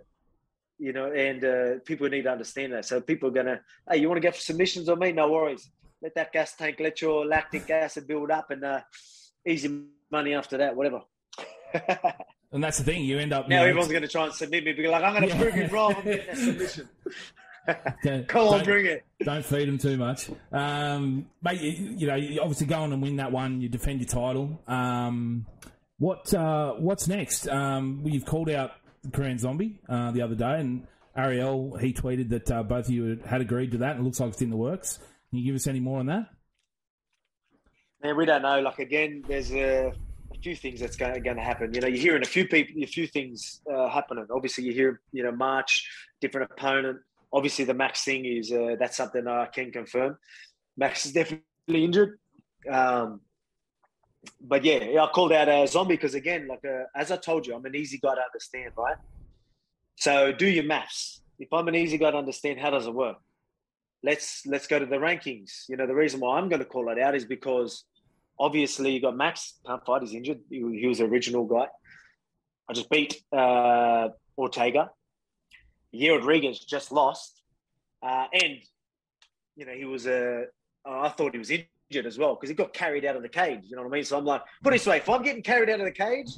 you 0.78 0.92
know, 0.92 1.12
and 1.12 1.44
uh, 1.44 1.78
people 1.84 2.08
need 2.08 2.22
to 2.22 2.32
understand 2.32 2.72
that. 2.72 2.84
So 2.84 3.00
people 3.00 3.28
are 3.28 3.32
gonna, 3.32 3.60
hey, 3.90 3.98
you 3.98 4.08
want 4.08 4.18
to 4.18 4.26
get 4.26 4.36
submissions 4.36 4.88
on 4.88 4.98
me? 4.98 5.12
No 5.12 5.30
worries. 5.30 5.70
Let 6.02 6.14
that 6.14 6.32
gas 6.32 6.54
tank, 6.54 6.76
let 6.78 7.00
your 7.00 7.26
lactic 7.26 7.68
acid 7.70 8.06
build 8.06 8.30
up, 8.30 8.50
and 8.50 8.64
uh, 8.64 8.80
easy 9.46 9.84
money 10.10 10.34
after 10.34 10.58
that, 10.58 10.76
whatever. 10.76 11.00
And 12.52 12.64
that's 12.64 12.78
the 12.78 12.84
thing. 12.84 13.04
You 13.04 13.18
end 13.18 13.32
up 13.32 13.48
now. 13.48 13.62
You 13.62 13.68
everyone's 13.68 13.90
going 13.90 14.02
to 14.02 14.08
try 14.08 14.24
and 14.24 14.32
submit 14.32 14.64
me. 14.64 14.72
Be 14.72 14.88
like, 14.88 15.02
I'm 15.02 15.14
going 15.14 15.28
to 15.28 15.36
yeah. 15.36 15.42
prove 15.42 15.56
you 15.56 15.66
wrong. 15.66 15.94
I'm 15.94 16.04
getting 16.04 16.26
that 16.26 16.36
submission. 16.38 16.88
Come 18.28 18.48
on, 18.48 18.64
bring 18.64 18.86
it. 18.86 19.04
Don't 19.22 19.44
feed 19.44 19.68
them 19.68 19.76
too 19.76 19.98
much, 19.98 20.30
um, 20.52 21.26
mate. 21.42 21.60
You, 21.60 21.70
you, 21.98 22.06
know, 22.06 22.14
you 22.14 22.40
obviously 22.40 22.66
go 22.66 22.76
on 22.76 22.92
and 22.94 23.02
win 23.02 23.16
that 23.16 23.30
one. 23.30 23.60
You 23.60 23.68
defend 23.68 24.00
your 24.00 24.08
title. 24.08 24.62
Um, 24.66 25.46
what 25.98 26.32
uh, 26.32 26.72
What's 26.74 27.08
next? 27.08 27.46
Um, 27.46 28.02
you've 28.06 28.24
called 28.24 28.48
out 28.48 28.70
Korean 29.12 29.38
Zombie 29.38 29.80
uh, 29.86 30.12
the 30.12 30.22
other 30.22 30.34
day, 30.34 30.60
and 30.60 30.86
Ariel 31.14 31.76
he 31.76 31.92
tweeted 31.92 32.30
that 32.30 32.50
uh, 32.50 32.62
both 32.62 32.86
of 32.86 32.90
you 32.90 33.20
had 33.26 33.42
agreed 33.42 33.72
to 33.72 33.78
that, 33.78 33.96
and 33.96 34.00
it 34.00 34.04
looks 34.04 34.20
like 34.20 34.30
it's 34.30 34.40
in 34.40 34.50
the 34.50 34.56
works. 34.56 34.98
Can 35.28 35.40
you 35.40 35.44
give 35.44 35.54
us 35.54 35.66
any 35.66 35.80
more 35.80 35.98
on 35.98 36.06
that? 36.06 36.26
Man, 38.02 38.16
we 38.16 38.24
don't 38.24 38.42
know. 38.42 38.60
Like 38.60 38.78
again, 38.78 39.24
there's 39.28 39.52
a 39.52 39.88
a 39.88 39.92
few 40.42 40.54
things 40.54 40.80
that's 40.80 40.96
going, 40.96 41.22
going 41.22 41.36
to 41.36 41.42
happen. 41.42 41.72
You 41.74 41.80
know, 41.80 41.88
you're 41.88 41.98
hearing 41.98 42.22
a 42.22 42.26
few 42.26 42.46
people, 42.46 42.82
a 42.82 42.86
few 42.86 43.06
things 43.06 43.60
uh, 43.72 43.88
happening. 43.88 44.26
Obviously, 44.30 44.64
you 44.64 44.72
hear, 44.72 45.00
you 45.12 45.22
know, 45.22 45.32
March, 45.32 45.88
different 46.20 46.50
opponent. 46.50 46.98
Obviously, 47.32 47.64
the 47.64 47.74
Max 47.74 48.04
thing 48.04 48.24
is 48.24 48.52
uh, 48.52 48.76
that's 48.78 48.96
something 48.96 49.26
I 49.26 49.46
can 49.46 49.70
confirm. 49.70 50.18
Max 50.76 51.06
is 51.06 51.12
definitely 51.12 51.42
injured. 51.68 52.18
Um, 52.70 53.20
but 54.40 54.64
yeah, 54.64 55.02
I 55.02 55.06
called 55.12 55.32
out 55.32 55.48
a 55.48 55.66
zombie 55.66 55.94
because 55.94 56.14
again, 56.14 56.48
like 56.48 56.64
uh, 56.64 56.84
as 56.94 57.10
I 57.10 57.16
told 57.16 57.46
you, 57.46 57.54
I'm 57.54 57.64
an 57.64 57.74
easy 57.74 57.98
guy 57.98 58.14
to 58.14 58.20
understand, 58.20 58.72
right? 58.76 58.96
So 59.96 60.32
do 60.32 60.46
your 60.46 60.64
maths. 60.64 61.20
If 61.38 61.52
I'm 61.52 61.68
an 61.68 61.74
easy 61.74 61.98
guy 61.98 62.10
to 62.10 62.16
understand, 62.16 62.58
how 62.58 62.70
does 62.70 62.86
it 62.86 62.94
work? 62.94 63.16
Let's 64.02 64.46
let's 64.46 64.66
go 64.66 64.78
to 64.78 64.86
the 64.86 64.96
rankings. 64.96 65.68
You 65.68 65.76
know, 65.76 65.86
the 65.86 65.94
reason 65.94 66.20
why 66.20 66.38
I'm 66.38 66.48
going 66.48 66.60
to 66.60 66.66
call 66.66 66.88
it 66.90 66.98
out 66.98 67.14
is 67.14 67.24
because 67.24 67.84
obviously 68.38 68.92
you 68.92 69.00
got 69.00 69.16
Max 69.16 69.58
can't 69.66 69.84
fight. 69.84 70.02
He's 70.02 70.14
injured. 70.14 70.40
He, 70.48 70.58
he 70.80 70.86
was 70.86 70.98
the 70.98 71.04
original 71.04 71.44
guy. 71.44 71.66
I 72.68 72.72
just 72.72 72.90
beat 72.90 73.22
uh, 73.32 74.08
Ortega. 74.36 74.90
Yeah, 75.90 76.12
Rodriguez 76.12 76.60
just 76.60 76.92
lost, 76.92 77.42
uh, 78.02 78.26
and 78.32 78.58
you 79.56 79.64
know 79.64 79.72
he 79.72 79.84
was 79.84 80.06
a. 80.06 80.44
Uh, 80.86 81.00
I 81.00 81.08
thought 81.08 81.32
he 81.32 81.38
was 81.38 81.50
injured 81.50 82.06
as 82.06 82.18
well 82.18 82.34
because 82.34 82.50
he 82.50 82.54
got 82.54 82.74
carried 82.74 83.04
out 83.04 83.16
of 83.16 83.22
the 83.22 83.28
cage. 83.28 83.60
You 83.64 83.76
know 83.76 83.82
what 83.82 83.88
I 83.88 83.94
mean? 83.96 84.04
So 84.04 84.18
I'm 84.18 84.24
like, 84.24 84.42
put 84.62 84.74
it 84.74 84.76
this 84.76 84.86
way: 84.86 84.98
if 84.98 85.08
I'm 85.08 85.22
getting 85.22 85.42
carried 85.42 85.70
out 85.70 85.80
of 85.80 85.86
the 85.86 85.92
cage, 85.92 86.30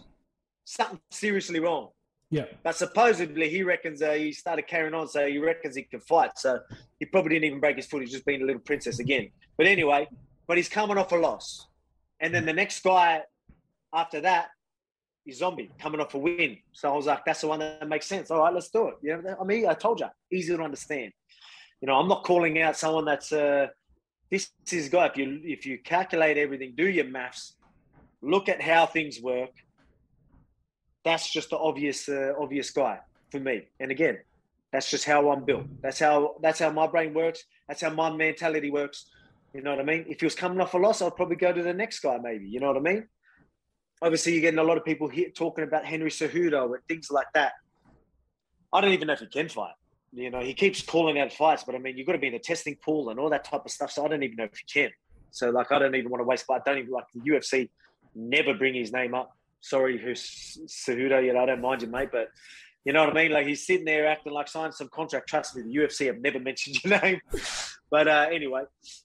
something 0.64 1.00
seriously 1.10 1.58
wrong. 1.58 1.88
Yeah. 2.30 2.44
But 2.62 2.76
supposedly 2.76 3.48
he 3.48 3.64
reckons 3.64 4.02
uh, 4.02 4.12
he 4.12 4.32
started 4.32 4.68
carrying 4.68 4.94
on, 4.94 5.08
so 5.08 5.26
he 5.26 5.38
reckons 5.38 5.74
he 5.74 5.82
can 5.82 5.98
fight. 6.00 6.38
So 6.38 6.60
he 7.00 7.06
probably 7.06 7.30
didn't 7.30 7.46
even 7.46 7.60
break 7.60 7.76
his 7.76 7.86
foot. 7.86 8.02
He's 8.02 8.12
just 8.12 8.24
being 8.24 8.42
a 8.42 8.44
little 8.44 8.62
princess 8.62 9.00
again. 9.00 9.30
But 9.56 9.66
anyway, 9.66 10.08
but 10.46 10.56
he's 10.56 10.68
coming 10.68 10.96
off 10.96 11.10
a 11.10 11.16
loss. 11.16 11.66
And 12.20 12.34
then 12.34 12.44
the 12.44 12.52
next 12.52 12.82
guy 12.82 13.22
after 13.92 14.20
that 14.20 14.48
is 15.26 15.38
Zombie 15.38 15.70
coming 15.78 16.00
off 16.00 16.14
a 16.14 16.18
win. 16.18 16.58
So 16.72 16.92
I 16.92 16.96
was 16.96 17.06
like, 17.06 17.24
that's 17.24 17.40
the 17.40 17.48
one 17.48 17.60
that 17.60 17.88
makes 17.88 18.06
sense. 18.06 18.30
All 18.30 18.40
right, 18.40 18.52
let's 18.52 18.70
do 18.70 18.88
it. 18.88 18.94
You 19.02 19.22
know, 19.22 19.36
I 19.40 19.44
mean, 19.44 19.66
I 19.66 19.74
told 19.74 20.00
you, 20.00 20.06
easy 20.30 20.56
to 20.56 20.62
understand. 20.62 21.12
You 21.80 21.86
know, 21.86 21.94
I'm 21.94 22.08
not 22.08 22.24
calling 22.24 22.60
out 22.60 22.76
someone 22.76 23.04
that's 23.06 23.32
uh, 23.32 23.68
this 24.30 24.50
is 24.70 24.88
guy. 24.88 25.06
If 25.06 25.16
you 25.16 25.40
if 25.44 25.66
you 25.66 25.78
calculate 25.78 26.36
everything, 26.36 26.74
do 26.76 26.88
your 26.88 27.06
maths, 27.06 27.56
look 28.22 28.48
at 28.48 28.60
how 28.60 28.86
things 28.86 29.20
work. 29.20 29.50
That's 31.04 31.30
just 31.30 31.50
the 31.50 31.58
obvious 31.58 32.08
uh, 32.08 32.34
obvious 32.38 32.70
guy 32.70 32.98
for 33.30 33.40
me. 33.40 33.62
And 33.80 33.90
again, 33.90 34.18
that's 34.72 34.90
just 34.90 35.04
how 35.04 35.30
I'm 35.30 35.44
built. 35.44 35.66
That's 35.80 35.98
how 35.98 36.36
that's 36.42 36.58
how 36.58 36.70
my 36.70 36.86
brain 36.86 37.14
works. 37.14 37.44
That's 37.66 37.80
how 37.80 37.90
my 37.90 38.10
mentality 38.10 38.70
works. 38.70 39.06
You 39.54 39.62
know 39.62 39.70
what 39.70 39.80
I 39.80 39.84
mean? 39.84 40.04
If 40.08 40.20
he 40.20 40.26
was 40.26 40.34
coming 40.34 40.60
off 40.60 40.74
a 40.74 40.78
loss, 40.78 41.02
I'd 41.02 41.16
probably 41.16 41.36
go 41.36 41.52
to 41.52 41.62
the 41.62 41.74
next 41.74 42.00
guy, 42.00 42.18
maybe. 42.22 42.46
You 42.46 42.60
know 42.60 42.68
what 42.68 42.76
I 42.76 42.80
mean? 42.80 43.08
Obviously, 44.02 44.32
you're 44.32 44.42
getting 44.42 44.60
a 44.60 44.64
lot 44.64 44.78
of 44.78 44.84
people 44.84 45.08
here 45.08 45.28
talking 45.30 45.64
about 45.64 45.84
Henry 45.84 46.10
Cejudo 46.10 46.66
and 46.74 46.82
things 46.88 47.10
like 47.10 47.26
that. 47.34 47.52
I 48.72 48.80
don't 48.80 48.92
even 48.92 49.08
know 49.08 49.14
if 49.14 49.20
he 49.20 49.26
can 49.26 49.48
fight. 49.48 49.74
You 50.12 50.30
know, 50.30 50.40
he 50.40 50.54
keeps 50.54 50.82
calling 50.82 51.18
out 51.18 51.32
fights, 51.32 51.64
but 51.64 51.74
I 51.74 51.78
mean, 51.78 51.96
you've 51.96 52.06
got 52.06 52.14
to 52.14 52.18
be 52.18 52.28
in 52.28 52.32
the 52.32 52.38
testing 52.38 52.76
pool 52.82 53.10
and 53.10 53.20
all 53.20 53.30
that 53.30 53.44
type 53.44 53.64
of 53.64 53.70
stuff. 53.70 53.90
So 53.90 54.04
I 54.04 54.08
don't 54.08 54.22
even 54.22 54.36
know 54.36 54.44
if 54.44 54.56
he 54.56 54.80
can. 54.80 54.90
So, 55.30 55.50
like, 55.50 55.70
I 55.70 55.78
don't 55.78 55.94
even 55.94 56.10
want 56.10 56.20
to 56.20 56.24
waste. 56.24 56.44
But 56.48 56.62
I 56.66 56.70
don't 56.70 56.78
even 56.78 56.92
like 56.92 57.04
the 57.14 57.20
UFC 57.20 57.68
never 58.14 58.54
bring 58.54 58.74
his 58.74 58.92
name 58.92 59.14
up. 59.14 59.36
Sorry, 59.60 59.98
who's 59.98 60.58
Cejudo? 60.66 61.24
You 61.24 61.34
know, 61.34 61.42
I 61.42 61.46
don't 61.46 61.60
mind 61.60 61.82
you, 61.82 61.88
mate, 61.88 62.08
but 62.10 62.28
you 62.84 62.92
know 62.92 63.04
what 63.04 63.16
I 63.16 63.22
mean. 63.22 63.32
Like 63.32 63.46
he's 63.46 63.66
sitting 63.66 63.84
there 63.84 64.06
acting 64.06 64.32
like 64.32 64.48
signing 64.48 64.72
some 64.72 64.88
contract. 64.88 65.28
Trust 65.28 65.56
me, 65.56 65.62
the 65.62 65.74
UFC 65.74 66.06
have 66.06 66.20
never 66.20 66.40
mentioned 66.48 66.82
your 66.82 67.00
name. 67.00 67.20
but 67.90 68.08
uh, 68.08 68.26
anyway, 68.30 68.62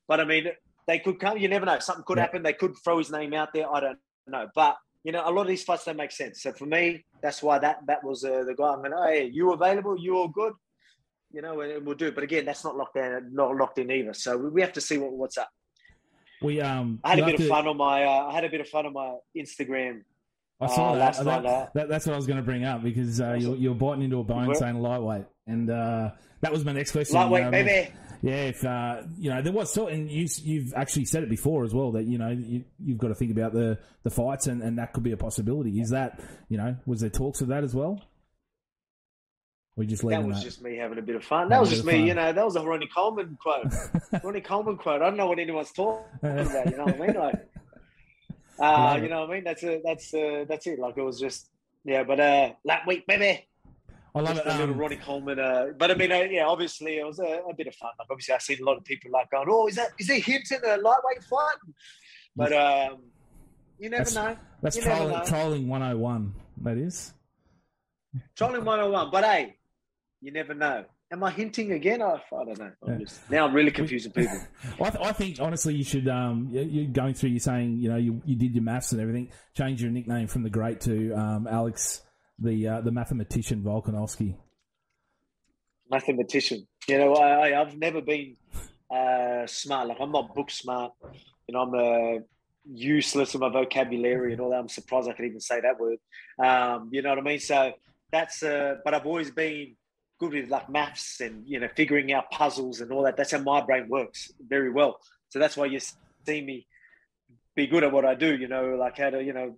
but 0.08 0.20
I 0.20 0.26
mean, 0.26 0.48
they 0.88 1.00
could 1.00 1.20
come. 1.20 1.38
You 1.38 1.48
never 1.48 1.66
know. 1.66 1.80
Something 1.80 2.04
could 2.06 2.18
yeah. 2.18 2.24
happen. 2.24 2.44
They 2.44 2.54
could 2.54 2.76
throw 2.84 2.98
his 2.98 3.12
name 3.12 3.34
out 3.34 3.50
there. 3.54 3.70
I 3.72 3.80
don't 3.80 4.00
know, 4.28 4.48
but 4.56 4.78
you 5.04 5.12
know, 5.12 5.22
a 5.24 5.30
lot 5.30 5.44
of 5.44 5.48
these 5.48 5.64
fights 5.64 5.86
don't 5.86 5.98
make 5.98 6.12
sense. 6.12 6.42
So 6.42 6.52
for 6.52 6.66
me, 6.66 7.06
that's 7.22 7.44
why 7.44 7.60
that 7.60 7.80
that 7.88 8.04
was 8.04 8.24
uh, 8.24 8.44
the 8.44 8.56
guy. 8.56 8.70
I'm 8.70 8.80
going, 8.80 8.94
oh, 8.94 9.08
hey, 9.08 9.30
you 9.32 9.54
available? 9.54 9.98
You 10.00 10.18
all 10.18 10.28
good? 10.28 10.54
You 11.32 11.42
know, 11.42 11.62
and 11.62 11.86
we'll 11.86 11.96
do. 11.96 12.08
It. 12.08 12.16
But 12.16 12.24
again, 12.24 12.46
that's 12.46 12.64
not 12.64 12.76
locked 12.76 12.98
in, 12.98 13.30
not 13.34 13.56
locked 13.56 13.78
in 13.78 13.92
either. 13.92 14.14
So 14.14 14.38
we 14.38 14.62
have 14.62 14.74
to 14.74 14.82
see 14.82 14.98
what, 14.98 15.12
what's 15.14 15.38
up. 15.38 15.50
We 16.42 16.60
um, 16.60 17.00
I 17.04 17.12
had 17.12 17.20
a 17.20 17.26
bit 17.26 17.40
of 17.40 17.48
fun 17.48 17.68
on 17.68 17.78
my. 17.78 18.04
Uh, 18.04 18.28
I 18.28 18.34
had 18.34 18.46
a 18.46 18.50
bit 18.50 18.62
of 18.62 18.68
fun 18.68 18.86
on 18.86 18.94
my 18.94 19.16
Instagram. 19.38 20.02
I 20.62 20.68
saw 20.68 20.94
uh, 20.94 20.96
that. 20.96 21.16
That, 21.18 21.44
that, 21.44 21.74
that, 21.74 21.90
That's 21.90 22.06
what 22.06 22.14
I 22.14 22.16
was 22.16 22.28
going 22.28 22.38
to 22.38 22.44
bring 22.44 22.64
up 22.64 22.82
because 22.82 23.20
uh, 23.20 23.34
you're, 23.34 23.56
you're 23.56 23.76
biting 23.76 24.04
into 24.04 24.20
a 24.20 24.24
bone 24.24 24.54
saying 24.56 24.80
lightweight, 24.80 25.26
and 25.48 25.70
uh, 25.70 26.12
that 26.42 26.52
was 26.52 26.64
my 26.64 26.72
next 26.72 26.92
question. 26.92 27.16
Lightweight, 27.16 27.44
um, 27.44 27.52
baby 27.52 27.92
yeah, 28.26 28.46
if 28.46 28.66
uh, 28.66 29.04
you 29.20 29.30
know 29.30 29.44
there 29.44 29.54
was 29.54 29.72
so, 29.72 29.88
and 29.88 30.10
you, 30.10 30.28
you've 30.44 30.74
actually 30.74 31.06
said 31.06 31.22
it 31.22 31.30
before 31.30 31.64
as 31.64 31.76
well 31.76 31.92
that 31.92 32.06
you 32.06 32.18
know 32.18 32.30
you, 32.30 32.64
have 32.88 32.98
got 32.98 33.08
to 33.10 33.16
think 33.16 33.32
about 33.32 33.54
the 33.54 33.78
the 34.04 34.10
fights, 34.10 34.48
and, 34.48 34.64
and 34.64 34.80
that 34.80 34.94
could 34.94 35.04
be 35.04 35.12
a 35.12 35.18
possibility. 35.18 35.80
Is 35.80 35.92
that 35.92 36.20
you 36.50 36.58
know 36.58 36.76
was 36.88 37.02
there 37.02 37.12
talks 37.12 37.42
of 37.42 37.50
that 37.50 37.64
as 37.64 37.76
well? 37.76 38.02
We 39.76 39.86
just 39.86 40.04
leave 40.04 40.18
that 40.18 40.26
was 40.26 40.38
that. 40.38 40.44
just 40.44 40.62
me 40.64 40.78
having 40.78 40.98
a 40.98 41.04
bit 41.04 41.18
of 41.18 41.24
fun. 41.24 41.50
That 41.50 41.60
was 41.60 41.70
just 41.70 41.86
me, 41.86 41.94
fun. 41.94 42.08
you 42.08 42.14
know. 42.16 42.34
That 42.34 42.46
was 42.46 42.56
a 42.56 42.62
Ronnie 42.62 42.90
Coleman 42.94 43.38
quote. 43.40 43.72
Ronnie 44.24 44.42
Coleman 44.42 44.78
quote. 44.78 45.04
I 45.04 45.06
don't 45.06 45.18
know 45.18 45.28
what 45.28 45.38
anyone's 45.38 45.72
talking 45.72 46.06
about. 46.22 46.66
You 46.66 46.78
know 46.78 46.86
what 46.86 46.96
I 46.96 47.08
mean? 47.08 47.16
Like, 47.16 47.50
uh, 48.60 49.00
you 49.02 49.10
know 49.10 49.22
what 49.22 49.30
I 49.30 49.34
mean? 49.34 49.44
That's 49.44 49.64
a, 49.64 49.82
that's 49.84 50.14
uh, 50.14 50.46
that's 50.48 50.68
it. 50.68 50.80
Like 50.80 50.98
it 50.98 51.02
was 51.02 51.20
just 51.20 51.50
yeah. 51.84 52.04
But 52.04 52.20
uh, 52.20 52.54
lap 52.64 52.88
week, 52.88 53.06
baby. 53.08 53.48
I 54.16 54.22
love 54.22 54.36
Just 54.36 54.48
it. 54.48 54.54
A 54.54 54.58
little 54.60 54.76
um, 54.76 54.80
Ronnie 54.80 54.96
Coleman, 54.96 55.40
uh, 55.40 55.68
but 55.78 55.92
I 55.92 55.96
mean, 55.96 56.10
uh, 56.10 56.20
yeah, 56.20 56.46
obviously 56.46 57.00
it 57.00 57.06
was 57.06 57.20
a, 57.20 57.42
a, 57.50 57.54
bit 57.54 57.68
of 57.68 57.76
fun. 57.76 57.92
Like 58.00 58.08
obviously, 58.10 58.34
I've 58.34 58.42
seen 58.42 58.62
a 58.62 58.64
lot 58.64 58.78
of 58.78 58.86
people 58.86 59.12
like 59.12 59.30
going, 59.30 59.48
"Oh, 59.50 59.68
is 59.68 59.76
that 59.76 59.90
is 60.00 60.08
there 60.08 60.20
hints 60.20 60.54
in 60.54 60.62
a 60.66 60.78
lightweight 60.78 61.24
fight?" 61.30 61.58
But 62.34 62.54
um, 62.54 63.00
you 63.78 63.90
never 63.90 64.06
that's, 64.06 64.16
know. 64.16 64.38
That's 64.62 64.78
you 64.78 64.84
trolling, 64.84 65.10
know. 65.10 65.24
trolling 65.26 65.68
101. 65.68 66.34
That 66.62 66.78
is 66.78 67.14
trolling 68.36 68.64
101. 68.64 69.12
But 69.12 69.26
hey, 69.26 69.58
you 70.22 70.32
never 70.32 70.54
know. 70.54 70.86
Am 71.12 71.24
I 71.24 71.32
hinting 71.32 71.72
again? 71.72 72.02
I, 72.02 72.16
I 72.16 72.46
don't 72.46 72.58
know. 72.58 72.72
I'm 72.84 72.94
yeah. 72.94 72.98
just, 72.98 73.30
now 73.30 73.46
I'm 73.46 73.54
really 73.54 73.72
confusing 73.72 74.12
people. 74.12 74.38
I, 74.82 74.90
th- 74.90 75.06
I, 75.06 75.12
think 75.12 75.40
honestly, 75.40 75.76
you 75.76 75.84
should. 75.84 76.08
Um, 76.08 76.50
you're 76.52 76.88
going 76.88 77.14
through. 77.14 77.30
You're 77.30 77.40
saying, 77.40 77.78
you 77.78 77.90
know, 77.90 77.98
you, 77.98 78.22
you 78.26 78.36
did 78.36 78.56
your 78.56 78.64
maths 78.64 78.92
and 78.92 79.00
everything. 79.00 79.30
Change 79.56 79.82
your 79.82 79.92
nickname 79.92 80.28
from 80.28 80.42
the 80.42 80.50
great 80.50 80.82
to 80.82 81.14
um, 81.14 81.48
Alex 81.48 82.02
the 82.40 82.68
uh, 82.68 82.82
the 82.82 82.92
mathematician 82.92 83.62
Volkanovski? 83.62 84.36
Mathematician. 85.90 86.68
You 86.88 86.98
know, 86.98 87.16
I, 87.16 87.50
have 87.50 87.78
never 87.78 88.02
been 88.02 88.36
uh, 88.90 89.46
smart. 89.48 89.88
Like 89.88 89.98
I'm 90.00 90.12
not 90.12 90.34
book 90.34 90.50
smart. 90.50 90.94
You 91.48 91.54
know, 91.54 91.62
I'm 91.62 91.74
uh, 91.74 92.24
useless 92.66 93.36
in 93.36 93.42
my 93.42 93.50
vocabulary 93.50 94.34
and 94.34 94.42
all 94.42 94.50
that. 94.50 94.60
I'm 94.60 94.70
surprised 94.70 95.08
I 95.08 95.14
could 95.14 95.26
even 95.26 95.40
say 95.40 95.62
that 95.62 95.80
word. 95.80 96.00
Um, 96.44 96.90
you 96.92 97.02
know 97.02 97.10
what 97.10 97.20
I 97.20 97.22
mean? 97.22 97.40
So 97.40 97.74
that's. 98.12 98.44
Uh, 98.44 98.76
but 98.84 98.94
I've 98.94 99.06
always 99.06 99.32
been 99.32 99.76
good 100.20 100.34
with 100.34 100.50
like 100.50 100.70
maths 100.70 101.20
and 101.20 101.44
you 101.48 101.60
know 101.60 101.68
figuring 101.76 102.14
out 102.14 102.32
puzzles 102.32 102.82
and 102.82 102.92
all 102.92 103.04
that. 103.04 103.18
That's 103.18 103.32
how 103.32 103.40
my 103.40 103.62
brain 103.62 103.88
works 103.90 104.32
very 104.48 104.72
well. 104.72 105.00
So 105.30 105.40
that's 105.40 105.58
why 105.58 105.66
you 105.66 105.80
see 105.80 106.42
me 106.42 106.68
be 107.56 107.68
good 107.68 107.84
at 107.84 107.92
what 107.92 108.06
I 108.06 108.16
do. 108.16 108.36
You 108.36 108.48
know, 108.48 108.76
like 108.76 108.98
how 108.98 109.10
to 109.10 109.24
you 109.24 109.34
know 109.34 109.56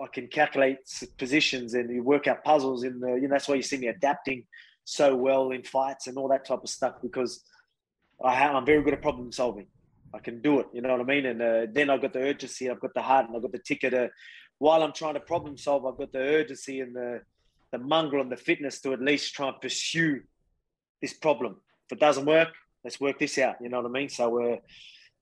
I 0.00 0.06
can 0.08 0.26
calculate 0.26 0.78
positions 1.18 1.74
and 1.74 1.88
you 1.88 2.02
work 2.02 2.26
out 2.26 2.42
puzzles 2.42 2.82
in 2.82 2.98
the, 2.98 3.14
you 3.14 3.22
know, 3.22 3.28
that's 3.28 3.46
why 3.46 3.54
you 3.54 3.62
see 3.62 3.76
me 3.76 3.86
adapting 3.86 4.44
so 4.84 5.14
well 5.14 5.50
in 5.52 5.62
fights 5.62 6.08
and 6.08 6.18
all 6.18 6.28
that 6.28 6.44
type 6.44 6.62
of 6.62 6.68
stuff 6.68 6.94
because 7.00 7.44
I 8.24 8.34
have, 8.34 8.54
I'm 8.54 8.66
very 8.66 8.82
good 8.82 8.94
at 8.94 9.02
problem 9.02 9.30
solving. 9.30 9.66
I 10.12 10.18
can 10.18 10.40
do 10.40 10.60
it, 10.60 10.66
you 10.72 10.80
know 10.80 10.90
what 10.90 11.00
I 11.00 11.04
mean? 11.04 11.26
And 11.26 11.42
uh, 11.42 11.66
then 11.72 11.90
I've 11.90 12.02
got 12.02 12.12
the 12.12 12.20
urgency, 12.20 12.70
I've 12.70 12.80
got 12.80 12.94
the 12.94 13.02
heart, 13.02 13.26
and 13.26 13.36
I've 13.36 13.42
got 13.42 13.52
the 13.52 13.58
ticket. 13.58 13.92
To, 13.92 14.10
while 14.58 14.82
I'm 14.82 14.92
trying 14.92 15.14
to 15.14 15.20
problem 15.20 15.56
solve, 15.56 15.86
I've 15.86 15.96
got 15.96 16.12
the 16.12 16.20
urgency 16.20 16.80
and 16.80 16.94
the, 16.94 17.20
the 17.74 17.78
mongrel 17.78 18.22
and 18.22 18.30
the 18.30 18.36
fitness 18.36 18.80
to 18.80 18.92
at 18.92 19.00
least 19.00 19.34
try 19.34 19.48
and 19.48 19.60
pursue 19.60 20.22
this 21.02 21.12
problem. 21.12 21.56
If 21.86 21.96
it 21.96 22.00
doesn't 22.00 22.24
work, 22.24 22.50
let's 22.84 23.00
work 23.00 23.18
this 23.18 23.36
out, 23.38 23.56
you 23.60 23.68
know 23.68 23.80
what 23.80 23.90
I 23.90 23.92
mean? 23.92 24.08
So 24.08 24.52
uh, 24.52 24.56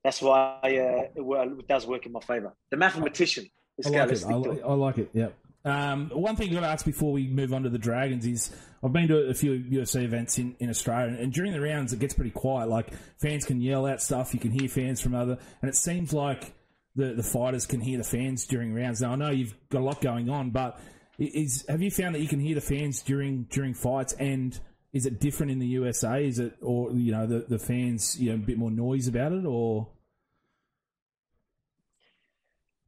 that's 0.05 0.21
why 0.21 0.59
uh, 0.63 0.69
it, 0.69 1.59
it 1.59 1.67
does 1.67 1.87
work 1.87 2.05
in 2.05 2.13
my 2.13 2.21
favor. 2.21 2.55
The 2.71 2.77
mathematician 2.77 3.47
I 3.87 3.89
like 3.89 4.11
it. 4.11 4.25
I, 4.25 4.35
like, 4.35 4.63
I 4.63 4.75
like 4.75 4.99
it. 4.99 5.11
Yeah. 5.15 5.29
Um, 5.65 6.11
one 6.13 6.37
thing 6.37 6.49
I'm 6.49 6.53
going 6.53 6.65
to 6.65 6.69
ask 6.69 6.85
before 6.85 7.11
we 7.13 7.27
move 7.27 7.55
on 7.55 7.63
to 7.63 7.71
the 7.71 7.79
Dragons 7.79 8.27
is 8.27 8.55
I've 8.85 8.93
been 8.93 9.09
to 9.09 9.29
a 9.29 9.35
few 9.35 9.53
UFC 9.53 10.03
events 10.03 10.37
in, 10.37 10.55
in 10.59 10.69
Australia, 10.69 11.17
and 11.19 11.33
during 11.33 11.53
the 11.53 11.61
rounds 11.61 11.95
it 11.95 12.01
gets 12.01 12.13
pretty 12.13 12.33
quiet. 12.33 12.69
Like 12.69 12.93
fans 13.19 13.47
can 13.47 13.63
yell 13.63 13.87
out 13.87 14.03
stuff, 14.03 14.35
you 14.35 14.41
can 14.41 14.51
hear 14.51 14.69
fans 14.69 15.01
from 15.01 15.15
other, 15.15 15.39
and 15.63 15.69
it 15.69 15.77
seems 15.77 16.13
like 16.13 16.53
the 16.97 17.15
the 17.15 17.23
fighters 17.23 17.65
can 17.65 17.81
hear 17.81 17.97
the 17.97 18.05
fans 18.05 18.45
during 18.45 18.75
rounds. 18.75 19.01
Now 19.01 19.13
I 19.13 19.17
know 19.17 19.31
you've 19.31 19.55
got 19.71 19.81
a 19.81 19.85
lot 19.85 20.01
going 20.03 20.29
on, 20.29 20.51
but 20.51 20.79
is 21.19 21.65
have 21.69 21.83
you 21.83 21.91
found 21.91 22.15
that 22.15 22.21
you 22.21 22.29
can 22.29 22.41
hear 22.41 22.55
the 22.55 22.61
fans 22.61 23.03
during 23.03 23.45
during 23.45 23.75
fights 23.75 24.13
and 24.15 24.59
is 24.93 25.07
it 25.07 25.21
different 25.21 25.51
in 25.51 25.59
the 25.59 25.67
USA? 25.69 26.25
Is 26.25 26.39
it 26.39 26.57
or 26.61 26.91
you 26.93 27.13
know 27.13 27.27
the 27.27 27.47
the 27.49 27.59
fans 27.59 28.21
you 28.21 28.31
know 28.31 28.37
a 28.37 28.39
bit 28.39 28.59
more 28.59 28.71
noise 28.71 29.09
about 29.09 29.33
it 29.33 29.45
or? 29.45 29.89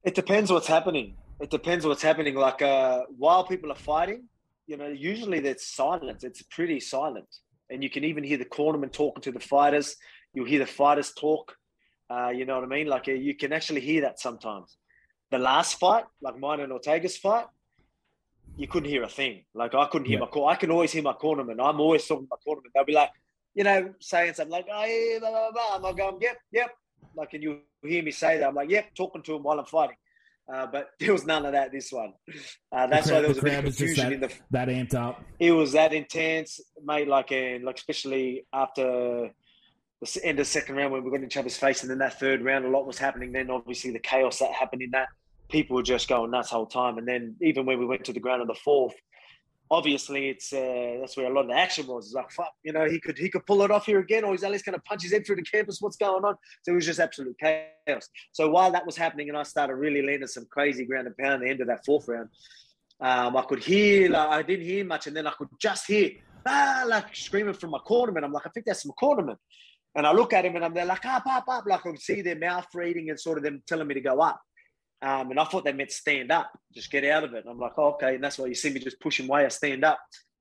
It 0.03 0.15
depends 0.15 0.53
what's 0.53 0.67
happening. 0.67 1.17
It 1.41 1.51
depends 1.51 1.87
what's 1.87 2.03
happening. 2.03 2.35
Like 2.35 2.61
uh, 2.61 3.03
while 3.17 3.45
people 3.45 3.73
are 3.73 3.77
fighting, 3.77 4.25
you 4.67 4.77
know, 4.77 4.89
usually 4.89 5.41
there's 5.41 5.65
silence. 5.65 6.25
It's 6.25 6.43
pretty 6.43 6.81
silent, 6.81 7.29
and 7.71 7.83
you 7.83 7.89
can 7.89 8.05
even 8.05 8.23
hear 8.23 8.37
the 8.37 8.45
cornerman 8.45 8.93
talking 8.93 9.23
to 9.23 9.33
the 9.33 9.41
fighters. 9.41 9.97
You'll 10.35 10.47
hear 10.47 10.59
the 10.59 10.67
fighters 10.67 11.13
talk. 11.13 11.57
Uh, 12.11 12.29
you 12.29 12.45
know 12.45 12.57
what 12.57 12.65
I 12.65 12.69
mean? 12.69 12.87
Like 12.87 13.09
uh, 13.09 13.13
you 13.13 13.35
can 13.35 13.53
actually 13.55 13.81
hear 13.81 14.03
that 14.03 14.21
sometimes. 14.21 14.77
The 15.31 15.39
last 15.39 15.81
fight, 15.81 16.05
like 16.21 16.39
mine 16.39 16.61
and 16.61 16.71
Ortega's 16.71 17.17
fight, 17.17 17.47
you 18.57 18.69
couldn't 18.69 18.89
hear 18.89 19.03
a 19.03 19.09
thing. 19.09 19.45
Like 19.55 19.75
I 19.75 19.87
couldn't 19.87 20.07
hear 20.07 20.19
yeah. 20.19 20.25
my 20.25 20.31
call. 20.31 20.49
I 20.49 20.57
can 20.57 20.71
always 20.71 20.93
hear 20.93 21.03
my 21.03 21.13
cornerman. 21.13 21.61
I'm 21.61 21.81
always 21.81 22.07
talking 22.07 22.27
to 22.27 22.31
my 22.31 22.37
cornerman. 22.47 22.71
They'll 22.75 22.85
be 22.85 22.93
like, 22.93 23.11
you 23.55 23.65
know, 23.65 23.95
saying 24.01 24.35
something 24.35 24.53
like, 24.53 24.67
oh, 24.73 24.85
yeah, 24.85 25.19
blah, 25.19 25.31
blah, 25.31 25.51
blah. 25.53 25.77
I'm 25.77 25.83
like, 25.83 25.97
going, 25.97 26.19
yep, 26.21 26.37
yep, 26.53 26.71
like, 27.17 27.33
and 27.35 27.43
you 27.43 27.61
hear 27.83 28.03
me 28.03 28.11
say 28.11 28.39
that, 28.39 28.49
I'm 28.49 28.55
like, 28.55 28.71
yep, 28.71 28.95
talking 28.95 29.23
to 29.23 29.37
him 29.37 29.43
while 29.43 29.59
I'm 29.59 29.67
fighting. 29.67 29.97
Uh, 30.53 30.67
but 30.67 30.91
there 31.01 31.13
was 31.13 31.25
none 31.25 31.47
of 31.47 31.53
that 31.53 31.73
this 31.73 31.91
one. 31.93 32.13
Uh, 32.71 32.87
that's 32.87 33.07
the 33.07 33.13
crowd, 33.13 33.17
why 33.17 33.21
there 33.21 33.29
was 33.29 33.39
a 33.39 33.43
bit 33.43 33.59
of 33.59 33.65
confusion 33.65 34.05
that, 34.05 34.13
in 34.13 34.21
the 34.21 34.33
that 34.51 34.69
amped 34.69 34.95
up. 34.95 35.23
It 35.39 35.53
was 35.53 35.73
that 35.73 35.93
intense, 35.93 36.61
mate. 36.85 37.09
Like 37.09 37.33
and 37.33 37.65
like 37.65 37.79
especially 37.79 38.47
after 38.53 39.31
the 40.03 40.21
end 40.23 40.39
of 40.39 40.47
the 40.47 40.51
second 40.51 40.77
round 40.77 40.93
when 40.93 41.03
we 41.03 41.11
got 41.11 41.21
in 41.21 41.25
each 41.25 41.37
other's 41.37 41.57
face, 41.57 41.83
and 41.83 41.91
then 41.91 41.99
that 41.99 42.21
third 42.21 42.43
round, 42.43 42.65
a 42.65 42.69
lot 42.69 42.87
was 42.87 42.99
happening. 42.99 43.33
Then 43.33 43.51
obviously 43.51 43.91
the 43.91 43.99
chaos 44.01 44.39
that 44.41 44.53
happened 44.53 44.83
in 44.83 44.91
that, 44.91 45.09
people 45.55 45.77
were 45.77 45.85
just 45.85 46.09
going 46.09 46.33
nuts 46.33 46.51
whole 46.51 46.67
time. 46.67 46.99
And 46.99 47.07
then 47.07 47.37
even 47.41 47.65
when 47.65 47.79
we 47.79 47.87
went 47.87 48.05
to 48.07 48.13
the 48.13 48.19
ground 48.19 48.41
on 48.43 48.49
the 48.49 48.57
fourth, 48.57 48.97
obviously 49.71 50.29
it's 50.29 50.53
uh, 50.53 50.97
that's 51.01 51.17
where 51.17 51.31
a 51.31 51.33
lot 51.33 51.43
of 51.43 51.51
the 51.53 51.57
action 51.57 51.87
was. 51.87 52.07
It's 52.07 52.15
like 52.15 52.31
fuck, 52.33 52.53
you 52.65 52.73
know, 52.73 52.87
he 52.87 52.99
could 52.99 53.17
he 53.17 53.29
could 53.29 53.47
pull 53.47 53.63
it 53.63 53.71
off 53.71 53.87
here 53.87 54.01
again, 54.01 54.25
or 54.25 54.33
he's 54.33 54.43
at 54.43 54.51
least 54.51 54.65
going 54.65 54.75
to 54.75 54.83
punch 54.83 55.05
his 55.05 55.13
head 55.13 55.25
through 55.25 55.37
the 55.37 55.43
canvas. 55.43 55.81
What's 55.81 55.97
going 55.97 56.25
on? 56.25 56.35
So 56.63 56.73
it 56.73 56.75
was 56.75 56.87
just 56.87 56.99
absolute 56.99 57.37
chaos. 57.41 58.09
So 58.33 58.51
while 58.51 58.73
that 58.73 58.85
was 58.85 58.97
happening, 58.97 59.29
and 59.29 59.39
I 59.39 59.45
started 59.45 59.77
really 59.77 60.03
landing 60.03 60.27
some 60.27 60.47
crazy 60.51 60.85
ground 60.85 61.07
and 61.07 61.17
pound 61.17 61.35
at 61.35 61.41
the 61.43 61.51
end 61.51 61.61
of 61.61 61.69
that 61.69 61.85
fourth 61.87 62.09
round, 62.09 62.31
um, 63.01 63.37
I 63.37 63.43
could 63.43 63.63
hear 63.63 64.11
like 64.11 64.29
I 64.29 64.43
didn't 64.43 64.67
hear 64.67 64.85
much, 64.85 65.07
and 65.07 65.17
then 65.17 65.29
I 65.29 65.33
could 65.39 65.49
just 65.61 65.87
hear 65.87 66.11
ah 66.45 66.85
like 66.89 67.15
screaming 67.15 67.55
from 67.55 67.71
my 67.71 67.79
cornerman. 67.79 68.25
I'm 68.25 68.33
like, 68.33 68.47
I 68.47 68.51
think 68.51 68.67
that's 68.67 68.85
my 68.85 68.95
cornerman. 69.01 69.37
And 69.97 70.05
I 70.05 70.13
look 70.13 70.33
at 70.33 70.45
him 70.45 70.57
and 70.57 70.65
I'm 70.65 70.75
there 70.75 70.85
like 70.85 71.05
up, 71.05 71.25
up, 71.29 71.45
up. 71.49 71.65
Like 71.65 71.87
I 71.87 71.91
could 71.91 72.01
see 72.01 72.23
their 72.23 72.39
mouth 72.39 72.67
reading 72.75 73.11
and 73.11 73.21
sort 73.21 73.39
of 73.39 73.45
them 73.45 73.63
telling 73.69 73.87
me 73.87 73.95
to 73.95 74.01
go 74.01 74.21
up. 74.21 74.41
Um, 75.05 75.31
and 75.31 75.39
I 75.39 75.45
thought 75.45 75.65
they 75.65 75.73
meant 75.73 75.93
stand 75.93 76.33
up, 76.33 76.51
just 76.73 76.91
get 76.91 77.05
out 77.05 77.25
of 77.25 77.35
it. 77.35 77.45
And 77.45 77.51
I'm 77.51 77.59
like, 77.59 77.75
oh, 77.77 77.89
okay. 77.93 78.15
And 78.15 78.25
that's 78.25 78.39
why 78.39 78.47
you 78.47 78.55
see 78.55 78.71
me 78.71 78.81
just 78.81 78.99
pushing 79.01 79.29
away. 79.29 79.45
I 79.45 79.49
stand 79.49 79.85
up. 79.85 79.99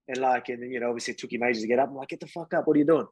And 0.07 0.19
like, 0.19 0.47
and 0.47 0.71
you 0.71 0.79
know, 0.79 0.87
obviously 0.87 1.13
it 1.13 1.17
took 1.17 1.33
him 1.33 1.43
ages 1.43 1.63
to 1.63 1.67
get 1.67 1.79
up. 1.79 1.89
I'm 1.89 1.95
like, 1.95 2.07
get 2.07 2.21
the 2.21 2.27
fuck 2.27 2.53
up. 2.53 2.65
What 2.65 2.77
are 2.77 2.79
you 2.79 2.85
doing? 2.85 3.07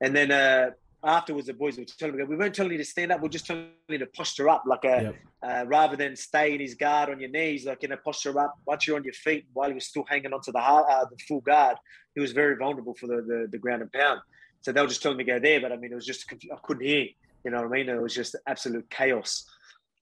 And 0.00 0.16
then 0.16 0.30
uh, 0.30 0.70
afterwards, 1.04 1.46
the 1.46 1.52
boys 1.52 1.76
were 1.76 1.84
telling 1.84 2.16
me, 2.16 2.24
we 2.24 2.36
weren't 2.36 2.54
telling 2.54 2.72
you 2.72 2.78
to 2.78 2.84
stand 2.84 3.12
up. 3.12 3.20
We're 3.20 3.28
just 3.28 3.46
telling 3.46 3.68
you 3.88 3.98
to 3.98 4.06
posture 4.06 4.48
up, 4.48 4.62
like 4.66 4.84
a, 4.84 5.02
yep. 5.02 5.16
uh, 5.42 5.66
rather 5.66 5.96
than 5.96 6.16
stay 6.16 6.54
in 6.54 6.60
his 6.60 6.74
guard 6.74 7.10
on 7.10 7.20
your 7.20 7.30
knees, 7.30 7.66
like 7.66 7.84
in 7.84 7.92
a 7.92 7.98
posture 7.98 8.38
up. 8.40 8.54
Once 8.66 8.86
you're 8.86 8.96
on 8.96 9.04
your 9.04 9.12
feet, 9.12 9.44
while 9.52 9.68
he 9.68 9.74
was 9.74 9.86
still 9.86 10.04
hanging 10.08 10.32
onto 10.32 10.52
the 10.52 10.58
uh, 10.58 11.04
the 11.04 11.16
full 11.28 11.42
guard, 11.42 11.76
he 12.14 12.20
was 12.22 12.32
very 12.32 12.56
vulnerable 12.56 12.94
for 12.94 13.08
the, 13.08 13.16
the, 13.16 13.48
the 13.50 13.58
ground 13.58 13.82
and 13.82 13.92
pound. 13.92 14.20
So 14.62 14.72
they 14.72 14.80
were 14.80 14.86
just 14.86 15.02
telling 15.02 15.18
me 15.18 15.24
to 15.24 15.32
go 15.32 15.38
there, 15.38 15.60
but 15.60 15.72
I 15.72 15.76
mean, 15.76 15.92
it 15.92 15.96
was 15.96 16.06
just 16.06 16.24
I 16.32 16.56
couldn't 16.62 16.86
hear. 16.86 17.08
You 17.44 17.50
know 17.50 17.58
what 17.58 17.66
I 17.66 17.68
mean? 17.68 17.90
It 17.90 18.00
was 18.00 18.14
just 18.14 18.36
absolute 18.46 18.88
chaos. 18.88 19.44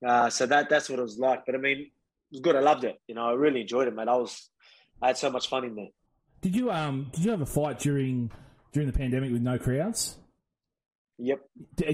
Uh, 0.04 0.28
so 0.30 0.46
that 0.46 0.68
that's 0.68 0.88
what 0.90 0.98
it 0.98 1.02
was 1.02 1.18
like. 1.18 1.44
But 1.46 1.54
I 1.54 1.58
mean, 1.58 1.78
it 1.78 1.90
was 2.30 2.40
good. 2.40 2.56
I 2.56 2.60
loved 2.60 2.84
it. 2.84 3.00
You 3.06 3.14
know, 3.14 3.26
I 3.28 3.32
really 3.32 3.60
enjoyed 3.62 3.88
it, 3.88 3.94
man. 3.94 4.08
I 4.08 4.16
was 4.16 4.50
I 5.00 5.08
had 5.08 5.18
so 5.18 5.30
much 5.30 5.48
fun 5.48 5.64
in 5.64 5.74
there. 5.74 5.88
Did 6.40 6.56
you 6.56 6.70
um 6.70 7.08
did 7.12 7.24
you 7.24 7.30
have 7.30 7.40
a 7.40 7.46
fight 7.46 7.78
during 7.78 8.30
during 8.72 8.86
the 8.90 8.96
pandemic 8.96 9.30
with 9.32 9.42
no 9.42 9.58
crowds? 9.58 10.16
Yep. 11.18 11.40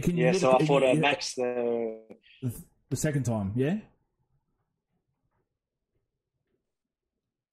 Can 0.03 0.17
you 0.17 0.25
yeah, 0.27 0.33
so 0.33 0.57
I 0.57 0.65
fought 0.65 0.83
a 0.85 0.95
Max 0.95 1.35
the 1.35 2.01
the 2.89 2.97
second 2.97 3.25
time, 3.25 3.53
yeah. 3.57 3.77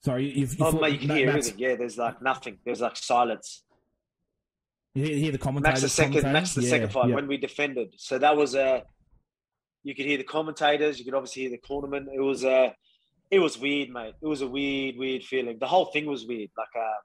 Sorry, 0.03 0.29
you, 0.37 0.45
you 0.45 0.55
Oh, 0.59 0.71
mate, 0.73 0.93
you 0.93 0.99
can 0.99 1.15
hear 1.17 1.29
everything. 1.29 1.55
Yeah, 1.57 1.75
there's 1.75 1.97
like 1.97 2.21
nothing. 2.21 2.59
There's 2.63 2.79
like 2.79 2.95
silence. 2.95 3.63
You 4.93 5.03
hear, 5.03 5.31
the 5.31 5.37
commentators. 5.37 5.81
Max 5.81 5.81
the 5.81 5.89
second? 5.89 6.31
Max 6.31 6.53
the 6.53 6.61
Yeah, 6.61 6.69
second 6.69 6.89
fight 6.91 7.09
yeah. 7.09 7.15
when 7.15 7.27
we 7.27 7.37
defended. 7.37 7.95
So 7.97 8.17
that 8.19 8.37
was 8.37 8.55
Uh, 8.55 8.81
you 9.85 9.93
could 9.93 10.07
hear 10.07 10.17
the 10.17 10.23
commentators. 10.23 10.97
You 10.97 11.05
could 11.05 11.13
obviously 11.13 11.43
hear 11.43 11.51
the 11.51 11.59
cornerman. 11.59 12.07
It 12.13 12.19
was 12.19 12.43
Uh, 12.43 12.71
it 13.29 13.39
was 13.39 13.57
weird, 13.57 13.89
mate. 13.89 14.15
It 14.21 14.27
was 14.27 14.41
a 14.41 14.47
weird, 14.47 14.97
weird 14.97 15.23
feeling. 15.23 15.57
The 15.59 15.67
whole 15.67 15.85
thing 15.85 16.05
was 16.07 16.25
weird. 16.25 16.49
Like 16.57 16.75
uh, 16.75 17.01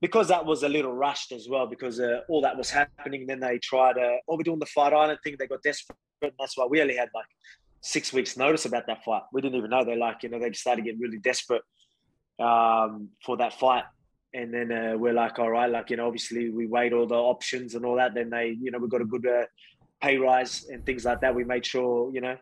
because 0.00 0.28
that 0.28 0.44
was 0.44 0.62
a 0.62 0.68
little 0.68 0.92
rushed 0.92 1.32
as 1.32 1.48
well. 1.48 1.66
Because 1.66 2.00
uh, 2.00 2.20
all 2.30 2.40
that 2.40 2.56
was 2.56 2.70
happening. 2.70 3.26
Then 3.26 3.40
they 3.40 3.58
tried. 3.58 3.98
Uh, 3.98 4.16
oh, 4.26 4.36
we're 4.36 4.42
doing 4.42 4.58
the 4.58 4.72
fight 4.76 4.94
island 4.94 5.18
thing. 5.22 5.36
They 5.38 5.46
got 5.46 5.62
desperate. 5.62 5.98
And 6.22 6.32
that's 6.40 6.56
why 6.56 6.64
we 6.64 6.80
only 6.80 6.96
had 6.96 7.10
like 7.14 7.30
six 7.82 8.12
weeks 8.12 8.38
notice 8.38 8.64
about 8.64 8.86
that 8.86 9.04
fight. 9.04 9.22
We 9.34 9.42
didn't 9.42 9.58
even 9.58 9.70
know. 9.70 9.84
They 9.84 9.96
like 9.96 10.22
you 10.22 10.30
know 10.30 10.38
they 10.38 10.52
started 10.52 10.86
getting 10.86 11.00
really 11.00 11.18
desperate 11.18 11.62
um, 12.38 13.10
for 13.24 13.36
that 13.36 13.52
fight. 13.60 13.84
And 14.32 14.52
then 14.52 14.72
uh, 14.72 14.94
we're 14.98 15.14
like, 15.14 15.38
all 15.38 15.50
right, 15.50 15.70
like, 15.70 15.88
you 15.88 15.96
know, 15.96 16.06
obviously 16.06 16.50
we 16.50 16.66
weighed 16.66 16.92
all 16.92 17.06
the 17.06 17.14
options 17.14 17.74
and 17.74 17.86
all 17.86 17.96
that. 17.96 18.12
Then 18.12 18.28
they, 18.28 18.56
you 18.60 18.70
know, 18.70 18.78
we 18.78 18.88
got 18.88 19.00
a 19.00 19.06
good 19.06 19.26
uh, 19.26 19.46
pay 20.00 20.16
rise 20.18 20.66
and 20.68 20.84
things 20.84 21.04
like 21.04 21.20
that. 21.20 21.34
We 21.34 21.44
made 21.44 21.64
sure, 21.64 22.12
you 22.12 22.20
know, 22.20 22.36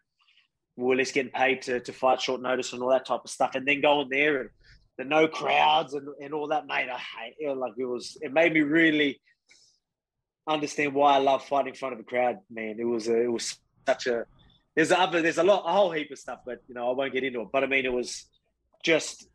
we 0.76 0.84
were 0.84 0.92
at 0.94 0.98
least 0.98 1.14
getting 1.14 1.32
paid 1.32 1.62
to, 1.62 1.80
to 1.80 1.92
fight 1.92 2.20
short 2.20 2.42
notice 2.42 2.72
and 2.72 2.82
all 2.82 2.90
that 2.90 3.06
type 3.06 3.20
of 3.24 3.30
stuff. 3.30 3.54
And 3.54 3.66
then 3.66 3.80
going 3.80 4.08
there 4.10 4.40
and 4.40 4.50
the 4.98 5.04
no 5.04 5.28
crowds 5.28 5.94
and, 5.94 6.08
and 6.20 6.34
all 6.34 6.48
that, 6.48 6.66
mate, 6.66 6.88
I 6.90 6.98
hate 6.98 7.34
it. 7.38 7.56
Like 7.56 7.72
it 7.78 7.84
was, 7.84 8.16
it 8.20 8.32
made 8.32 8.52
me 8.52 8.60
really 8.60 9.20
understand 10.48 10.94
why 10.94 11.14
I 11.14 11.18
love 11.18 11.44
fighting 11.44 11.68
in 11.68 11.74
front 11.74 11.94
of 11.94 12.00
a 12.00 12.04
crowd, 12.04 12.38
man. 12.50 12.76
It 12.78 12.84
was, 12.84 13.08
a, 13.08 13.22
it 13.22 13.32
was 13.32 13.56
such 13.86 14.06
a, 14.06 14.24
there's 14.74 14.90
other, 14.90 15.22
there's 15.22 15.38
a 15.38 15.44
lot, 15.44 15.64
a 15.66 15.72
whole 15.72 15.92
heap 15.92 16.10
of 16.10 16.18
stuff, 16.18 16.40
but, 16.44 16.58
you 16.68 16.74
know, 16.74 16.90
I 16.90 16.94
won't 16.94 17.12
get 17.12 17.24
into 17.24 17.40
it. 17.42 17.48
But 17.52 17.64
I 17.64 17.66
mean, 17.66 17.84
it 17.84 17.92
was 17.92 18.26
just, 18.82 19.28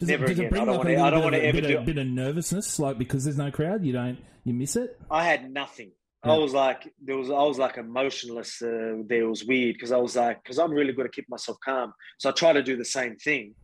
Does 0.00 0.08
Never 0.08 0.24
it, 0.24 0.32
again. 0.32 0.46
it 0.46 0.50
bring 0.50 0.62
I 0.62 0.66
don't 0.66 0.86
a 0.86 1.00
I 1.00 1.10
don't 1.10 1.22
wanna 1.22 1.36
a 1.38 1.40
ever 1.40 1.60
bit, 1.60 1.68
do- 1.68 1.80
bit 1.80 1.98
of 1.98 2.06
nervousness, 2.08 2.78
like 2.80 2.98
because 2.98 3.24
there's 3.24 3.38
no 3.38 3.50
crowd, 3.52 3.84
you 3.84 3.92
don't 3.92 4.18
you 4.42 4.52
miss 4.52 4.76
it? 4.76 4.98
I 5.10 5.24
had 5.24 5.50
nothing. 5.50 5.92
Yeah. 6.24 6.32
I 6.32 6.38
was 6.38 6.52
like, 6.54 6.92
there 7.02 7.16
was, 7.16 7.30
I 7.30 7.42
was 7.42 7.58
like 7.58 7.76
emotionless. 7.76 8.62
Uh, 8.62 9.02
there 9.06 9.22
it 9.22 9.28
was 9.28 9.44
weird 9.44 9.74
because 9.74 9.92
I 9.92 9.98
was 9.98 10.16
like, 10.16 10.42
because 10.42 10.58
I'm 10.58 10.72
really 10.72 10.92
good 10.92 11.06
at 11.06 11.12
keeping 11.12 11.30
myself 11.30 11.58
calm, 11.64 11.92
so 12.18 12.30
I 12.30 12.32
try 12.32 12.52
to 12.52 12.62
do 12.62 12.76
the 12.76 12.84
same 12.84 13.16
thing. 13.16 13.54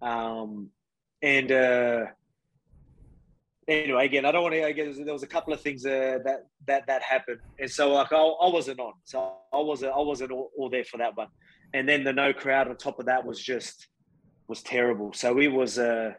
Um, 0.00 0.70
and 1.22 1.50
uh, 1.50 2.06
anyway, 3.66 4.06
again, 4.06 4.24
I 4.24 4.32
don't 4.32 4.42
want 4.42 4.54
to. 4.54 4.62
Again, 4.62 4.94
there 5.04 5.12
was 5.12 5.22
a 5.22 5.28
couple 5.28 5.52
of 5.52 5.60
things 5.60 5.84
uh, 5.84 6.18
that 6.24 6.46
that 6.66 6.86
that 6.86 7.02
happened, 7.02 7.40
and 7.58 7.70
so 7.70 7.92
like 7.92 8.12
I, 8.12 8.16
I 8.16 8.48
wasn't 8.50 8.80
on, 8.80 8.92
so 9.04 9.34
I 9.52 9.58
wasn't 9.58 9.92
I 9.92 10.00
wasn't 10.00 10.30
all, 10.30 10.50
all 10.56 10.70
there 10.70 10.84
for 10.84 10.98
that 10.98 11.16
one. 11.16 11.28
And 11.74 11.88
then 11.88 12.04
the 12.04 12.12
no 12.12 12.32
crowd 12.32 12.68
on 12.68 12.76
top 12.76 13.00
of 13.00 13.06
that 13.06 13.24
was 13.24 13.42
just 13.42 13.88
was 14.48 14.62
terrible. 14.62 15.12
So 15.12 15.38
it 15.38 15.48
was 15.48 15.78
uh, 15.78 16.12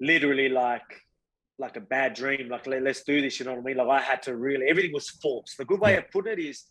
literally 0.00 0.48
like 0.48 0.82
like 1.58 1.76
a 1.76 1.80
bad 1.80 2.14
dream. 2.14 2.48
Like 2.48 2.66
Let, 2.66 2.86
us 2.86 3.02
do 3.02 3.20
this. 3.20 3.38
You 3.38 3.46
know 3.46 3.52
what 3.52 3.60
I 3.60 3.64
mean? 3.64 3.76
Like 3.76 3.88
I 3.88 4.00
had 4.00 4.22
to 4.22 4.36
really. 4.36 4.66
Everything 4.68 4.92
was 4.92 5.08
forced. 5.08 5.56
The 5.58 5.64
good 5.64 5.80
way 5.80 5.96
of 5.96 6.10
putting 6.10 6.32
it 6.32 6.38
is 6.38 6.64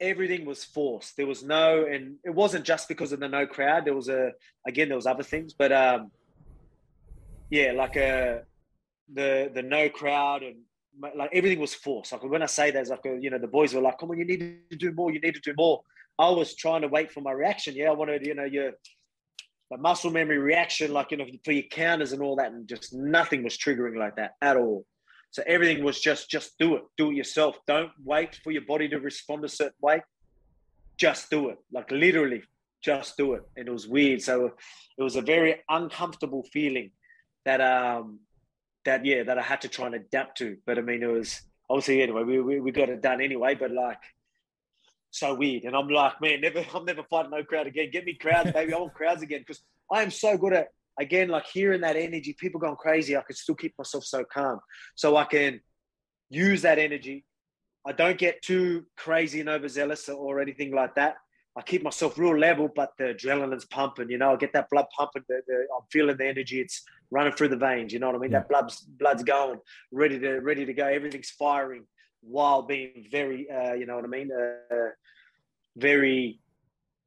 everything 0.00 0.44
was 0.44 0.64
forced. 0.64 1.16
There 1.16 1.26
was 1.26 1.42
no, 1.42 1.86
and 1.86 2.16
it 2.24 2.34
wasn't 2.34 2.64
just 2.64 2.88
because 2.88 3.12
of 3.12 3.20
the 3.20 3.28
no 3.28 3.46
crowd. 3.46 3.84
There 3.84 3.94
was 3.94 4.08
a 4.08 4.32
again 4.66 4.88
there 4.88 4.96
was 4.96 5.06
other 5.06 5.22
things, 5.22 5.54
but 5.54 5.72
um, 5.72 6.10
yeah, 7.50 7.72
like 7.72 7.96
a 7.96 8.42
the 9.12 9.50
the 9.54 9.62
no 9.62 9.88
crowd 9.88 10.42
and 10.42 10.56
like 11.16 11.30
everything 11.32 11.60
was 11.60 11.74
forced. 11.74 12.12
Like 12.12 12.22
when 12.22 12.42
I 12.42 12.46
say 12.46 12.70
that, 12.70 12.80
it's 12.80 12.90
like 12.90 13.04
a, 13.06 13.18
you 13.20 13.30
know 13.30 13.38
the 13.38 13.46
boys 13.46 13.74
were 13.74 13.82
like, 13.82 13.98
"Come 13.98 14.10
on, 14.10 14.18
you 14.18 14.24
need 14.24 14.60
to 14.70 14.76
do 14.76 14.92
more. 14.92 15.12
You 15.12 15.20
need 15.20 15.34
to 15.34 15.40
do 15.40 15.54
more." 15.56 15.82
I 16.18 16.30
was 16.30 16.54
trying 16.54 16.82
to 16.82 16.88
wait 16.88 17.10
for 17.10 17.20
my 17.20 17.32
reaction. 17.32 17.74
Yeah, 17.74 17.88
I 17.88 17.92
wanted 17.92 18.24
you 18.26 18.34
know 18.34 18.44
your 18.44 18.72
the 19.70 19.78
muscle 19.78 20.10
memory 20.10 20.38
reaction, 20.38 20.92
like 20.92 21.10
you 21.10 21.16
know 21.16 21.26
for 21.44 21.52
your 21.52 21.64
counters 21.64 22.12
and 22.12 22.22
all 22.22 22.36
that, 22.36 22.52
and 22.52 22.68
just 22.68 22.92
nothing 22.92 23.42
was 23.42 23.56
triggering 23.56 23.96
like 23.96 24.16
that 24.16 24.32
at 24.42 24.56
all. 24.56 24.84
So 25.30 25.42
everything 25.46 25.82
was 25.82 26.00
just 26.00 26.30
just 26.30 26.56
do 26.58 26.76
it, 26.76 26.82
do 26.96 27.10
it 27.10 27.16
yourself. 27.16 27.58
Don't 27.66 27.90
wait 28.04 28.38
for 28.44 28.52
your 28.52 28.62
body 28.62 28.88
to 28.88 28.98
respond 28.98 29.44
a 29.44 29.48
certain 29.48 29.74
way. 29.80 30.02
Just 30.96 31.28
do 31.30 31.48
it, 31.48 31.58
like 31.72 31.90
literally, 31.90 32.42
just 32.82 33.16
do 33.16 33.34
it. 33.34 33.42
And 33.56 33.66
it 33.66 33.72
was 33.72 33.88
weird. 33.88 34.22
So 34.22 34.52
it 34.96 35.02
was 35.02 35.16
a 35.16 35.22
very 35.22 35.62
uncomfortable 35.68 36.44
feeling 36.52 36.90
that 37.44 37.60
um 37.60 38.20
that 38.84 39.04
yeah 39.04 39.22
that 39.24 39.38
I 39.38 39.42
had 39.42 39.62
to 39.62 39.68
try 39.68 39.86
and 39.86 39.94
adapt 39.96 40.38
to. 40.38 40.56
But 40.66 40.78
I 40.78 40.82
mean, 40.82 41.02
it 41.02 41.10
was 41.10 41.40
obviously 41.68 42.02
anyway 42.02 42.22
we 42.22 42.40
we, 42.40 42.60
we 42.60 42.70
got 42.70 42.90
it 42.90 43.02
done 43.02 43.20
anyway. 43.20 43.54
But 43.54 43.72
like 43.72 43.98
so 45.14 45.32
weird, 45.34 45.64
and 45.64 45.76
I'm 45.76 45.88
like, 45.88 46.20
man, 46.20 46.40
never 46.40 46.64
I'm 46.74 46.84
never 46.84 47.04
fighting 47.04 47.30
no 47.30 47.44
crowd 47.44 47.66
again. 47.66 47.90
Get 47.92 48.04
me 48.04 48.14
crowds, 48.14 48.52
baby. 48.52 48.74
I 48.74 48.78
want 48.78 48.94
crowds 49.00 49.22
again 49.22 49.40
because 49.40 49.62
I 49.90 50.02
am 50.02 50.10
so 50.10 50.36
good 50.36 50.52
at 50.52 50.68
again 50.98 51.28
like 51.28 51.46
hearing 51.46 51.82
that 51.82 51.96
energy, 51.96 52.36
people 52.38 52.60
going 52.60 52.76
crazy. 52.76 53.16
I 53.16 53.22
can 53.22 53.36
still 53.36 53.54
keep 53.54 53.74
myself 53.78 54.04
so 54.04 54.24
calm, 54.24 54.60
so 54.94 55.16
I 55.16 55.24
can 55.24 55.60
use 56.30 56.62
that 56.62 56.78
energy. 56.78 57.24
I 57.86 57.92
don't 57.92 58.18
get 58.18 58.42
too 58.42 58.86
crazy 58.96 59.40
and 59.40 59.48
overzealous 59.48 60.08
or 60.08 60.40
anything 60.40 60.74
like 60.74 60.94
that. 60.94 61.16
I 61.56 61.62
keep 61.62 61.84
myself 61.84 62.18
real 62.18 62.36
level, 62.36 62.68
but 62.74 62.92
the 62.98 63.14
adrenaline's 63.14 63.66
pumping. 63.66 64.10
You 64.10 64.18
know, 64.18 64.32
I 64.32 64.36
get 64.36 64.52
that 64.54 64.68
blood 64.70 64.86
pumping. 64.96 65.22
The, 65.28 65.42
the, 65.46 65.54
I'm 65.54 65.86
feeling 65.92 66.16
the 66.16 66.26
energy. 66.26 66.60
It's 66.60 66.82
running 67.12 67.34
through 67.34 67.48
the 67.48 67.56
veins. 67.56 67.92
You 67.92 68.00
know 68.00 68.08
what 68.08 68.16
I 68.16 68.18
mean? 68.18 68.32
Yeah. 68.32 68.40
That 68.40 68.48
blood's 68.48 68.80
blood's 68.80 69.22
going, 69.22 69.60
ready 69.92 70.18
to 70.18 70.40
ready 70.40 70.64
to 70.64 70.72
go. 70.72 70.86
Everything's 70.86 71.30
firing 71.30 71.84
while 72.26 72.62
being 72.62 73.06
very, 73.10 73.48
uh, 73.50 73.74
you 73.74 73.86
know 73.86 73.96
what 73.96 74.04
I 74.04 74.08
mean? 74.08 74.30
Uh, 74.32 74.90
very 75.76 76.40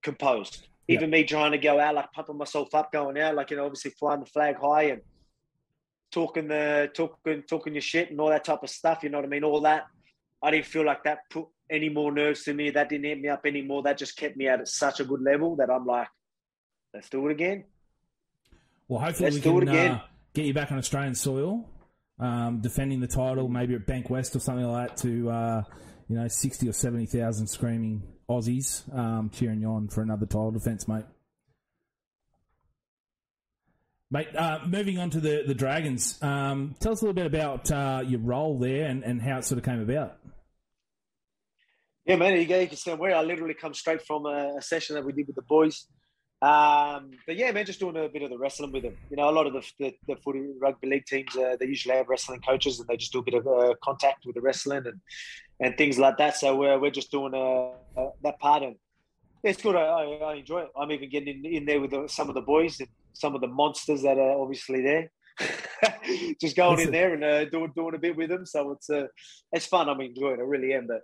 composed. 0.01 0.67
Yeah. 0.87 0.95
Even 0.95 1.09
me 1.09 1.23
trying 1.23 1.51
to 1.51 1.57
go 1.57 1.79
out, 1.79 1.95
like 1.95 2.11
pumping 2.13 2.37
myself 2.37 2.73
up, 2.73 2.91
going 2.91 3.17
out, 3.19 3.35
like 3.35 3.51
you 3.51 3.57
know, 3.57 3.65
obviously 3.65 3.91
flying 3.91 4.21
the 4.21 4.25
flag 4.25 4.55
high 4.61 4.83
and 4.83 5.01
talking 6.11 6.47
the 6.47 6.89
talking 6.93 7.43
talking 7.43 7.73
your 7.73 7.81
shit 7.81 8.09
and 8.09 8.19
all 8.19 8.29
that 8.29 8.45
type 8.45 8.63
of 8.63 8.69
stuff. 8.69 9.03
You 9.03 9.09
know 9.09 9.17
what 9.17 9.25
I 9.25 9.29
mean? 9.29 9.43
All 9.43 9.61
that. 9.61 9.85
I 10.41 10.51
didn't 10.51 10.65
feel 10.67 10.85
like 10.85 11.03
that 11.03 11.19
put 11.29 11.47
any 11.69 11.89
more 11.89 12.11
nerves 12.11 12.43
to 12.43 12.53
me. 12.53 12.69
That 12.69 12.89
didn't 12.89 13.05
hit 13.05 13.19
me 13.19 13.27
up 13.27 13.45
anymore. 13.45 13.83
That 13.83 13.97
just 13.97 14.15
kept 14.15 14.37
me 14.37 14.47
at 14.47 14.65
such 14.67 14.99
a 14.99 15.05
good 15.05 15.21
level 15.21 15.55
that 15.57 15.69
I'm 15.69 15.85
like, 15.85 16.07
let's 16.93 17.09
do 17.09 17.27
it 17.27 17.31
again. 17.31 17.65
Well, 18.87 19.01
hopefully 19.01 19.31
Let's 19.31 19.35
we 19.35 19.41
do 19.41 19.59
can 19.59 19.67
it 19.67 19.71
again. 19.71 19.91
Uh, 19.91 20.01
get 20.33 20.45
you 20.45 20.53
back 20.53 20.71
on 20.71 20.77
Australian 20.77 21.15
soil, 21.15 21.67
um, 22.19 22.61
defending 22.61 22.99
the 22.99 23.07
title, 23.07 23.47
maybe 23.47 23.75
at 23.75 23.85
Bankwest 23.85 24.35
or 24.35 24.39
something 24.39 24.65
like 24.65 24.89
that, 24.89 24.97
to 24.97 25.29
uh, 25.29 25.63
you 26.07 26.15
know 26.15 26.27
sixty 26.27 26.67
or 26.67 26.73
seventy 26.73 27.05
thousand 27.05 27.47
screaming 27.47 28.03
Aussies 28.29 28.83
um, 28.97 29.29
cheering 29.29 29.61
you 29.61 29.69
on 29.69 29.87
for 29.87 30.01
another 30.01 30.25
title 30.25 30.51
defence, 30.51 30.87
mate. 30.87 31.05
Mate, 34.09 34.27
uh, 34.35 34.59
moving 34.65 34.97
on 34.99 35.09
to 35.11 35.19
the 35.19 35.43
the 35.45 35.55
Dragons, 35.55 36.21
um, 36.23 36.75
tell 36.79 36.93
us 36.93 37.01
a 37.01 37.05
little 37.05 37.13
bit 37.13 37.25
about 37.25 37.69
uh, 37.71 38.01
your 38.05 38.19
role 38.21 38.57
there 38.57 38.85
and, 38.85 39.03
and 39.03 39.21
how 39.21 39.37
it 39.37 39.45
sort 39.45 39.59
of 39.59 39.65
came 39.65 39.81
about. 39.81 40.17
Yeah, 42.05 42.15
man, 42.15 42.39
you 42.39 42.45
go. 42.45 42.65
Can 42.65 42.77
stand 42.77 42.99
where 42.99 43.13
I 43.13 43.21
literally 43.21 43.53
come 43.53 43.73
straight 43.73 44.01
from 44.01 44.25
a, 44.25 44.55
a 44.57 44.61
session 44.61 44.95
that 44.95 45.05
we 45.05 45.11
did 45.11 45.27
with 45.27 45.35
the 45.35 45.41
boys. 45.41 45.87
Um, 46.39 47.11
but 47.25 47.35
yeah, 47.35 47.51
man, 47.51 47.65
just 47.65 47.79
doing 47.79 47.97
a 47.97 48.07
bit 48.07 48.21
of 48.21 48.29
the 48.29 48.37
wrestling 48.37 48.71
with 48.71 48.83
them. 48.83 48.95
You 49.09 49.17
know, 49.17 49.29
a 49.29 49.31
lot 49.31 49.47
of 49.47 49.53
the 49.53 49.63
the, 49.79 49.95
the 50.07 50.15
footy 50.17 50.45
rugby 50.59 50.87
league 50.87 51.05
teams 51.05 51.35
uh, 51.35 51.55
they 51.59 51.65
usually 51.65 51.95
have 51.95 52.09
wrestling 52.09 52.41
coaches 52.41 52.79
and 52.79 52.87
they 52.87 52.95
just 52.95 53.11
do 53.11 53.19
a 53.19 53.23
bit 53.23 53.33
of 53.33 53.47
uh, 53.47 53.73
contact 53.83 54.25
with 54.25 54.35
the 54.35 54.41
wrestling 54.41 54.85
and 54.85 55.01
and 55.59 55.77
things 55.77 55.97
like 55.97 56.17
that. 56.17 56.37
So 56.37 56.55
we're 56.55 56.77
we're 56.79 56.91
just 56.91 57.11
doing 57.11 57.33
uh, 57.33 57.99
uh, 57.99 58.11
that 58.21 58.39
part 58.39 58.61
and 58.61 58.75
it's 59.43 59.61
good. 59.61 59.75
I, 59.75 59.81
I, 59.81 60.03
I 60.03 60.35
enjoy 60.35 60.61
it. 60.61 60.69
I'm 60.79 60.91
even 60.91 61.09
getting 61.09 61.43
in, 61.43 61.53
in 61.53 61.65
there 61.65 61.79
with 61.79 61.91
the, 61.91 62.07
some 62.07 62.29
of 62.29 62.35
the 62.35 62.41
boys 62.41 62.79
and 62.79 62.89
some 63.13 63.33
of 63.33 63.41
the 63.41 63.47
monsters 63.47 64.03
that 64.03 64.17
are 64.17 64.39
obviously 64.39 64.81
there. 64.81 65.11
just 66.41 66.55
going 66.55 66.79
in 66.79 66.91
there 66.91 67.13
and 67.13 67.23
uh, 67.23 67.45
doing 67.45 67.71
doing 67.75 67.95
a 67.95 67.99
bit 67.99 68.15
with 68.15 68.29
them. 68.29 68.45
So 68.45 68.71
it's 68.71 68.89
uh, 68.89 69.07
it's 69.51 69.65
fun. 69.65 69.89
I'm 69.89 70.01
enjoying 70.01 70.39
it. 70.39 70.43
I 70.43 70.45
really 70.45 70.73
am. 70.73 70.87
But 70.87 71.01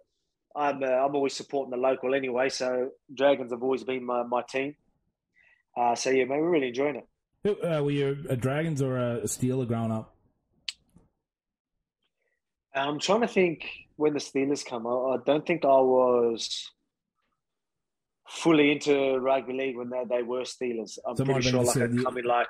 I'm 0.55 0.83
uh, 0.83 0.87
I'm 0.87 1.15
always 1.15 1.33
supporting 1.33 1.71
the 1.71 1.77
local 1.77 2.13
anyway. 2.13 2.49
So 2.49 2.89
Dragons 3.13 3.51
have 3.51 3.63
always 3.63 3.83
been 3.83 4.05
my, 4.05 4.23
my 4.23 4.43
team. 4.47 4.75
Uh, 5.75 5.95
so 5.95 6.09
yeah, 6.09 6.25
man, 6.25 6.39
we're 6.39 6.49
really 6.51 6.67
enjoying 6.69 6.97
it. 6.97 7.07
Uh, 7.63 7.83
were 7.83 7.91
you 7.91 8.25
a 8.29 8.35
Dragons 8.37 8.81
or 8.81 8.97
a 8.97 9.21
Steeler 9.23 9.67
growing 9.67 9.91
up? 9.91 10.15
I'm 12.75 12.99
trying 12.99 13.21
to 13.21 13.27
think 13.27 13.67
when 13.97 14.13
the 14.13 14.19
Steelers 14.19 14.65
come. 14.65 14.87
I, 14.87 14.91
I 14.91 15.17
don't 15.25 15.45
think 15.45 15.63
I 15.65 15.67
was 15.67 16.71
fully 18.27 18.71
into 18.71 19.19
rugby 19.19 19.53
league 19.53 19.77
when 19.77 19.89
they, 19.89 20.03
they 20.09 20.23
were 20.23 20.41
Steelers. 20.41 20.97
I'm 21.07 21.15
So 21.15 21.25
pretty 21.25 21.41
sure 21.41 21.63
like 21.63 21.77
I'd 21.77 22.03
come 22.03 22.17
in 22.17 22.25
like 22.25 22.47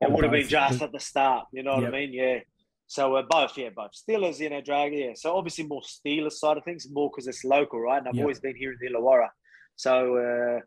it 0.00 0.10
would 0.10 0.24
have 0.24 0.32
been 0.32 0.48
just 0.48 0.82
at 0.82 0.92
the 0.92 1.00
start. 1.00 1.46
You 1.52 1.62
know 1.62 1.74
what 1.74 1.82
Yep. 1.82 1.92
I 1.94 1.96
mean? 1.96 2.12
Yeah. 2.12 2.38
So 2.86 3.14
uh, 3.16 3.22
both, 3.28 3.56
yeah, 3.56 3.68
both 3.74 3.92
Steelers, 3.92 4.40
you 4.40 4.50
know, 4.50 4.60
drag, 4.60 4.92
yeah. 4.94 5.12
So 5.14 5.36
obviously 5.36 5.64
more 5.66 5.82
Steelers 5.82 6.32
side 6.32 6.56
of 6.56 6.64
things, 6.64 6.86
more 6.90 7.08
because 7.10 7.28
it's 7.28 7.44
local, 7.44 7.80
right? 7.80 7.98
And 7.98 8.08
I've 8.08 8.14
Yep. 8.16 8.22
always 8.22 8.40
been 8.40 8.56
here 8.56 8.72
in 8.72 8.78
the 8.80 8.88
Illawarra. 8.98 9.28
So 9.76 10.16
uh, 10.16 10.60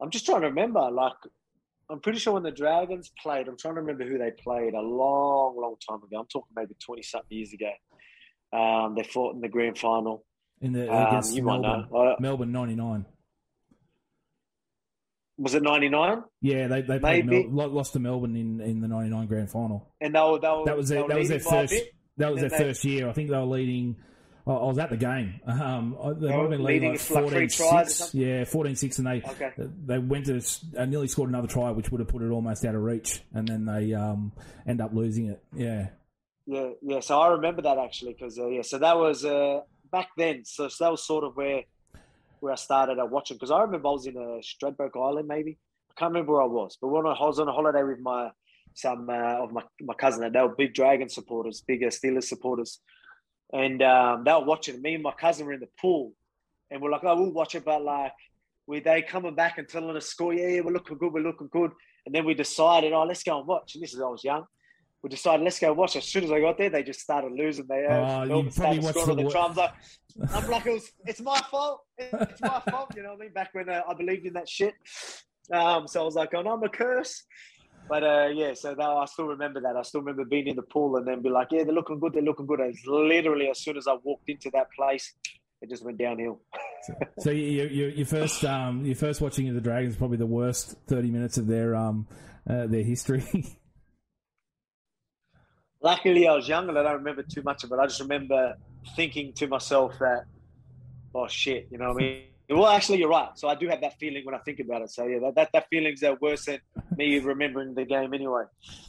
I'm 0.00 0.10
just 0.10 0.26
trying 0.26 0.42
to 0.42 0.48
remember, 0.48 0.90
like, 0.90 1.12
I'm 1.90 2.00
pretty 2.00 2.18
sure 2.18 2.34
when 2.34 2.42
the 2.42 2.50
Dragons 2.50 3.12
played, 3.22 3.46
I'm 3.48 3.56
trying 3.56 3.74
to 3.74 3.80
remember 3.80 4.04
who 4.04 4.18
they 4.18 4.30
played 4.42 4.74
a 4.74 4.80
long, 4.80 5.56
long 5.60 5.76
time 5.88 6.02
ago. 6.02 6.18
I'm 6.20 6.26
talking 6.26 6.52
maybe 6.56 6.74
20 6.84 7.02
something 7.02 7.36
years 7.36 7.52
ago. 7.52 7.70
Um, 8.58 8.94
they 8.96 9.02
fought 9.02 9.34
in 9.34 9.40
the 9.40 9.48
grand 9.48 9.78
final. 9.78 10.24
In 10.60 10.72
the 10.72 10.90
Um, 10.92 11.06
against 11.08 11.34
you 11.34 11.42
might 11.42 11.60
Melbourne, 11.60 11.88
know. 11.92 11.98
I- 12.12 12.16
Melbourne 12.20 12.52
'99. 12.52 13.06
Was 15.36 15.54
it 15.54 15.62
ninety 15.64 15.88
nine? 15.88 16.22
Yeah, 16.40 16.68
they 16.68 16.82
they 16.82 17.00
played 17.00 17.26
Mel- 17.26 17.68
lost 17.68 17.92
to 17.94 17.98
Melbourne 17.98 18.36
in, 18.36 18.60
in 18.60 18.80
the 18.80 18.86
ninety 18.86 19.10
nine 19.10 19.26
grand 19.26 19.50
final. 19.50 19.92
And 20.00 20.14
they 20.14 20.20
were, 20.20 20.38
they 20.38 20.48
were, 20.48 20.64
that 20.64 20.76
was 20.76 20.88
their, 20.88 21.08
that 21.08 21.18
was 21.18 21.28
their 21.28 21.40
first 21.40 21.74
that 22.18 22.30
was 22.30 22.40
their 22.40 22.50
they, 22.50 22.58
first 22.58 22.84
year. 22.84 23.08
I 23.08 23.12
think 23.12 23.30
they 23.30 23.36
were 23.36 23.42
leading. 23.44 23.96
I 24.46 24.52
was 24.52 24.78
at 24.78 24.90
the 24.90 24.98
game. 24.98 25.40
Um, 25.46 25.96
they 26.20 26.28
might 26.28 26.36
have 26.36 26.50
been 26.50 26.64
leading 26.64 26.92
like 26.92 27.00
14 27.00 27.48
6. 27.48 28.14
Yeah, 28.14 28.44
14 28.44 28.76
6, 28.76 28.98
and 28.98 29.06
they 29.06 29.22
okay. 29.22 29.52
they 29.56 29.98
went 29.98 30.26
to 30.26 30.42
uh, 30.76 30.84
nearly 30.84 31.08
scored 31.08 31.30
another 31.30 31.48
try, 31.48 31.70
which 31.70 31.90
would 31.90 32.00
have 32.00 32.08
put 32.08 32.20
it 32.20 32.30
almost 32.30 32.64
out 32.66 32.74
of 32.74 32.82
reach, 32.82 33.22
and 33.32 33.48
then 33.48 33.64
they 33.64 33.94
um, 33.94 34.32
end 34.66 34.82
up 34.82 34.92
losing 34.92 35.28
it. 35.28 35.42
Yeah. 35.54 35.88
Yeah, 36.46 36.70
yeah. 36.82 37.00
So 37.00 37.18
I 37.18 37.28
remember 37.28 37.62
that 37.62 37.78
actually 37.78 38.12
because 38.12 38.38
uh, 38.38 38.48
yeah, 38.48 38.60
so 38.60 38.78
that 38.78 38.98
was 38.98 39.24
uh, 39.24 39.60
back 39.90 40.08
then. 40.18 40.44
So, 40.44 40.68
so 40.68 40.84
that 40.84 40.90
was 40.90 41.06
sort 41.06 41.24
of 41.24 41.36
where 41.36 41.62
where 42.40 42.52
I 42.52 42.56
started 42.56 42.98
uh, 42.98 43.06
watching 43.06 43.38
because 43.38 43.50
I 43.50 43.62
remember 43.62 43.88
I 43.88 43.92
was 43.92 44.06
in 44.06 44.16
uh, 44.18 44.42
Stradbroke 44.42 44.96
Island 44.96 45.26
maybe. 45.26 45.58
I 45.90 45.94
can't 45.98 46.12
remember 46.12 46.32
where 46.32 46.42
I 46.42 46.46
was, 46.46 46.76
but 46.78 46.88
when 46.88 47.06
I 47.06 47.16
was 47.18 47.38
on 47.38 47.48
a 47.48 47.52
holiday 47.52 47.82
with 47.82 48.00
my 48.00 48.30
some 48.74 49.08
uh, 49.08 49.42
of 49.42 49.52
my, 49.52 49.62
my 49.80 49.94
cousin, 49.94 50.24
and 50.24 50.34
they 50.34 50.40
were 50.40 50.54
big 50.54 50.74
Dragon 50.74 51.08
supporters, 51.08 51.62
bigger 51.66 51.86
Steelers 51.86 52.24
supporters, 52.24 52.80
and 53.54 53.80
um, 53.82 54.24
they 54.24 54.32
were 54.32 54.44
watching. 54.44 54.82
Me 54.82 54.94
and 54.94 55.02
my 55.02 55.12
cousin 55.12 55.46
were 55.46 55.52
in 55.52 55.60
the 55.60 55.68
pool, 55.80 56.12
and 56.70 56.82
we're 56.82 56.90
like, 56.90 57.04
"Oh, 57.04 57.16
we'll 57.16 57.32
watch 57.32 57.54
it," 57.54 57.64
but 57.64 57.82
like, 57.82 58.12
were 58.66 58.80
they 58.80 59.00
coming 59.00 59.34
back 59.34 59.58
and 59.58 59.68
telling 59.68 59.96
us, 59.96 60.06
"Score, 60.06 60.34
yeah, 60.34 60.60
we're 60.60 60.72
looking 60.72 60.98
good, 60.98 61.12
we're 61.12 61.22
looking 61.22 61.48
good," 61.52 61.70
and 62.04 62.14
then 62.14 62.24
we 62.24 62.34
decided, 62.34 62.92
"Oh, 62.92 63.04
let's 63.04 63.22
go 63.22 63.38
and 63.38 63.46
watch." 63.46 63.74
And 63.74 63.82
this 63.82 63.94
is 63.94 64.00
I 64.00 64.04
was 64.04 64.24
young. 64.24 64.44
We 65.02 65.10
decided, 65.10 65.44
let's 65.44 65.58
go 65.58 65.70
watch. 65.74 65.96
As 65.96 66.04
soon 66.04 66.24
as 66.24 66.32
I 66.32 66.40
got 66.40 66.56
there, 66.56 66.70
they 66.70 66.82
just 66.82 67.00
started 67.00 67.30
losing. 67.30 67.66
They 67.66 67.84
uh, 67.84 68.26
oh, 68.26 68.48
started 68.48 68.82
scoring 68.84 69.16
the, 69.18 69.24
the 69.24 69.30
drums. 69.30 69.58
Like, 69.58 69.74
I'm 70.32 70.48
like, 70.48 70.64
it 70.64 70.72
was, 70.72 70.90
it's 71.04 71.20
my 71.20 71.38
fault. 71.50 71.82
It's 71.98 72.40
my 72.40 72.62
fault. 72.70 72.90
You 72.96 73.02
know 73.02 73.10
what 73.10 73.20
I 73.20 73.24
mean? 73.24 73.32
Back 73.34 73.50
when 73.52 73.68
uh, 73.68 73.82
I 73.86 73.92
believed 73.92 74.24
in 74.24 74.32
that 74.32 74.48
shit. 74.48 74.72
Um, 75.52 75.86
so 75.86 76.00
I 76.00 76.04
was 76.04 76.14
like, 76.14 76.30
oh, 76.32 76.40
no, 76.40 76.54
I'm 76.54 76.62
a 76.62 76.70
curse. 76.70 77.22
But 77.88 78.02
uh, 78.02 78.28
yeah, 78.32 78.54
so 78.54 78.74
now 78.74 78.98
I 78.98 79.04
still 79.04 79.26
remember 79.26 79.60
that. 79.60 79.76
I 79.76 79.82
still 79.82 80.00
remember 80.00 80.24
being 80.24 80.46
in 80.46 80.56
the 80.56 80.62
pool 80.62 80.96
and 80.96 81.06
then 81.06 81.20
be 81.20 81.28
like, 81.28 81.48
yeah, 81.50 81.64
they're 81.64 81.74
looking 81.74 82.00
good. 82.00 82.14
They're 82.14 82.22
looking 82.22 82.46
good. 82.46 82.60
And 82.60 82.74
literally, 82.86 83.48
as 83.50 83.58
soon 83.58 83.76
as 83.76 83.86
I 83.86 83.94
walked 84.02 84.28
into 84.28 84.50
that 84.50 84.72
place, 84.72 85.12
it 85.60 85.68
just 85.68 85.84
went 85.84 85.98
downhill. 85.98 86.40
so 87.18 87.30
you, 87.30 87.64
you, 87.64 87.86
your 87.88 88.06
first, 88.06 88.44
um, 88.44 88.84
your 88.84 88.96
first 88.96 89.20
watching 89.20 89.48
of 89.48 89.54
the 89.54 89.60
Dragons, 89.60 89.96
probably 89.96 90.16
the 90.16 90.26
worst 90.26 90.76
thirty 90.86 91.10
minutes 91.10 91.36
of 91.36 91.46
their 91.46 91.76
um, 91.76 92.06
uh, 92.48 92.66
their 92.66 92.82
history. 92.82 93.24
Luckily, 95.82 96.26
I 96.26 96.34
was 96.34 96.48
young 96.48 96.68
and 96.70 96.78
I 96.78 96.82
don't 96.82 96.94
remember 96.94 97.22
too 97.22 97.42
much 97.42 97.64
of 97.64 97.72
it. 97.72 97.78
I 97.78 97.86
just 97.86 98.00
remember 98.00 98.54
thinking 98.96 99.34
to 99.34 99.46
myself 99.46 99.98
that, 99.98 100.24
oh 101.14 101.28
shit, 101.28 101.68
you 101.70 101.76
know 101.76 101.88
what 101.88 102.02
I 102.02 102.06
mean? 102.06 102.22
Well, 102.48 102.66
actually, 102.66 102.98
you're 102.98 103.08
right. 103.08 103.30
So 103.36 103.48
I 103.48 103.54
do 103.54 103.68
have 103.68 103.80
that 103.80 103.98
feeling 103.98 104.24
when 104.24 104.34
I 104.34 104.38
think 104.38 104.60
about 104.60 104.82
it. 104.82 104.90
So 104.90 105.06
yeah, 105.06 105.18
that 105.20 105.34
that, 105.36 105.50
that 105.52 105.66
feeling's 105.70 106.02
uh, 106.02 106.14
worse 106.20 106.44
than 106.44 106.58
me 106.96 107.18
remembering 107.18 107.74
the 107.74 107.84
game 107.84 108.12
anyway. 108.12 108.44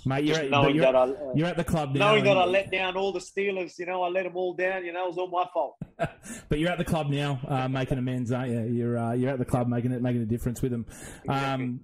Mate, 0.06 0.26
you're, 0.26 0.38
at, 0.38 0.50
knowing 0.50 0.76
you're, 0.76 0.86
that 0.86 0.96
I, 0.96 1.04
uh, 1.04 1.34
you're 1.36 1.48
at 1.48 1.58
the 1.58 1.64
club 1.64 1.96
now. 1.96 2.12
Knowing 2.12 2.26
that 2.26 2.38
I 2.38 2.46
let 2.46 2.70
down 2.70 2.98
all 2.98 3.14
the 3.14 3.20
Steelers, 3.20 3.80
you 3.80 3.86
know, 3.86 4.04
I 4.04 4.10
let 4.10 4.24
them 4.24 4.36
all 4.36 4.54
down. 4.54 4.84
You 4.84 4.92
know, 4.92 5.06
it 5.06 5.10
was 5.10 5.18
all 5.18 5.30
my 5.30 5.46
fault. 5.54 5.78
but 6.50 6.60
you're 6.60 6.70
at 6.70 6.78
the 6.78 6.86
club 6.86 7.10
now, 7.10 7.40
uh, 7.48 7.68
making 7.70 7.98
amends, 7.98 8.32
aren't 8.32 8.52
you? 8.52 8.64
You're 8.74 8.98
uh, 8.98 9.14
you're 9.14 9.32
at 9.32 9.40
the 9.40 9.46
club 9.46 9.68
making 9.68 9.94
it 9.94 10.02
making 10.02 10.22
a 10.22 10.26
difference 10.26 10.62
with 10.62 10.72
them. 10.72 10.86
Um, 11.30 11.82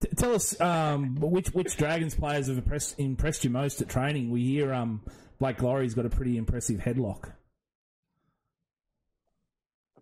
T- 0.00 0.08
tell 0.16 0.34
us 0.34 0.60
um, 0.60 1.16
which 1.16 1.48
which 1.48 1.76
Dragons 1.76 2.14
players 2.14 2.46
have 2.46 2.58
impressed, 2.58 2.98
impressed 2.98 3.42
you 3.42 3.50
most 3.50 3.80
at 3.80 3.88
training. 3.88 4.30
We 4.30 4.44
hear 4.44 4.72
um, 4.72 5.02
Blake 5.40 5.60
Lawrie's 5.60 5.94
got 5.94 6.06
a 6.06 6.10
pretty 6.10 6.36
impressive 6.36 6.80
headlock. 6.80 7.32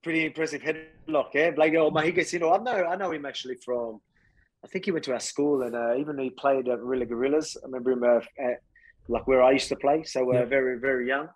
Pretty 0.06 0.24
impressive 0.24 0.62
headlock, 0.62 1.30
yeah. 1.34 1.50
Blake, 1.50 1.74
oh, 1.74 1.90
he 1.98 2.12
gets 2.12 2.32
into. 2.32 2.48
I 2.48 2.58
know, 2.58 2.84
I 2.92 2.94
know 2.94 3.10
him 3.10 3.26
actually 3.26 3.56
from. 3.56 4.00
I 4.64 4.68
think 4.68 4.84
he 4.84 4.92
went 4.92 5.04
to 5.06 5.12
our 5.14 5.18
school, 5.18 5.62
and 5.62 5.74
uh, 5.74 5.96
even 5.96 6.16
he 6.16 6.30
played 6.30 6.68
at 6.68 6.78
Warilla 6.78 7.06
Gorillas. 7.06 7.56
I 7.60 7.66
remember 7.66 7.90
him 7.90 8.04
uh, 8.04 8.20
at 8.40 8.60
like 9.08 9.26
where 9.26 9.42
I 9.42 9.50
used 9.50 9.68
to 9.70 9.74
play. 9.74 10.04
So 10.04 10.32
uh, 10.32 10.36
yeah. 10.36 10.44
very 10.44 10.78
very 10.78 11.08
young. 11.08 11.26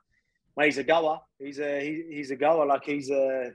Mate, 0.57 0.67
he's 0.67 0.79
a 0.79 0.85
goer. 0.85 1.19
He's 1.41 1.59
a 1.59 1.81
he, 1.81 2.15
he's 2.15 2.31
a 2.31 2.37
goer. 2.37 2.65
Like 2.65 2.85
he's 2.85 3.11
a 3.11 3.51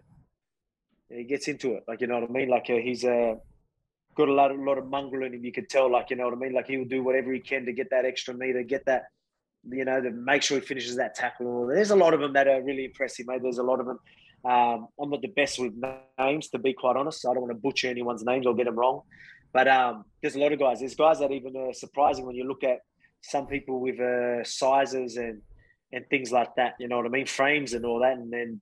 he 1.08 1.24
gets 1.24 1.48
into 1.48 1.76
it. 1.76 1.86
Like 1.88 2.02
you 2.02 2.08
know 2.08 2.20
what 2.20 2.30
I 2.30 2.34
mean. 2.34 2.50
Like 2.50 2.70
uh, 2.70 2.74
he's 2.76 3.06
a 3.06 3.38
got 4.18 4.28
a 4.28 4.34
lot, 4.34 4.52
a 4.52 4.56
lot 4.56 4.78
of 4.78 4.90
mongrel 4.90 5.26
in 5.26 5.34
him. 5.34 5.46
You 5.46 5.54
could 5.54 5.70
tell, 5.70 5.90
like 5.90 6.10
you 6.10 6.18
know 6.18 6.26
what 6.26 6.34
I 6.34 6.38
mean. 6.38 6.52
Like 6.52 6.68
he'll 6.68 6.84
do 6.84 7.04
whatever 7.04 7.32
he 7.32 7.40
can 7.40 7.66
to 7.68 7.72
get 7.72 7.90
that 7.92 8.04
extra 8.04 8.34
meter, 8.34 8.64
get 8.64 8.86
that, 8.88 9.04
you 9.70 9.86
know, 9.86 10.02
to 10.02 10.12
make 10.12 10.42
sure 10.42 10.60
he 10.60 10.66
finishes 10.66 10.98
that 10.98 11.16
tackle. 11.16 11.68
There's 11.68 11.92
a 11.92 11.96
lot 11.96 12.14
of 12.14 12.20
them 12.20 12.34
that 12.34 12.50
are 12.50 12.62
really 12.62 12.84
impressive, 12.84 13.28
mate. 13.28 13.42
There's 13.42 13.60
a 13.60 13.64
lot 13.64 13.80
of 13.80 13.86
them. 13.86 14.00
Um, 14.46 14.88
I'm 15.02 15.10
not 15.10 15.22
the 15.22 15.30
best 15.30 15.60
with 15.60 15.74
names, 16.20 16.50
to 16.50 16.60
be 16.60 16.74
quite 16.74 16.96
honest. 16.96 17.26
I 17.26 17.34
don't 17.34 17.42
want 17.42 17.52
to 17.52 17.60
butcher 17.60 17.90
anyone's 17.90 18.24
names 18.24 18.46
or 18.46 18.56
get 18.56 18.66
them 18.66 18.76
wrong. 18.76 19.02
But 19.54 19.68
um, 19.68 20.06
there's 20.22 20.36
a 20.36 20.40
lot 20.40 20.52
of 20.52 20.60
guys. 20.60 20.80
There's 20.80 20.96
guys 20.96 21.20
that 21.20 21.32
even 21.32 21.56
are 21.56 21.74
surprising 21.74 22.26
when 22.26 22.36
you 22.36 22.46
look 22.48 22.64
at 22.64 22.80
some 23.22 23.48
people 23.48 23.80
with 23.80 24.00
uh, 24.00 24.44
sizes 24.44 25.18
and 25.18 25.42
and 25.92 26.06
things 26.10 26.32
like 26.32 26.56
that. 26.58 26.74
You 26.80 26.88
know 26.88 26.98
what 26.98 27.06
I 27.06 27.10
mean? 27.10 27.26
Frames 27.26 27.74
and 27.74 27.86
all 27.86 28.00
that, 28.02 28.18
and 28.18 28.32
then 28.32 28.62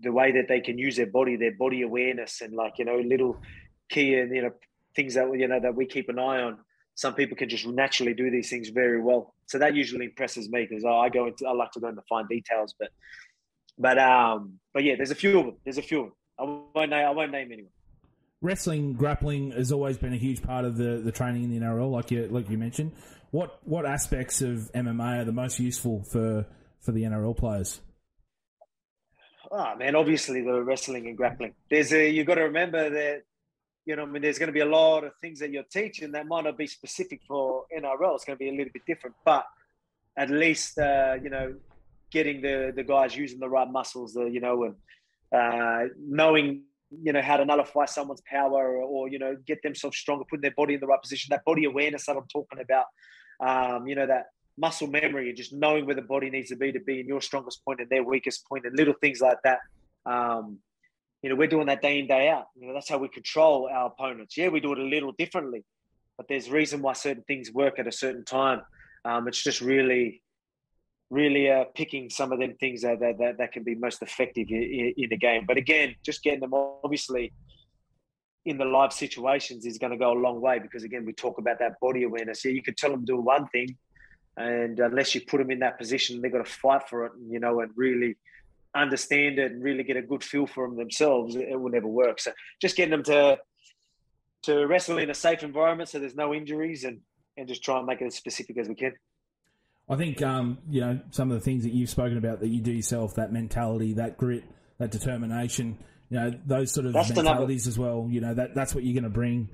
the 0.00 0.12
way 0.12 0.32
that 0.32 0.48
they 0.48 0.60
can 0.60 0.78
use 0.78 0.96
their 0.96 1.06
body, 1.06 1.36
their 1.36 1.56
body 1.56 1.82
awareness, 1.82 2.40
and 2.40 2.52
like 2.54 2.74
you 2.78 2.84
know, 2.84 2.96
little 2.96 3.40
key 3.88 4.14
and 4.14 4.34
you 4.34 4.42
know 4.42 4.50
things 4.94 5.14
that 5.14 5.30
you 5.38 5.48
know 5.48 5.60
that 5.60 5.74
we 5.74 5.86
keep 5.86 6.08
an 6.08 6.18
eye 6.18 6.42
on. 6.42 6.58
Some 6.94 7.14
people 7.14 7.36
can 7.36 7.48
just 7.48 7.64
naturally 7.64 8.12
do 8.12 8.28
these 8.28 8.50
things 8.50 8.70
very 8.70 9.00
well, 9.00 9.34
so 9.46 9.58
that 9.58 9.74
usually 9.74 10.06
impresses 10.06 10.50
me 10.50 10.66
because 10.68 10.84
I 10.84 11.08
go 11.08 11.26
into 11.26 11.46
I 11.46 11.52
like 11.52 11.70
to 11.72 11.80
go 11.80 11.88
into 11.88 12.02
fine 12.08 12.26
details, 12.26 12.74
but 12.78 12.88
but 13.78 13.98
um 13.98 14.58
but 14.74 14.84
yeah, 14.84 14.96
there's 14.96 15.10
a 15.10 15.14
few 15.14 15.38
of 15.38 15.46
them. 15.46 15.56
There's 15.64 15.78
a 15.78 15.82
few 15.82 16.00
of 16.00 16.04
them. 16.06 16.14
I 16.38 16.78
won't 16.78 16.90
name, 16.90 17.06
I 17.06 17.10
won't 17.10 17.32
name 17.32 17.50
anyone. 17.52 17.72
Wrestling, 18.40 18.92
grappling 18.92 19.50
has 19.52 19.72
always 19.72 19.98
been 19.98 20.12
a 20.12 20.18
huge 20.18 20.42
part 20.42 20.64
of 20.64 20.76
the, 20.76 21.00
the 21.04 21.10
training 21.10 21.44
in 21.44 21.50
the 21.50 21.58
NRL, 21.58 21.90
like 21.90 22.10
you 22.10 22.28
like 22.28 22.48
you 22.48 22.58
mentioned. 22.58 22.92
What 23.30 23.58
what 23.64 23.84
aspects 23.84 24.40
of 24.42 24.70
MMA 24.74 25.20
are 25.20 25.24
the 25.24 25.32
most 25.32 25.58
useful 25.58 26.04
for 26.04 26.46
for 26.80 26.92
the 26.92 27.02
NRL 27.02 27.36
players? 27.36 27.80
Oh 29.50 29.74
man, 29.76 29.96
obviously 29.96 30.42
the 30.42 30.62
wrestling 30.62 31.06
and 31.06 31.16
grappling. 31.16 31.54
There's 31.70 31.92
a 31.92 32.08
you've 32.08 32.26
got 32.26 32.36
to 32.36 32.42
remember 32.42 32.90
that 32.90 33.22
you 33.88 33.96
know, 33.96 34.02
I 34.02 34.06
mean, 34.06 34.20
there's 34.20 34.38
going 34.38 34.48
to 34.48 34.52
be 34.52 34.60
a 34.60 34.66
lot 34.66 35.04
of 35.04 35.12
things 35.22 35.38
that 35.40 35.50
you're 35.50 35.62
teaching 35.62 36.12
that 36.12 36.26
might 36.26 36.44
not 36.44 36.58
be 36.58 36.66
specific 36.66 37.22
for 37.26 37.64
NRL. 37.74 38.16
It's 38.16 38.24
going 38.26 38.36
to 38.36 38.38
be 38.38 38.50
a 38.50 38.52
little 38.52 38.70
bit 38.70 38.84
different, 38.86 39.16
but 39.24 39.46
at 40.14 40.28
least, 40.28 40.78
uh, 40.78 41.16
you 41.22 41.30
know, 41.30 41.54
getting 42.10 42.40
the 42.42 42.72
the 42.74 42.84
guys 42.84 43.16
using 43.16 43.38
the 43.38 43.48
right 43.48 43.70
muscles, 43.70 44.16
you 44.16 44.40
know, 44.40 44.64
and 44.64 44.74
uh, 45.34 45.88
knowing, 45.98 46.62
you 47.02 47.12
know, 47.12 47.22
how 47.22 47.36
to 47.36 47.44
nullify 47.44 47.84
someone's 47.84 48.22
power 48.22 48.76
or, 48.76 48.82
or, 48.82 49.08
you 49.08 49.18
know, 49.18 49.36
get 49.46 49.62
themselves 49.62 49.98
stronger, 49.98 50.24
putting 50.28 50.42
their 50.42 50.54
body 50.56 50.74
in 50.74 50.80
the 50.80 50.86
right 50.86 51.02
position, 51.02 51.28
that 51.30 51.44
body 51.44 51.64
awareness 51.64 52.06
that 52.06 52.16
I'm 52.16 52.28
talking 52.32 52.60
about, 52.60 52.86
um, 53.40 53.86
you 53.86 53.94
know, 53.94 54.06
that 54.06 54.26
muscle 54.56 54.88
memory 54.88 55.28
and 55.28 55.36
just 55.36 55.52
knowing 55.52 55.86
where 55.86 55.94
the 55.94 56.02
body 56.02 56.30
needs 56.30 56.48
to 56.48 56.56
be 56.56 56.72
to 56.72 56.80
be 56.80 57.00
in 57.00 57.06
your 57.06 57.20
strongest 57.20 57.64
point 57.64 57.80
and 57.80 57.88
their 57.90 58.02
weakest 58.02 58.46
point 58.48 58.64
and 58.64 58.76
little 58.76 58.94
things 59.00 59.20
like 59.20 59.38
that. 59.44 59.58
Um, 60.06 60.58
you 61.22 61.28
know, 61.28 61.36
we're 61.36 61.48
doing 61.48 61.66
that 61.66 61.82
day 61.82 61.98
in, 61.98 62.06
day 62.06 62.28
out. 62.28 62.46
You 62.56 62.68
know, 62.68 62.74
that's 62.74 62.88
how 62.88 62.98
we 62.98 63.08
control 63.08 63.68
our 63.72 63.86
opponents. 63.86 64.36
Yeah, 64.36 64.48
we 64.48 64.60
do 64.60 64.72
it 64.72 64.78
a 64.78 64.82
little 64.82 65.12
differently, 65.12 65.64
but 66.16 66.26
there's 66.28 66.50
reason 66.50 66.80
why 66.80 66.94
certain 66.94 67.24
things 67.24 67.52
work 67.52 67.78
at 67.78 67.86
a 67.86 67.92
certain 67.92 68.24
time. 68.24 68.62
Um, 69.04 69.28
it's 69.28 69.42
just 69.42 69.60
really, 69.60 70.22
really 71.10 71.50
uh, 71.50 71.64
picking 71.74 72.10
some 72.10 72.32
of 72.32 72.38
them 72.38 72.54
things 72.60 72.82
that, 72.82 73.00
that, 73.00 73.18
that, 73.18 73.38
that 73.38 73.52
can 73.52 73.62
be 73.62 73.74
most 73.74 74.02
effective 74.02 74.48
in, 74.50 75.08
the 75.08 75.16
game. 75.16 75.44
But 75.46 75.56
again, 75.56 75.94
just 76.04 76.22
getting 76.22 76.40
them 76.40 76.52
obviously 76.54 77.32
in 78.44 78.58
the 78.58 78.64
live 78.64 78.92
situations 78.92 79.66
is 79.66 79.78
going 79.78 79.92
to 79.92 79.98
go 79.98 80.12
a 80.12 80.20
long 80.20 80.40
way 80.40 80.58
because 80.58 80.84
again, 80.84 81.04
we 81.04 81.12
talk 81.12 81.38
about 81.38 81.58
that 81.60 81.80
body 81.80 82.04
awareness. 82.04 82.44
Yeah, 82.44 82.52
you 82.52 82.62
could 82.62 82.76
tell 82.76 82.90
them 82.90 83.04
do 83.04 83.18
one 83.18 83.48
thing, 83.48 83.76
and 84.36 84.78
unless 84.80 85.14
you 85.14 85.22
put 85.22 85.38
them 85.38 85.50
in 85.50 85.60
that 85.60 85.78
position, 85.78 86.20
they've 86.20 86.32
got 86.32 86.44
to 86.44 86.52
fight 86.52 86.88
for 86.88 87.06
it, 87.06 87.12
you 87.28 87.40
know, 87.40 87.60
and 87.60 87.70
really– 87.76 88.16
understand 88.74 89.38
it 89.38 89.52
and 89.52 89.62
really 89.62 89.82
get 89.82 89.96
a 89.96 90.02
good 90.02 90.22
feel 90.22 90.46
for 90.46 90.66
them 90.66 90.76
themselves, 90.76 91.36
it 91.36 91.58
will 91.58 91.70
never 91.70 91.86
work. 91.86 92.20
So 92.20 92.32
just 92.60 92.76
getting 92.76 92.92
them 92.92 93.02
to 93.04 93.38
to 94.42 94.66
wrestle 94.66 94.98
in 94.98 95.10
a 95.10 95.14
safe 95.14 95.42
environment 95.42 95.88
so 95.88 95.98
there's 95.98 96.14
no 96.14 96.32
injuries 96.32 96.84
and 96.84 97.00
and 97.36 97.48
just 97.48 97.64
try 97.64 97.76
and 97.76 97.86
make 97.86 98.00
it 98.00 98.06
as 98.06 98.14
specific 98.14 98.56
as 98.58 98.68
we 98.68 98.74
can. 98.74 98.92
I 99.88 99.96
think 99.96 100.22
um, 100.22 100.58
you 100.68 100.80
know 100.80 101.00
some 101.10 101.30
of 101.30 101.38
the 101.38 101.44
things 101.44 101.64
that 101.64 101.72
you've 101.72 101.90
spoken 101.90 102.18
about 102.18 102.40
that 102.40 102.48
you 102.48 102.60
do 102.60 102.72
yourself, 102.72 103.14
that 103.14 103.32
mentality, 103.32 103.94
that 103.94 104.16
grit, 104.18 104.44
that 104.78 104.90
determination, 104.90 105.78
you 106.10 106.18
know, 106.18 106.32
those 106.46 106.72
sort 106.72 106.86
of 106.86 106.92
that's 106.92 107.14
mentalities 107.14 107.66
as 107.66 107.78
well. 107.78 108.06
You 108.10 108.20
know, 108.20 108.34
that 108.34 108.54
that's 108.54 108.74
what 108.74 108.84
you're 108.84 108.94
going 108.94 109.04
to 109.04 109.10
bring 109.10 109.48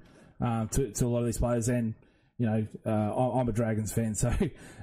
uh, 0.44 0.66
to, 0.66 0.90
to 0.90 1.06
a 1.06 1.08
lot 1.08 1.20
of 1.20 1.26
these 1.26 1.38
players. 1.38 1.68
And 1.68 1.94
you 2.38 2.46
know, 2.46 2.66
uh, 2.84 3.38
I'm 3.38 3.48
a 3.48 3.52
Dragons 3.52 3.92
fan, 3.92 4.14
so 4.16 4.32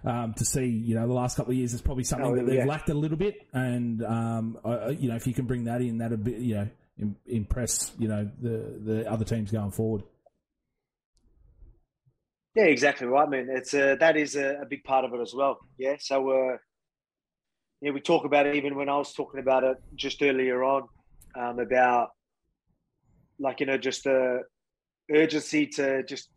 um, 0.06 0.34
to 0.36 0.45
see, 0.45 0.66
you 0.66 0.95
know, 0.95 1.08
the 1.08 1.14
last 1.14 1.36
couple 1.36 1.52
of 1.52 1.58
years 1.58 1.74
is 1.74 1.82
probably 1.82 2.04
something 2.04 2.28
oh, 2.28 2.36
that 2.36 2.45
they've 2.45 2.60
yeah. 2.60 2.66
lacked 2.66 2.89
a 2.89 2.93
little 2.93 3.18
bit, 3.18 3.36
and 3.54 4.04
um, 4.04 4.58
I, 4.64 4.89
you 4.89 5.10
know, 5.10 5.16
if 5.16 5.28
you 5.28 5.34
can 5.34 5.45
bring 5.45 5.66
that 5.66 5.82
in, 5.82 5.97
that'll 5.97 6.18
be, 6.18 6.34
you 6.34 6.56
know, 6.56 7.16
impress, 7.26 7.91
you 7.97 8.08
know, 8.08 8.30
the 8.41 8.80
the 8.84 9.12
other 9.12 9.26
teams 9.26 9.52
going 9.52 9.72
forward. 9.72 10.04
Yeah, 12.56 12.66
exactly 12.66 13.08
right, 13.08 13.30
man. 13.30 13.47
It's 13.49 13.74
uh, 13.74 13.95
that 13.99 14.18
is 14.18 14.36
a, 14.36 14.62
a, 14.62 14.66
big 14.66 14.84
part 14.84 15.06
of 15.06 15.14
it 15.14 15.22
as 15.22 15.34
well. 15.34 15.60
Yeah, 15.78 15.95
so 15.99 16.30
uh, 16.30 16.58
yeah, 17.80 17.91
we 17.91 18.02
talk 18.02 18.26
about 18.26 18.45
it 18.45 18.56
even 18.56 18.76
when 18.76 18.89
I 18.89 18.97
was 18.97 19.14
talking 19.14 19.39
about 19.39 19.64
it 19.64 19.78
just 19.95 20.22
earlier 20.22 20.62
on 20.64 20.84
um, 21.36 21.60
about 21.60 22.10
like 23.39 23.62
you 23.62 23.68
know 23.68 23.78
just 23.78 24.04
the 24.04 24.41
urgency 25.10 25.66
to 25.68 26.04
just 26.04 26.30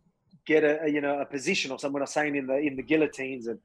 get 0.47 0.63
a, 0.63 0.85
a, 0.85 0.89
you 0.89 1.01
know 1.01 1.19
a 1.19 1.27
position 1.27 1.73
or 1.73 1.81
someone 1.81 2.03
I 2.03 2.05
saying 2.05 2.37
in 2.37 2.47
the 2.47 2.59
in 2.59 2.77
the 2.77 2.83
guillotines 2.83 3.49
and 3.49 3.59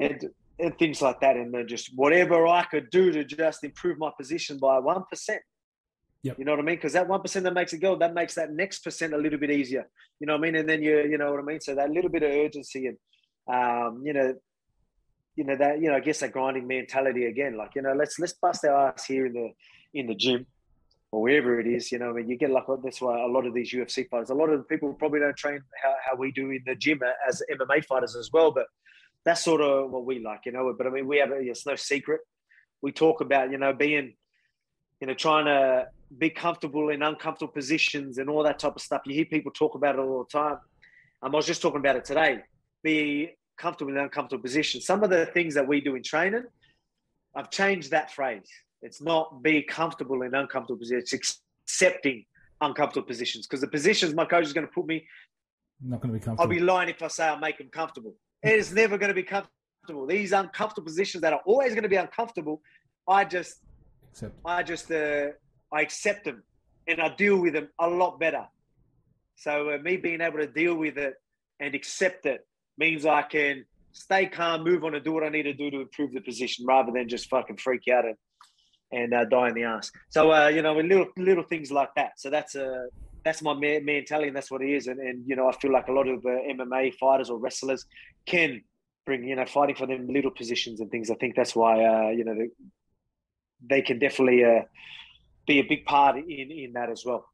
and 0.00 0.28
and 0.58 0.76
things 0.78 1.00
like 1.00 1.20
that 1.20 1.36
and 1.36 1.54
then 1.54 1.68
just 1.68 1.92
whatever 1.94 2.48
I 2.48 2.64
could 2.64 2.90
do 2.90 3.12
to 3.12 3.24
just 3.24 3.62
improve 3.62 3.98
my 3.98 4.10
position 4.18 4.58
by 4.58 4.80
one 4.80 5.04
percent. 5.08 5.42
Yep. 6.22 6.38
You 6.38 6.44
know 6.44 6.52
what 6.52 6.60
I 6.60 6.64
mean? 6.64 6.76
Because 6.76 6.94
that 6.94 7.08
one 7.08 7.20
percent 7.20 7.44
that 7.44 7.54
makes 7.54 7.72
it 7.72 7.78
go, 7.78 7.96
that 7.96 8.14
makes 8.14 8.34
that 8.34 8.52
next 8.52 8.80
percent 8.80 9.14
a 9.14 9.18
little 9.18 9.38
bit 9.38 9.50
easier. 9.50 9.88
You 10.18 10.26
know 10.26 10.34
what 10.34 10.40
I 10.40 10.42
mean? 10.42 10.56
And 10.56 10.68
then 10.68 10.82
you 10.82 11.02
you 11.02 11.18
know 11.18 11.30
what 11.30 11.40
I 11.40 11.44
mean. 11.44 11.60
So 11.60 11.74
that 11.74 11.90
little 11.90 12.10
bit 12.10 12.22
of 12.22 12.30
urgency 12.30 12.86
and 12.86 12.98
um, 13.48 14.02
you 14.04 14.12
know, 14.12 14.34
you 15.36 15.44
know 15.44 15.56
that 15.56 15.80
you 15.80 15.88
know 15.88 15.96
I 15.96 16.00
guess 16.00 16.20
that 16.20 16.32
grinding 16.32 16.66
mentality 16.66 17.26
again. 17.26 17.56
Like 17.56 17.74
you 17.76 17.82
know, 17.82 17.92
let's 17.92 18.18
let's 18.18 18.32
bust 18.32 18.64
our 18.64 18.88
ass 18.88 19.04
here 19.04 19.26
in 19.26 19.34
the 19.34 19.50
in 19.94 20.06
the 20.06 20.14
gym 20.14 20.46
or 21.12 21.22
wherever 21.22 21.60
it 21.60 21.66
is, 21.66 21.92
you 21.92 21.98
know, 21.98 22.10
I 22.10 22.12
mean, 22.12 22.28
you 22.28 22.36
get 22.36 22.50
like 22.50 22.64
that's 22.82 23.00
why 23.00 23.22
a 23.22 23.26
lot 23.26 23.46
of 23.46 23.54
these 23.54 23.72
UFC 23.72 24.08
fighters, 24.08 24.30
a 24.30 24.34
lot 24.34 24.50
of 24.50 24.58
the 24.58 24.64
people 24.64 24.92
probably 24.94 25.20
don't 25.20 25.36
train 25.36 25.60
how, 25.82 25.94
how 26.04 26.16
we 26.16 26.32
do 26.32 26.50
in 26.50 26.62
the 26.66 26.74
gym 26.74 27.00
as 27.28 27.42
MMA 27.50 27.84
fighters 27.84 28.16
as 28.16 28.30
well, 28.32 28.50
but 28.50 28.66
that's 29.24 29.42
sort 29.44 29.60
of 29.60 29.90
what 29.90 30.04
we 30.04 30.18
like, 30.18 30.40
you 30.46 30.52
know. 30.52 30.74
But 30.76 30.86
I 30.86 30.90
mean, 30.90 31.06
we 31.06 31.18
have 31.18 31.30
it's 31.32 31.66
no 31.66 31.76
secret. 31.76 32.20
We 32.82 32.92
talk 32.92 33.20
about 33.20 33.50
you 33.50 33.58
know 33.58 33.72
being, 33.72 34.14
you 35.00 35.06
know, 35.06 35.14
trying 35.14 35.46
to 35.46 35.86
be 36.18 36.30
comfortable 36.30 36.90
in 36.90 37.02
uncomfortable 37.02 37.52
positions 37.52 38.18
and 38.18 38.30
all 38.30 38.42
that 38.44 38.58
type 38.58 38.76
of 38.76 38.82
stuff. 38.82 39.02
You 39.06 39.14
hear 39.14 39.24
people 39.24 39.52
talk 39.52 39.74
about 39.74 39.96
it 39.96 39.98
all 39.98 40.24
the 40.24 40.38
time. 40.38 40.58
Um, 41.22 41.34
I 41.34 41.36
was 41.36 41.46
just 41.46 41.62
talking 41.62 41.80
about 41.80 41.96
it 41.96 42.04
today. 42.04 42.40
Be 42.82 43.30
comfortable 43.58 43.92
in 43.92 43.98
uncomfortable 43.98 44.42
positions. 44.42 44.86
Some 44.86 45.02
of 45.02 45.10
the 45.10 45.26
things 45.26 45.54
that 45.54 45.66
we 45.66 45.80
do 45.80 45.96
in 45.96 46.02
training, 46.02 46.44
I've 47.34 47.50
changed 47.50 47.90
that 47.90 48.12
phrase. 48.12 48.48
It's 48.82 49.00
not 49.02 49.42
be 49.42 49.62
comfortable 49.62 50.22
in 50.22 50.34
uncomfortable 50.34 50.78
positions. 50.78 51.12
It's 51.12 51.34
accepting 51.66 52.24
uncomfortable 52.60 53.06
positions 53.06 53.46
because 53.46 53.60
the 53.60 53.68
positions 53.68 54.14
my 54.14 54.24
coach 54.24 54.44
is 54.44 54.52
going 54.52 54.66
to 54.66 54.72
put 54.72 54.86
me. 54.86 55.06
Not 55.82 56.00
going 56.00 56.12
to 56.12 56.18
be 56.18 56.24
comfortable. 56.24 56.42
I'll 56.42 56.58
be 56.58 56.64
lying 56.64 56.88
if 56.88 57.02
I 57.02 57.08
say 57.08 57.26
I'll 57.26 57.38
make 57.38 57.58
them 57.58 57.68
comfortable. 57.70 58.14
It 58.42 58.58
is 58.58 58.72
never 58.72 58.96
going 58.96 59.08
to 59.08 59.14
be 59.14 59.22
comfortable. 59.22 60.06
These 60.06 60.32
uncomfortable 60.32 60.86
positions 60.86 61.22
that 61.22 61.32
are 61.32 61.40
always 61.46 61.72
going 61.72 61.82
to 61.82 61.88
be 61.88 61.96
uncomfortable, 61.96 62.60
I 63.08 63.24
just, 63.24 63.56
Accept. 64.12 64.34
I 64.44 64.62
just, 64.62 64.90
uh, 64.90 65.28
I 65.72 65.82
accept 65.82 66.24
them 66.24 66.42
and 66.86 67.00
I 67.00 67.08
deal 67.14 67.36
with 67.36 67.54
them 67.54 67.68
a 67.78 67.88
lot 67.88 68.18
better. 68.18 68.46
So 69.36 69.70
uh, 69.70 69.78
me 69.78 69.96
being 69.96 70.20
able 70.20 70.38
to 70.38 70.46
deal 70.46 70.74
with 70.74 70.96
it 70.98 71.14
and 71.60 71.74
accept 71.74 72.26
it 72.26 72.46
means 72.78 73.04
I 73.04 73.22
can 73.22 73.64
stay 73.92 74.26
calm, 74.26 74.64
move 74.64 74.84
on, 74.84 74.94
and 74.94 75.04
do 75.04 75.12
what 75.12 75.24
I 75.24 75.28
need 75.28 75.44
to 75.44 75.54
do 75.54 75.70
to 75.70 75.80
improve 75.80 76.12
the 76.12 76.20
position, 76.20 76.64
rather 76.66 76.92
than 76.92 77.08
just 77.08 77.28
fucking 77.28 77.56
freak 77.56 77.88
out 77.88 78.04
and 78.04 78.16
and 78.92 79.12
uh, 79.12 79.24
die 79.24 79.48
in 79.48 79.54
the 79.54 79.64
ass. 79.64 79.90
So 80.10 80.32
uh, 80.32 80.48
you 80.48 80.62
know, 80.62 80.74
little 80.74 81.08
little 81.16 81.42
things 81.44 81.72
like 81.72 81.90
that. 81.96 82.12
So 82.18 82.30
that's 82.30 82.54
a 82.54 82.66
uh, 82.66 82.82
that's 83.24 83.42
my 83.42 83.54
mentality, 83.54 84.28
and 84.28 84.36
that's 84.36 84.50
what 84.50 84.62
it 84.62 84.70
is. 84.70 84.86
And, 84.86 85.00
and 85.00 85.24
you 85.26 85.34
know, 85.34 85.48
I 85.48 85.52
feel 85.52 85.72
like 85.72 85.88
a 85.88 85.92
lot 85.92 86.06
of 86.06 86.24
uh, 86.24 86.28
MMA 86.28 86.94
fighters 86.94 87.28
or 87.28 87.38
wrestlers 87.38 87.84
can 88.24 88.62
bring 89.04 89.24
you 89.24 89.36
know 89.36 89.46
fighting 89.46 89.76
for 89.76 89.86
them 89.86 90.06
little 90.08 90.30
positions 90.30 90.80
and 90.80 90.90
things. 90.90 91.10
I 91.10 91.14
think 91.16 91.34
that's 91.34 91.56
why 91.56 91.84
uh, 91.84 92.10
you 92.10 92.24
know 92.24 92.34
they, 92.34 92.48
they 93.68 93.82
can 93.82 93.98
definitely 93.98 94.44
uh, 94.44 94.62
be 95.46 95.60
a 95.60 95.62
big 95.62 95.84
part 95.84 96.16
in 96.16 96.28
in 96.30 96.72
that 96.74 96.90
as 96.90 97.04
well. 97.04 97.26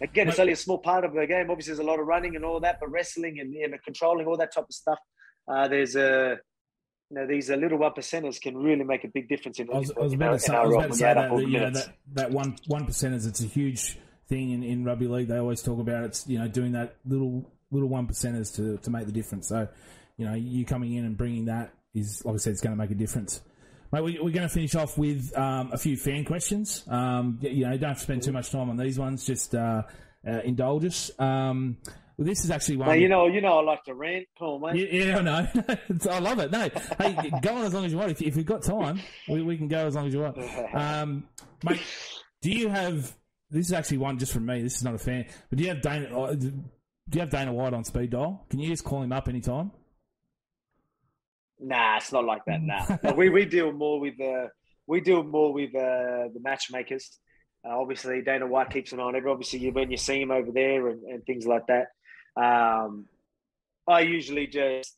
Again, 0.00 0.28
it's 0.28 0.38
only 0.38 0.52
a 0.52 0.56
small 0.56 0.78
part 0.78 1.04
of 1.04 1.12
the 1.12 1.26
game. 1.26 1.50
Obviously, 1.50 1.72
there's 1.72 1.80
a 1.80 1.88
lot 1.90 1.98
of 1.98 2.06
running 2.06 2.36
and 2.36 2.44
all 2.44 2.60
that, 2.60 2.78
but 2.78 2.90
wrestling 2.90 3.40
and, 3.40 3.54
and 3.54 3.74
controlling 3.82 4.26
all 4.26 4.36
that 4.36 4.54
type 4.54 4.66
of 4.68 4.74
stuff. 4.74 4.98
Uh, 5.48 5.66
there's 5.66 5.96
a 5.96 6.38
you 7.10 7.16
know 7.16 7.26
these 7.26 7.48
little 7.48 7.78
one 7.78 7.92
percenters 7.92 8.40
can 8.40 8.56
really 8.56 8.84
make 8.84 9.04
a 9.04 9.08
big 9.08 9.28
difference 9.28 9.58
in. 9.58 9.68
I 9.72 9.78
was, 9.78 9.92
I 9.96 10.00
was 10.00 10.12
about 10.12 10.32
to 10.32 10.38
say, 10.38 10.54
I 10.54 10.64
was 10.64 10.74
about 10.74 10.90
to 10.90 10.96
say 10.96 11.14
that, 11.14 11.30
know, 11.30 11.70
that 11.70 11.94
that 12.12 12.30
one 12.30 12.56
one 12.66 12.86
percenters. 12.86 13.26
It's 13.26 13.42
a 13.42 13.46
huge 13.46 13.98
thing 14.28 14.50
in, 14.50 14.62
in 14.62 14.84
rugby 14.84 15.06
league. 15.06 15.28
They 15.28 15.38
always 15.38 15.62
talk 15.62 15.80
about 15.80 16.04
it's 16.04 16.26
you 16.26 16.38
know 16.38 16.48
doing 16.48 16.72
that 16.72 16.96
little 17.06 17.50
little 17.70 17.88
one 17.88 18.06
percenters 18.06 18.54
to 18.56 18.76
to 18.78 18.90
make 18.90 19.06
the 19.06 19.12
difference. 19.12 19.48
So 19.48 19.68
you 20.16 20.26
know 20.26 20.34
you 20.34 20.64
coming 20.64 20.94
in 20.94 21.04
and 21.04 21.16
bringing 21.16 21.46
that 21.46 21.72
is 21.94 22.24
like 22.24 22.34
I 22.34 22.38
said, 22.38 22.52
it's 22.52 22.60
going 22.60 22.76
to 22.76 22.78
make 22.78 22.90
a 22.90 22.94
difference. 22.94 23.40
Mate, 23.90 24.04
we, 24.04 24.18
are 24.18 24.20
going 24.20 24.34
to 24.34 24.48
finish 24.48 24.74
off 24.74 24.98
with 24.98 25.36
um, 25.36 25.70
a 25.72 25.78
few 25.78 25.96
fan 25.96 26.24
questions. 26.24 26.84
Um, 26.88 27.38
you 27.40 27.66
know, 27.66 27.76
don't 27.78 27.98
spend 27.98 28.22
too 28.22 28.32
much 28.32 28.50
time 28.50 28.68
on 28.68 28.76
these 28.76 28.98
ones. 28.98 29.24
Just 29.24 29.54
uh, 29.54 29.82
uh, 30.26 30.40
indulge 30.44 30.84
us. 30.84 31.10
Um, 31.18 31.78
well, 32.18 32.26
this 32.26 32.44
is 32.44 32.50
actually 32.50 32.76
one. 32.78 33.00
You 33.00 33.08
know, 33.08 33.28
you 33.28 33.40
know, 33.40 33.58
I 33.58 33.62
like 33.62 33.84
to 33.84 33.94
rant. 33.94 34.26
Come 34.38 34.48
on, 34.48 34.74
mate. 34.74 34.92
Yeah, 34.92 35.18
I 35.18 35.22
know. 35.22 35.48
I 36.10 36.18
love 36.18 36.38
it. 36.40 36.50
No, 36.50 36.68
hey, 36.98 37.30
go 37.40 37.54
on 37.54 37.64
as 37.64 37.72
long 37.72 37.84
as 37.84 37.92
you 37.92 37.98
want. 37.98 38.10
If, 38.10 38.20
if 38.20 38.36
you've 38.36 38.44
got 38.44 38.62
time, 38.62 39.00
we, 39.28 39.40
we 39.42 39.56
can 39.56 39.68
go 39.68 39.86
as 39.86 39.94
long 39.94 40.08
as 40.08 40.14
you 40.14 40.20
want. 40.20 40.36
Um, 40.74 41.28
mate, 41.64 41.80
do 42.42 42.50
you 42.50 42.68
have? 42.68 43.14
This 43.50 43.66
is 43.66 43.72
actually 43.72 43.98
one 43.98 44.18
just 44.18 44.32
from 44.32 44.44
me. 44.44 44.60
This 44.60 44.76
is 44.76 44.84
not 44.84 44.94
a 44.94 44.98
fan, 44.98 45.26
but 45.48 45.58
do 45.58 45.64
you 45.64 45.70
have 45.70 45.80
Dana? 45.80 46.20
Uh, 46.20 46.34
do 46.34 46.52
you 47.12 47.20
have 47.20 47.30
Dana 47.30 47.52
White 47.52 47.72
on 47.72 47.84
speed 47.84 48.10
dial? 48.10 48.44
Can 48.50 48.58
you 48.58 48.68
just 48.68 48.84
call 48.84 49.00
him 49.00 49.12
up 49.12 49.28
anytime? 49.28 49.70
Nah, 51.60 51.96
it's 51.96 52.12
not 52.12 52.24
like 52.24 52.44
that. 52.46 52.62
Nah, 52.62 53.12
we 53.14 53.28
we 53.28 53.44
deal 53.44 53.72
more 53.72 54.00
with 54.00 54.16
the 54.16 54.30
uh, 54.30 54.48
we 54.86 55.00
deal 55.00 55.22
more 55.22 55.52
with 55.52 55.74
uh, 55.74 56.28
the 56.32 56.40
matchmakers. 56.40 57.18
Uh, 57.64 57.78
obviously, 57.78 58.22
Dana 58.22 58.46
White 58.46 58.70
keeps 58.70 58.92
an 58.92 59.00
eye 59.00 59.04
on 59.04 59.16
it. 59.16 59.26
Obviously, 59.26 59.58
you, 59.58 59.72
when 59.72 59.90
you 59.90 59.96
see 59.96 60.22
him 60.22 60.30
over 60.30 60.50
there 60.52 60.88
and, 60.88 61.02
and 61.04 61.24
things 61.24 61.46
like 61.46 61.66
that. 61.66 61.88
Um, 62.36 63.06
I 63.86 64.00
usually 64.00 64.46
just 64.46 64.96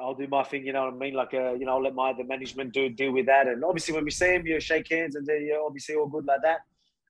I'll 0.00 0.14
do 0.14 0.26
my 0.26 0.44
thing. 0.44 0.66
You 0.66 0.72
know 0.72 0.84
what 0.84 0.94
I 0.94 0.96
mean? 0.96 1.14
Like, 1.14 1.34
uh, 1.34 1.52
you 1.54 1.66
know, 1.66 1.72
I'll 1.72 1.82
let 1.82 1.94
my 1.94 2.12
the 2.12 2.24
management 2.24 2.72
do 2.72 2.88
deal 2.88 3.12
with 3.12 3.26
that. 3.26 3.46
And 3.48 3.64
obviously, 3.64 3.94
when 3.94 4.04
we 4.04 4.10
see 4.10 4.34
him, 4.34 4.46
you 4.46 4.60
shake 4.60 4.90
hands 4.90 5.16
and 5.16 5.26
you're 5.26 5.62
obviously 5.62 5.94
all 5.96 6.06
good 6.06 6.24
like 6.24 6.42
that. 6.42 6.60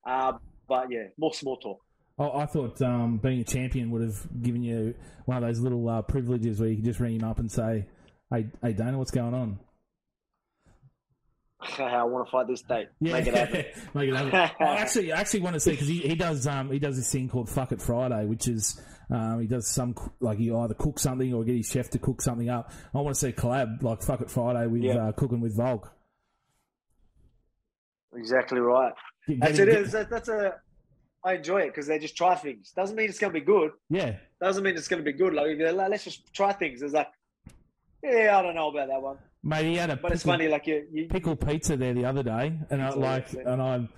Uh, 0.04 0.32
but 0.68 0.90
yeah, 0.90 1.04
more 1.16 1.34
small 1.34 1.56
talk. 1.56 1.80
Oh, 2.18 2.32
I 2.38 2.46
thought 2.46 2.80
um, 2.80 3.18
being 3.18 3.40
a 3.40 3.44
champion 3.44 3.90
would 3.90 4.00
have 4.02 4.42
given 4.42 4.62
you 4.62 4.94
one 5.26 5.36
of 5.36 5.42
those 5.42 5.60
little 5.60 5.86
uh, 5.88 6.02
privileges 6.02 6.58
where 6.58 6.68
you 6.68 6.76
could 6.76 6.84
just 6.84 6.98
ring 6.98 7.16
him 7.16 7.24
up 7.24 7.38
and 7.38 7.50
say, 7.50 7.86
"Hey, 8.30 8.46
hey, 8.62 8.72
Dana, 8.72 8.98
what's 8.98 9.10
going 9.10 9.34
on?" 9.34 9.58
I 11.78 12.04
want 12.04 12.26
to 12.26 12.30
fight 12.30 12.46
this 12.46 12.62
date. 12.62 12.88
Yeah, 13.00 13.12
make 13.12 13.26
it 13.26 13.34
happen. 13.34 13.64
make 13.94 14.08
it 14.08 14.16
happen. 14.16 14.56
I 14.66 14.76
actually, 14.76 15.12
I 15.12 15.20
actually 15.20 15.40
want 15.40 15.54
to 15.54 15.60
see 15.60 15.72
because 15.72 15.88
he, 15.88 16.00
he 16.00 16.14
does 16.14 16.46
um, 16.46 16.70
he 16.70 16.78
does 16.78 16.96
this 16.96 17.10
thing 17.10 17.28
called 17.28 17.48
Fuck 17.48 17.72
It 17.72 17.80
Friday, 17.80 18.26
which 18.26 18.48
is 18.48 18.80
um, 19.10 19.40
he 19.40 19.46
does 19.46 19.68
some 19.68 19.94
like 20.20 20.38
he 20.38 20.50
either 20.50 20.74
cook 20.74 20.98
something 20.98 21.32
or 21.32 21.44
get 21.44 21.56
his 21.56 21.68
chef 21.68 21.90
to 21.90 21.98
cook 21.98 22.20
something 22.20 22.48
up. 22.48 22.72
I 22.94 23.00
want 23.00 23.14
to 23.14 23.20
see 23.20 23.28
a 23.28 23.32
collab 23.32 23.82
like 23.82 24.02
Fuck 24.02 24.20
It 24.20 24.30
Friday 24.30 24.66
with 24.66 24.82
yeah. 24.82 25.08
uh, 25.08 25.12
cooking 25.12 25.40
with 25.40 25.56
Volk. 25.56 25.92
Exactly 28.14 28.60
right. 28.60 28.92
Get, 29.28 29.40
that's 29.40 29.58
it. 29.58 29.68
Is 29.68 29.92
that's 29.92 30.28
a. 30.28 30.54
I 31.24 31.34
enjoy 31.34 31.62
it 31.62 31.68
because 31.68 31.88
they 31.88 31.98
just 31.98 32.16
try 32.16 32.36
things. 32.36 32.70
Doesn't 32.70 32.94
mean 32.94 33.08
it's 33.08 33.18
going 33.18 33.32
to 33.32 33.40
be 33.40 33.44
good. 33.44 33.72
Yeah. 33.90 34.16
Doesn't 34.40 34.62
mean 34.62 34.76
it's 34.76 34.86
going 34.86 35.04
to 35.04 35.12
be 35.12 35.16
good. 35.16 35.34
Like 35.34 35.58
let's 35.58 36.04
just 36.04 36.32
try 36.32 36.52
things. 36.52 36.82
It's 36.82 36.92
like, 36.94 37.08
yeah, 38.06 38.38
I 38.38 38.42
don't 38.42 38.54
know 38.54 38.68
about 38.68 38.88
that 38.88 39.02
one. 39.02 39.18
Mate, 39.42 39.66
he 39.66 39.76
had 39.76 39.90
a 39.90 39.96
but 39.96 40.02
pickle, 40.02 40.14
it's 40.14 40.22
funny, 40.24 40.48
like 40.48 40.66
you, 40.66 40.86
you, 40.92 41.06
pickle 41.06 41.36
pizza 41.36 41.76
there 41.76 41.94
the 41.94 42.04
other 42.04 42.22
day, 42.22 42.58
and 42.70 42.82
I 42.82 42.90
like, 42.90 43.32
and 43.32 43.62
I 43.62 43.88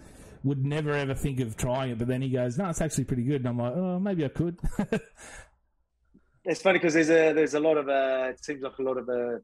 would 0.44 0.64
never 0.64 0.92
ever 0.92 1.14
think 1.14 1.40
of 1.40 1.56
trying 1.56 1.90
it, 1.90 1.98
but 1.98 2.08
then 2.08 2.20
he 2.20 2.28
goes, 2.28 2.58
"No, 2.58 2.68
it's 2.68 2.80
actually 2.80 3.04
pretty 3.04 3.24
good," 3.24 3.40
and 3.44 3.48
I'm 3.48 3.58
like, 3.58 3.72
"Oh, 3.74 3.98
maybe 3.98 4.24
I 4.24 4.28
could." 4.28 4.58
it's 6.44 6.62
funny 6.62 6.78
because 6.78 6.94
there's 6.94 7.10
a 7.10 7.32
there's 7.32 7.54
a 7.54 7.60
lot 7.60 7.76
of 7.76 7.88
uh, 7.88 8.28
it 8.30 8.44
seems 8.44 8.62
like 8.62 8.78
a 8.78 8.82
lot 8.82 8.98
of 8.98 9.08
uh, 9.08 9.38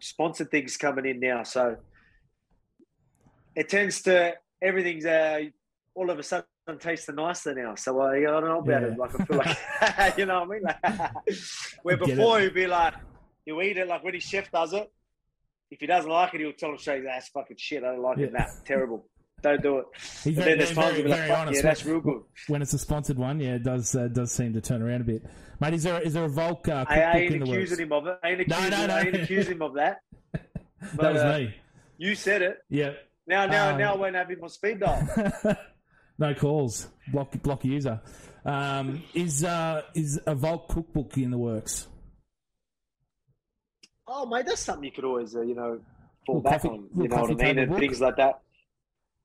sponsored 0.00 0.50
things 0.50 0.76
coming 0.76 1.06
in 1.06 1.20
now, 1.20 1.42
so 1.42 1.76
it 3.54 3.68
tends 3.68 4.02
to 4.02 4.34
everything's 4.60 5.06
uh, 5.06 5.40
all 5.94 6.10
of 6.10 6.18
a 6.18 6.22
sudden 6.22 6.46
tastes 6.78 7.08
nicer 7.08 7.54
now. 7.54 7.74
So 7.74 8.00
uh, 8.00 8.06
I 8.06 8.20
don't 8.20 8.44
know 8.44 8.58
about 8.60 8.82
yeah. 8.82 8.88
it. 8.88 8.98
Like 8.98 9.20
I 9.20 9.24
feel 9.24 9.36
like 9.36 10.16
you 10.18 10.26
know 10.26 10.44
what 10.44 10.48
I 10.48 10.52
mean. 10.52 10.62
Like, 10.62 11.12
where 11.82 11.96
before 11.96 12.40
you'd 12.40 12.54
be 12.54 12.66
like, 12.66 12.94
you 13.48 13.60
eat 13.62 13.76
it 13.76 13.88
like 13.88 14.04
when 14.04 14.14
his 14.14 14.22
chef 14.22 14.50
does 14.50 14.72
it 14.72 14.90
if 15.70 15.80
he 15.80 15.86
doesn't 15.86 16.10
like 16.10 16.34
it, 16.34 16.40
he'll 16.40 16.52
tell 16.52 16.70
him 16.70 16.78
straight, 16.78 17.04
that's 17.04 17.28
fucking 17.28 17.56
shit. 17.58 17.84
I 17.84 17.92
don't 17.92 18.02
like 18.02 18.18
yeah. 18.18 18.26
it. 18.26 18.32
Nah, 18.32 18.44
terrible. 18.64 19.06
Don't 19.42 19.62
do 19.62 19.78
it. 19.78 19.86
He's 20.24 20.34
very, 20.34 20.50
then 20.50 20.58
there's 20.58 20.72
times 20.72 20.96
very, 20.96 21.08
like, 21.08 21.30
honest. 21.30 21.56
yeah, 21.56 21.62
that's 21.62 21.84
real 21.84 22.00
good. 22.00 22.22
When 22.48 22.60
it's 22.60 22.72
a 22.72 22.78
sponsored 22.78 23.18
one, 23.18 23.38
yeah, 23.38 23.54
it 23.54 23.62
does 23.62 23.94
uh, 23.94 24.08
does 24.08 24.32
seem 24.32 24.52
to 24.54 24.60
turn 24.60 24.82
around 24.82 25.02
a 25.02 25.04
bit. 25.04 25.22
Mate, 25.60 25.74
is 25.74 25.84
there 25.84 26.00
is 26.00 26.14
there 26.14 26.24
a 26.24 26.28
Volk 26.28 26.66
uh, 26.66 26.84
I, 26.88 27.00
I 27.02 27.16
ain't 27.18 27.42
accusing 27.42 27.78
him 27.78 27.92
of 27.92 28.06
it. 28.08 28.18
I 28.22 28.30
ain't 28.30 28.40
accusing, 28.40 28.70
no, 28.70 28.76
no, 28.78 28.86
no. 28.86 28.94
I 28.94 29.00
ain't 29.02 29.14
accusing 29.14 29.54
him 29.54 29.62
of 29.62 29.74
that. 29.74 30.00
But, 30.80 31.02
that 31.02 31.12
was 31.12 31.22
uh, 31.22 31.38
me. 31.38 31.54
You 31.96 32.14
said 32.14 32.40
it. 32.40 32.58
Yeah. 32.70 32.92
Now, 33.26 33.46
now, 33.46 33.72
um, 33.72 33.78
now, 33.78 33.94
I 33.94 33.96
won't 33.96 34.14
have 34.14 34.30
him 34.30 34.38
on 34.44 34.48
speed 34.48 34.78
dial. 34.78 35.08
no 36.18 36.34
calls. 36.34 36.86
Block 37.08 37.32
block 37.42 37.64
user. 37.64 38.00
Um, 38.44 39.02
is 39.12 39.42
uh, 39.42 39.82
is 39.94 40.20
a 40.24 40.36
Volk 40.36 40.68
cookbook 40.68 41.16
in 41.16 41.32
the 41.32 41.38
works? 41.38 41.88
Oh, 44.10 44.24
mate, 44.24 44.46
that's 44.46 44.62
something 44.62 44.84
you 44.84 44.90
could 44.90 45.04
always, 45.04 45.36
uh, 45.36 45.42
you 45.42 45.54
know, 45.54 45.80
fall 46.26 46.40
back 46.40 46.64
on. 46.64 46.88
You 46.96 47.08
know 47.08 47.16
what 47.22 47.30
I 47.30 47.34
mean, 47.34 47.58
and 47.58 47.76
things 47.76 48.00
like 48.00 48.16
that. 48.16 48.40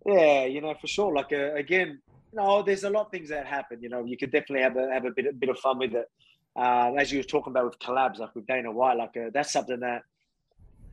Yeah, 0.05 0.43
you 0.45 0.59
know, 0.59 0.73
for 0.79 0.87
sure. 0.87 1.13
Like 1.13 1.31
uh, 1.31 1.53
again, 1.53 2.01
you 2.31 2.37
know, 2.37 2.61
there's 2.61 2.83
a 2.83 2.89
lot 2.89 3.05
of 3.05 3.11
things 3.11 3.29
that 3.29 3.45
happen. 3.45 3.81
You 3.81 3.89
know, 3.89 4.03
you 4.03 4.17
could 4.17 4.31
definitely 4.31 4.63
have 4.63 4.75
a 4.75 4.91
have 4.91 5.05
a 5.05 5.11
bit 5.11 5.27
a 5.27 5.33
bit 5.33 5.49
of 5.49 5.57
fun 5.59 5.79
with 5.79 5.93
it. 5.93 6.09
Uh, 6.55 6.91
as 6.97 7.11
you 7.11 7.19
were 7.19 7.23
talking 7.23 7.51
about 7.51 7.65
with 7.65 7.79
collabs, 7.79 8.19
like 8.19 8.35
with 8.35 8.45
Dana 8.45 8.71
White, 8.71 8.97
like 8.97 9.15
uh, 9.15 9.29
that's 9.33 9.53
something 9.53 9.79
that 9.79 10.03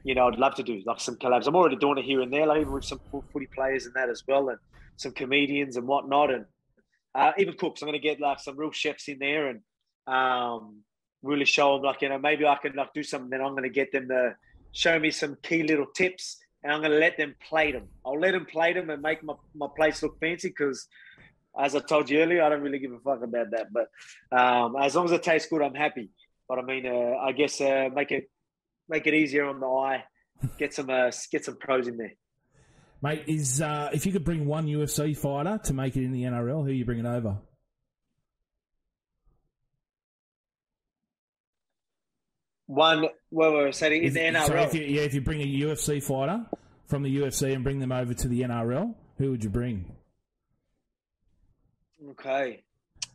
you 0.05 0.15
know 0.15 0.29
I'd 0.29 0.39
love 0.39 0.55
to 0.55 0.63
do, 0.63 0.81
like 0.87 1.01
some 1.01 1.17
collabs. 1.17 1.49
I'm 1.49 1.57
already 1.57 1.77
doing 1.77 1.99
it 1.99 2.05
here 2.05 2.21
and 2.21 2.33
there, 2.33 2.47
like 2.47 2.61
even 2.61 2.73
with 2.73 2.85
some 2.85 3.01
footy 3.33 3.49
players 3.53 3.87
and 3.87 3.95
that 3.95 4.09
as 4.09 4.23
well, 4.27 4.51
and 4.51 4.59
some 4.97 5.13
comedians 5.13 5.77
and 5.77 5.89
whatnot. 5.89 6.33
And 6.33 6.45
uh, 7.15 7.33
even 7.39 7.57
cooks. 7.57 7.83
I'm 7.83 7.89
going 7.89 8.01
to 8.01 8.09
get 8.09 8.21
like 8.21 8.39
some 8.39 8.57
real 8.57 8.71
chefs 8.71 9.09
in 9.09 9.19
there 9.19 9.49
and 9.49 9.61
um, 10.07 10.83
really 11.23 11.45
show 11.45 11.75
them 11.75 11.83
like 11.83 12.03
you 12.03 12.09
know 12.09 12.19
maybe 12.19 12.47
I 12.47 12.57
can 12.57 12.75
like 12.75 12.93
do 12.95 13.03
something. 13.03 13.31
Then 13.31 13.41
I'm 13.41 13.53
going 13.53 13.65
to 13.65 13.71
get 13.71 13.93
them 13.93 14.09
to 14.09 14.37
show 14.73 14.99
me 14.99 15.11
some 15.11 15.37
key 15.43 15.63
little 15.63 15.87
tips, 15.87 16.39
and 16.63 16.73
I'm 16.73 16.81
going 16.81 16.93
to 16.93 16.99
let 16.99 17.17
them 17.17 17.35
play 17.49 17.73
them. 17.73 17.89
I'll 18.05 18.19
let 18.19 18.33
them 18.33 18.47
play 18.47 18.73
them 18.73 18.91
and 18.91 19.03
make 19.03 19.23
my 19.23 19.35
my 19.55 19.69
plates 19.75 20.03
look 20.03 20.19
fancy 20.21 20.49
because. 20.49 20.87
As 21.59 21.75
I 21.75 21.81
told 21.81 22.09
you 22.09 22.21
earlier, 22.21 22.45
I 22.45 22.49
don't 22.49 22.63
really 22.63 22.79
give 22.79 22.93
a 22.93 23.01
fuck 23.01 23.25
about 23.25 23.51
that. 23.51 23.73
But 23.73 23.91
um, 24.31 24.77
as 24.81 24.95
long 24.95 25.07
as 25.07 25.11
it 25.11 25.25
tastes 25.25 25.49
good, 25.49 25.61
I'm 25.61 25.75
happy. 25.75 26.09
But 26.49 26.61
I 26.61 26.63
mean, 26.63 26.87
uh, 26.87 27.17
I 27.21 27.33
guess 27.33 27.61
uh, 27.61 27.89
make 27.93 28.13
it 28.13 28.31
make 28.89 29.07
it 29.09 29.15
easier 29.15 29.47
on 29.47 29.59
the 29.59 29.67
eye. 29.67 30.05
Get 30.59 30.75
some 30.75 30.89
uh, 30.89 31.11
get 31.31 31.45
some 31.45 31.57
pros 31.57 31.89
in 31.89 31.97
there. 31.97 32.13
Mate, 33.03 33.25
is 33.27 33.63
uh, 33.63 33.91
if 33.95 34.05
you 34.05 34.13
could 34.13 34.25
bring 34.25 34.47
one 34.47 34.67
UFC 34.67 35.17
fighter 35.17 35.59
to 35.65 35.73
make 35.73 35.97
it 35.97 36.05
in 36.05 36.13
the 36.13 36.25
NRL, 36.25 36.63
who 36.63 36.69
are 36.69 36.73
you 36.73 36.85
bringing 36.85 37.07
over? 37.07 37.39
One, 42.71 43.07
well, 43.33 43.53
we're 43.53 43.73
saying 43.73 44.05
in 44.05 44.15
the 44.15 44.21
NRL. 44.21 44.47
So 44.47 44.55
if 44.55 44.75
you, 44.75 44.83
yeah, 44.83 45.01
if 45.01 45.13
you 45.13 45.21
bring 45.21 45.41
a 45.41 45.45
UFC 45.45 46.01
fighter 46.01 46.47
from 46.87 47.03
the 47.03 47.17
UFC 47.17 47.53
and 47.53 47.65
bring 47.65 47.81
them 47.81 47.91
over 47.91 48.15
to 48.15 48.29
the 48.29 48.43
NRL, 48.43 48.95
who 49.19 49.33
would 49.33 49.43
you 49.43 49.51
bring? 49.51 49.93
Okay. 52.11 52.63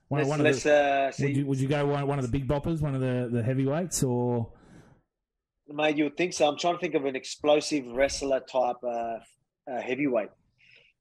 One, 0.09 0.19
let's, 0.19 0.29
one 0.29 0.45
of 0.45 0.61
the, 0.61 0.73
uh, 0.73 1.11
see. 1.13 1.23
would, 1.23 1.37
you, 1.37 1.45
would 1.45 1.59
you 1.61 1.67
go 1.69 1.85
one, 1.85 2.05
one 2.05 2.19
of 2.19 2.29
the 2.29 2.31
big 2.37 2.49
boppers, 2.49 2.81
one 2.81 2.95
of 2.95 2.99
the, 2.99 3.29
the 3.31 3.41
heavyweights, 3.41 4.03
or 4.03 4.51
Mate, 5.69 5.95
you 5.95 6.03
would 6.03 6.17
think 6.17 6.33
so. 6.33 6.49
I'm 6.49 6.57
trying 6.57 6.73
to 6.73 6.81
think 6.81 6.95
of 6.95 7.05
an 7.05 7.15
explosive 7.15 7.87
wrestler 7.87 8.41
type 8.41 8.83
uh, 8.83 9.19
uh, 9.71 9.81
heavyweight. 9.81 10.31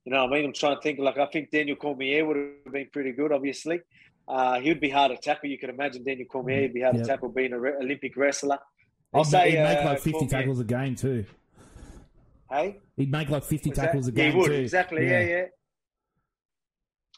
You 0.05 0.13
know 0.13 0.23
what 0.23 0.31
I 0.31 0.35
mean? 0.37 0.45
I'm 0.45 0.53
trying 0.53 0.77
to 0.77 0.81
think. 0.81 0.99
Like 0.99 1.17
I 1.17 1.25
think 1.25 1.51
Daniel 1.51 1.75
Cormier 1.75 2.25
would 2.25 2.37
have 2.37 2.73
been 2.73 2.87
pretty 2.93 3.11
good. 3.11 3.33
Obviously, 3.33 3.81
uh, 4.27 4.59
he 4.59 4.69
would 4.69 4.79
be 4.79 4.89
hard 4.89 5.11
to 5.11 5.17
tackle. 5.17 5.49
You 5.49 5.57
can 5.57 5.69
imagine 5.69 6.03
Daniel 6.03 6.27
Cormier 6.27 6.61
would 6.63 6.73
be 6.73 6.81
hard 6.81 6.95
Yep. 6.95 7.03
to 7.03 7.09
tackle, 7.09 7.29
being 7.29 7.53
an 7.53 7.59
re- 7.59 7.73
Olympic 7.81 8.15
wrestler. 8.17 8.59
I'll 9.13 9.23
he'd, 9.23 9.29
say 9.29 9.51
he'd 9.51 9.57
make 9.63 9.77
uh, 9.79 9.85
like 9.85 9.99
fifty 9.99 10.11
Cormier. 10.11 10.29
tackles 10.29 10.59
a 10.59 10.63
game 10.63 10.95
too. 10.95 11.25
Hey, 12.49 12.77
He'd 12.97 13.11
make 13.11 13.29
like 13.29 13.43
fifty 13.43 13.69
Was 13.69 13.77
that- 13.77 13.85
tackles 13.85 14.07
a 14.07 14.11
yeah, 14.11 14.15
game 14.15 14.31
he 14.33 14.37
would 14.39 14.47
too. 14.47 14.53
exactly. 14.53 15.05
Yeah. 15.07 15.21
yeah, 15.21 15.45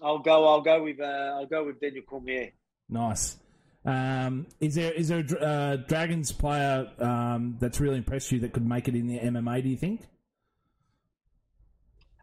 I'll 0.02 0.20
go. 0.20 0.48
I'll 0.48 0.62
go 0.62 0.84
with. 0.84 1.00
Uh, 1.00 1.04
I'll 1.04 1.46
go 1.48 1.66
with 1.66 1.80
Daniel 1.82 2.04
Cormier. 2.04 2.52
Nice. 2.90 3.38
Um, 3.86 4.48
is 4.60 4.76
there 4.76 4.92
is 4.92 5.08
there 5.08 5.20
a 5.40 5.44
uh, 5.46 5.76
Dragons 5.78 6.32
player 6.34 6.92
um, 7.00 7.56
that's 7.60 7.80
really 7.80 7.98
impressed 7.98 8.32
you 8.32 8.40
that 8.42 8.52
could 8.54 8.68
make 8.68 8.88
it 8.88 8.96
in 8.96 9.08
the 9.08 9.18
MMA? 9.20 9.64
Do 9.64 9.70
you 9.70 9.78
think? 9.78 10.02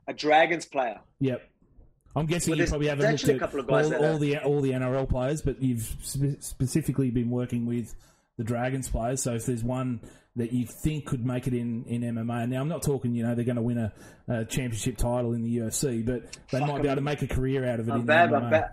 A 0.06 0.12
Dragons 0.12 0.66
player. 0.66 1.00
Yep. 1.20 1.42
I'm 2.16 2.26
guessing 2.26 2.52
Well, 2.52 2.60
you 2.60 2.66
probably 2.66 2.86
haven't 2.88 3.10
looked 3.26 3.42
at 3.42 3.70
all, 3.70 4.04
all 4.04 4.18
the 4.18 4.38
all 4.38 4.60
the 4.60 4.70
NRL 4.70 5.08
players, 5.08 5.42
but 5.42 5.60
you've 5.62 5.96
spe- 6.02 6.40
specifically 6.40 7.10
been 7.10 7.30
working 7.30 7.66
with 7.66 7.94
the 8.38 8.44
Dragons 8.44 8.88
players. 8.88 9.22
So 9.22 9.34
if 9.34 9.46
there's 9.46 9.64
one 9.64 10.00
that 10.36 10.52
you 10.52 10.66
think 10.66 11.06
could 11.06 11.24
make 11.24 11.46
it 11.46 11.54
in, 11.54 11.84
in 11.84 12.02
MMA, 12.02 12.48
now 12.48 12.60
I'm 12.60 12.68
not 12.68 12.82
talking, 12.82 13.14
you 13.14 13.22
know, 13.24 13.34
they're 13.34 13.44
going 13.44 13.56
to 13.56 13.62
win 13.62 13.78
a, 13.78 13.92
a 14.28 14.44
championship 14.44 14.96
title 14.96 15.32
in 15.32 15.42
the 15.42 15.58
UFC, 15.58 16.04
but 16.04 16.32
they 16.50 16.58
Fuck, 16.58 16.68
might 16.68 16.82
be 16.82 16.88
able 16.88 16.96
to 16.96 17.02
make 17.02 17.22
a 17.22 17.28
career 17.28 17.64
out 17.68 17.78
of 17.78 17.88
it 17.88 17.92
I'm 17.92 18.00
in 18.00 18.06
bad. 18.06 18.30
the 18.30 18.36
I'm 18.36 18.50
bad. 18.50 18.70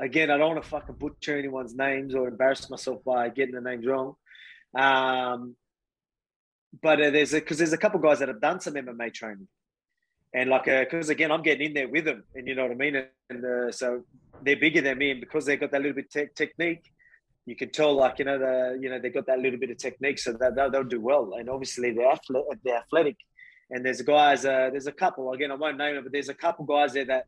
Again, 0.00 0.30
I 0.30 0.36
don't 0.36 0.50
want 0.54 0.62
to 0.62 0.68
fucking 0.68 0.94
butcher 0.94 1.36
anyone's 1.36 1.74
names 1.74 2.14
or 2.14 2.28
embarrass 2.28 2.70
myself 2.70 3.02
by 3.04 3.30
getting 3.30 3.56
the 3.56 3.60
names 3.60 3.84
wrong. 3.84 4.14
Um, 4.76 5.56
but 6.80 7.00
uh, 7.00 7.10
there's 7.10 7.32
a 7.34 7.40
because 7.40 7.58
there's 7.58 7.72
a 7.72 7.78
couple 7.78 7.98
guys 7.98 8.20
that 8.20 8.28
have 8.28 8.40
done 8.40 8.60
some 8.60 8.74
MMA 8.74 9.12
training, 9.12 9.48
and 10.34 10.50
like 10.50 10.64
because 10.64 11.08
again, 11.08 11.30
I'm 11.30 11.42
getting 11.42 11.68
in 11.68 11.74
there 11.74 11.88
with 11.88 12.04
them, 12.04 12.24
and 12.34 12.46
you 12.46 12.54
know 12.54 12.62
what 12.62 12.72
I 12.72 12.74
mean. 12.74 13.02
And 13.30 13.44
uh, 13.44 13.72
so 13.72 14.02
they're 14.42 14.56
bigger 14.56 14.80
than 14.80 14.98
me, 14.98 15.10
and 15.10 15.20
because 15.20 15.46
they've 15.46 15.60
got 15.60 15.70
that 15.72 15.80
little 15.80 15.94
bit 15.96 16.10
tech 16.10 16.34
technique, 16.34 16.92
you 17.46 17.56
can 17.56 17.70
tell 17.70 17.94
like 17.94 18.18
you 18.18 18.24
know 18.24 18.38
the 18.38 18.78
you 18.80 18.90
know 18.90 18.98
they 18.98 19.10
got 19.10 19.26
that 19.26 19.40
little 19.40 19.58
bit 19.58 19.70
of 19.70 19.78
technique, 19.78 20.18
so 20.18 20.32
that 20.34 20.54
they'll, 20.54 20.70
they'll 20.70 20.84
do 20.84 21.00
well. 21.00 21.32
And 21.38 21.48
obviously 21.48 21.92
they're 21.92 22.12
athletic, 22.12 22.62
they're 22.64 22.78
athletic. 22.78 23.16
And 23.70 23.84
there's 23.84 24.00
guys, 24.00 24.46
uh, 24.46 24.70
there's 24.70 24.86
a 24.86 24.92
couple 24.92 25.32
again. 25.32 25.50
I 25.50 25.54
won't 25.54 25.76
name 25.76 25.96
it, 25.96 26.02
but 26.02 26.12
there's 26.12 26.30
a 26.30 26.34
couple 26.34 26.64
guys 26.64 26.94
there 26.94 27.04
that 27.06 27.26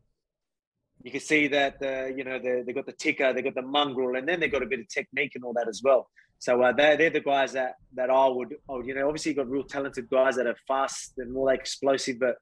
you 1.03 1.11
can 1.11 1.21
see 1.21 1.49
that 1.49 1.77
uh, 1.83 2.15
you 2.15 2.25
know 2.25 2.39
they 2.39 2.63
they 2.67 2.73
got 2.73 2.87
the 2.87 2.93
ticker, 2.93 3.33
they 3.33 3.43
got 3.43 3.55
the 3.55 3.63
mongrel, 3.63 4.17
and 4.17 4.29
then 4.29 4.41
they 4.41 4.49
got 4.49 4.63
a 4.63 4.67
bit 4.67 4.81
of 4.81 4.89
technique 4.89 5.33
and 5.35 5.45
all 5.45 5.55
that 5.55 5.69
as 5.69 5.81
well. 5.83 6.11
So 6.39 6.63
uh, 6.63 6.73
they're 6.73 6.97
they're 6.97 7.11
the 7.11 7.21
guys 7.21 7.53
that 7.53 7.75
that 7.95 8.11
I 8.11 8.29
would, 8.29 8.55
you 8.85 8.95
know, 8.95 9.07
obviously 9.07 9.33
you 9.33 9.37
got 9.37 9.51
real 9.51 9.65
talented 9.65 10.09
guys 10.11 10.37
that 10.37 10.47
are 10.47 10.57
fast 10.67 11.15
and 11.19 11.33
more 11.33 11.53
explosive, 11.53 12.19
but 12.19 12.37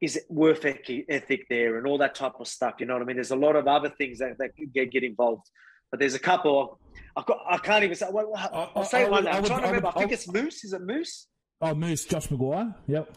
is 0.00 0.16
it 0.16 0.24
worth 0.28 0.64
ethic, 0.64 1.04
ethic 1.08 1.46
there 1.48 1.76
and 1.78 1.86
all 1.86 1.98
that 1.98 2.14
type 2.14 2.34
of 2.40 2.48
stuff? 2.48 2.74
You 2.78 2.86
know 2.86 2.94
what 2.94 3.02
I 3.02 3.04
mean? 3.04 3.16
There's 3.16 3.30
a 3.30 3.36
lot 3.36 3.56
of 3.56 3.66
other 3.68 3.90
things 3.90 4.18
that, 4.18 4.38
that 4.38 4.56
could 4.56 4.72
get 4.72 4.90
get 4.90 5.04
involved, 5.04 5.48
but 5.90 6.00
there's 6.00 6.14
a 6.14 6.18
couple. 6.18 6.78
I, 7.16 7.22
got, 7.26 7.38
I 7.48 7.58
can't 7.58 7.84
even 7.84 7.96
say. 7.96 8.06
Well, 8.10 8.32
I'll, 8.36 8.72
I- 8.76 8.84
say 8.84 9.04
I 9.04 9.08
one. 9.08 9.26
I 9.26 9.32
I'm 9.32 9.42
would- 9.42 9.48
trying 9.48 9.62
to 9.62 9.66
remember. 9.66 9.88
I 9.88 9.92
think 9.92 10.12
it's 10.12 10.26
Moose. 10.32 10.64
Is 10.64 10.72
it 10.72 10.82
Moose? 10.82 11.26
Oh, 11.60 11.74
Moose, 11.74 12.04
Josh 12.06 12.28
McGuire. 12.28 12.74
Yep. 12.86 13.12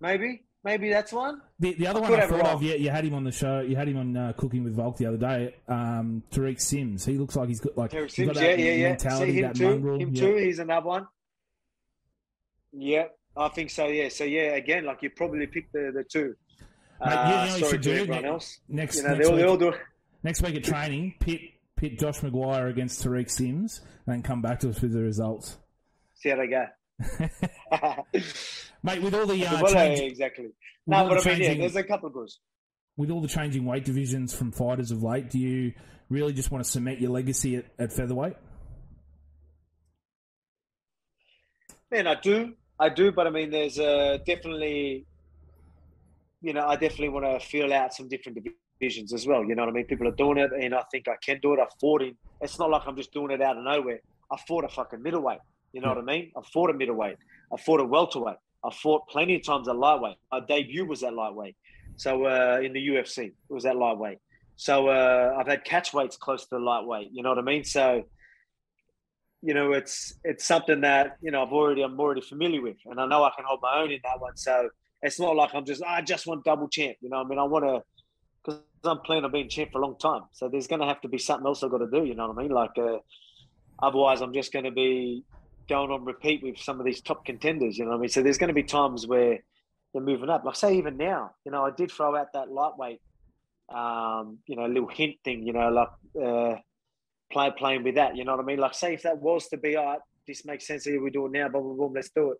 Maybe. 0.00 0.44
Maybe 0.64 0.90
that's 0.90 1.12
one. 1.12 1.40
The, 1.58 1.74
the 1.74 1.88
other 1.88 2.00
one 2.00 2.14
I 2.14 2.24
thought 2.26 2.46
of, 2.46 2.62
yeah, 2.62 2.74
you 2.74 2.88
had 2.90 3.04
him 3.04 3.14
on 3.14 3.24
the 3.24 3.32
show. 3.32 3.60
You 3.62 3.74
had 3.74 3.88
him 3.88 3.96
on 3.96 4.16
uh, 4.16 4.32
Cooking 4.36 4.62
with 4.62 4.76
Volk 4.76 4.96
the 4.96 5.06
other 5.06 5.16
day. 5.16 5.56
Um, 5.66 6.22
Tariq 6.30 6.60
Sims. 6.60 7.04
He 7.04 7.18
looks 7.18 7.34
like 7.34 7.48
he's 7.48 7.58
got 7.58 7.76
like 7.76 7.92
he's 7.92 8.14
Sims, 8.14 8.34
got 8.34 8.42
yeah, 8.42 8.54
yeah, 8.54 8.72
yeah. 8.74 8.88
mentality, 8.90 9.32
See 9.32 9.38
him 9.38 9.42
that 9.42 9.56
too. 9.56 9.68
mongrel. 9.70 9.98
Him 9.98 10.14
yeah. 10.14 10.20
too. 10.20 10.36
He's 10.36 10.58
another 10.60 10.86
one. 10.86 11.06
Yeah, 12.72 13.06
I 13.36 13.48
think 13.48 13.70
so. 13.70 13.86
Yeah. 13.86 14.08
So 14.08 14.24
yeah, 14.24 14.54
again, 14.56 14.84
like 14.84 15.02
you 15.02 15.10
probably 15.10 15.46
picked 15.46 15.72
the 15.72 15.90
the 15.94 16.04
two. 16.04 16.34
Mate, 17.04 17.10
you 17.10 17.14
know 17.16 17.22
Uh, 17.22 17.48
sorry 17.48 17.72
to 17.72 17.78
do 17.78 17.92
everyone 17.92 18.22
ne- 18.22 18.28
else. 18.28 18.60
Next, 18.68 18.96
You 18.98 19.02
know, 19.02 19.08
next, 19.14 19.18
they 19.20 19.30
all, 19.30 19.36
they 19.36 19.42
week, 19.42 19.50
all 19.50 19.56
do. 19.72 19.74
next 20.22 20.42
week 20.42 20.54
at 20.56 20.64
training, 20.64 21.14
pit 21.18 21.40
pit 21.76 21.98
Josh 21.98 22.20
McGuire 22.20 22.70
against 22.70 23.04
Tariq 23.04 23.28
Sims, 23.30 23.80
and 24.06 24.14
then 24.14 24.22
come 24.22 24.40
back 24.42 24.60
to 24.60 24.68
us 24.70 24.80
with 24.80 24.92
the 24.92 25.00
results, 25.02 25.56
See 26.14 26.28
how 26.28 26.36
they 26.36 26.46
go. 26.46 26.66
mate. 28.84 29.02
With 29.02 29.14
all 29.14 29.26
the 29.26 29.44
uh, 29.46 29.62
well, 29.62 29.72
change, 29.72 29.98
exactly. 30.00 30.50
No, 30.86 31.08
but 31.08 31.26
I 31.26 31.30
mean, 31.30 31.40
yeah, 31.40 31.46
changing- 31.46 31.60
there's 31.60 31.76
a 31.76 31.82
couple 31.82 32.06
of 32.08 32.12
goals. 32.14 32.38
with 32.96 33.10
all 33.10 33.20
the 33.20 33.26
changing 33.28 33.64
weight 33.64 33.84
divisions 33.84 34.32
from 34.34 34.52
fighters 34.52 34.90
of 34.92 35.02
late, 35.02 35.28
do 35.30 35.38
you 35.40 35.72
really 36.08 36.32
just 36.32 36.50
want 36.52 36.62
to 36.64 36.70
cement 36.70 37.00
your 37.00 37.10
legacy 37.10 37.56
at, 37.56 37.64
at 37.78 37.92
featherweight? 37.92 38.34
Man, 41.90 42.06
I 42.06 42.14
do, 42.20 42.54
I 42.82 42.88
do, 42.88 43.12
but 43.12 43.28
I 43.28 43.30
mean, 43.30 43.50
there's 43.50 43.78
uh, 43.78 44.18
definitely, 44.26 45.06
you 46.40 46.52
know, 46.52 46.66
I 46.66 46.74
definitely 46.74 47.10
want 47.10 47.26
to 47.26 47.46
feel 47.46 47.72
out 47.72 47.94
some 47.94 48.08
different 48.08 48.44
divisions 48.80 49.12
as 49.12 49.24
well. 49.24 49.44
You 49.44 49.54
know 49.54 49.62
what 49.62 49.68
I 49.68 49.72
mean? 49.72 49.84
People 49.84 50.08
are 50.08 50.18
doing 50.24 50.38
it, 50.38 50.50
and 50.52 50.74
I 50.74 50.82
think 50.90 51.06
I 51.06 51.14
can 51.24 51.38
do 51.40 51.52
it. 51.52 51.60
I 51.60 51.66
fought 51.80 52.02
in. 52.02 52.16
It's 52.40 52.58
not 52.58 52.70
like 52.70 52.82
I'm 52.86 52.96
just 52.96 53.12
doing 53.12 53.30
it 53.30 53.40
out 53.40 53.56
of 53.56 53.62
nowhere. 53.62 54.00
I 54.32 54.36
fought 54.48 54.64
a 54.64 54.68
fucking 54.68 55.00
middleweight. 55.00 55.38
You 55.72 55.80
know 55.80 55.90
what 55.90 55.98
I 55.98 56.02
mean? 56.02 56.32
I 56.36 56.40
fought 56.52 56.70
a 56.70 56.74
middleweight. 56.74 57.18
I 57.52 57.56
fought 57.56 57.78
a 57.78 57.84
welterweight. 57.84 58.36
I 58.64 58.70
fought 58.72 59.08
plenty 59.08 59.36
of 59.36 59.44
times 59.44 59.68
at 59.68 59.76
lightweight. 59.76 60.16
My 60.32 60.40
debut 60.40 60.84
was 60.84 61.04
at 61.04 61.14
lightweight. 61.14 61.54
So 61.96 62.24
uh, 62.24 62.60
in 62.64 62.72
the 62.72 62.84
UFC, 62.88 63.26
it 63.26 63.34
was 63.48 63.64
at 63.64 63.76
lightweight. 63.76 64.18
So 64.56 64.88
uh, 64.88 65.36
I've 65.38 65.46
had 65.46 65.64
catchweights 65.64 66.18
close 66.18 66.42
to 66.46 66.56
the 66.56 66.58
lightweight. 66.58 67.10
You 67.12 67.22
know 67.22 67.28
what 67.28 67.38
I 67.38 67.42
mean? 67.42 67.62
So 67.62 68.04
you 69.42 69.54
know, 69.54 69.72
it's 69.72 70.14
it's 70.22 70.44
something 70.44 70.80
that 70.82 71.16
you 71.20 71.32
know 71.32 71.42
I've 71.42 71.52
already 71.52 71.82
I'm 71.82 71.98
already 71.98 72.20
familiar 72.20 72.62
with, 72.62 72.76
and 72.86 73.00
I 73.00 73.06
know 73.06 73.24
I 73.24 73.30
can 73.34 73.44
hold 73.44 73.60
my 73.60 73.80
own 73.80 73.90
in 73.90 73.98
that 74.04 74.20
one. 74.20 74.36
So 74.36 74.70
it's 75.02 75.18
not 75.18 75.34
like 75.34 75.50
I'm 75.52 75.64
just 75.64 75.82
I 75.82 76.00
just 76.00 76.26
want 76.28 76.44
double 76.44 76.68
champ. 76.68 76.96
You 77.00 77.10
know, 77.10 77.16
I 77.16 77.24
mean, 77.24 77.40
I 77.40 77.42
want 77.42 77.64
to 77.64 77.82
because 78.44 78.60
I'm 78.84 79.00
planning 79.00 79.24
on 79.24 79.32
being 79.32 79.48
champ 79.48 79.72
for 79.72 79.78
a 79.78 79.82
long 79.82 79.98
time. 79.98 80.22
So 80.32 80.48
there's 80.48 80.68
going 80.68 80.80
to 80.80 80.86
have 80.86 81.00
to 81.00 81.08
be 81.08 81.18
something 81.18 81.46
else 81.46 81.62
I've 81.62 81.72
got 81.72 81.78
to 81.78 81.90
do. 81.90 82.04
You 82.04 82.14
know 82.14 82.28
what 82.28 82.38
I 82.38 82.42
mean? 82.42 82.52
Like 82.52 82.78
uh, 82.78 82.98
otherwise, 83.82 84.20
I'm 84.20 84.32
just 84.32 84.52
going 84.52 84.64
to 84.64 84.70
be 84.70 85.24
going 85.68 85.90
on 85.90 86.04
repeat 86.04 86.42
with 86.44 86.58
some 86.58 86.78
of 86.78 86.86
these 86.86 87.00
top 87.00 87.24
contenders. 87.24 87.76
You 87.76 87.84
know 87.84 87.90
what 87.90 87.96
I 87.98 88.00
mean? 88.02 88.10
So 88.10 88.22
there's 88.22 88.38
going 88.38 88.48
to 88.48 88.54
be 88.54 88.62
times 88.62 89.08
where 89.08 89.40
they're 89.92 90.02
moving 90.02 90.30
up. 90.30 90.44
Like 90.44 90.54
say 90.54 90.76
even 90.78 90.96
now, 90.96 91.32
you 91.44 91.50
know, 91.50 91.64
I 91.64 91.70
did 91.76 91.90
throw 91.90 92.14
out 92.14 92.32
that 92.34 92.48
lightweight, 92.48 93.00
um, 93.74 94.38
you 94.46 94.54
know, 94.54 94.66
little 94.66 94.88
hint 94.88 95.16
thing. 95.24 95.44
You 95.44 95.52
know, 95.52 95.68
like. 95.68 95.88
Uh, 96.24 96.60
play 97.32 97.50
playing 97.56 97.82
with 97.82 97.96
that. 97.96 98.16
You 98.16 98.24
know 98.24 98.36
what 98.36 98.44
I 98.44 98.46
mean? 98.46 98.58
Like, 98.58 98.74
say 98.74 98.94
if 98.94 99.02
that 99.02 99.18
was 99.18 99.48
to 99.48 99.56
be, 99.56 99.76
all 99.76 99.86
right, 99.86 99.98
this 100.26 100.44
makes 100.44 100.66
sense. 100.66 100.84
Here 100.84 101.02
we 101.02 101.10
do 101.10 101.26
it 101.26 101.32
now. 101.32 101.48
Boom, 101.48 101.62
boom, 101.62 101.76
boom. 101.76 101.92
Let's 101.94 102.10
do 102.10 102.32
it. 102.32 102.38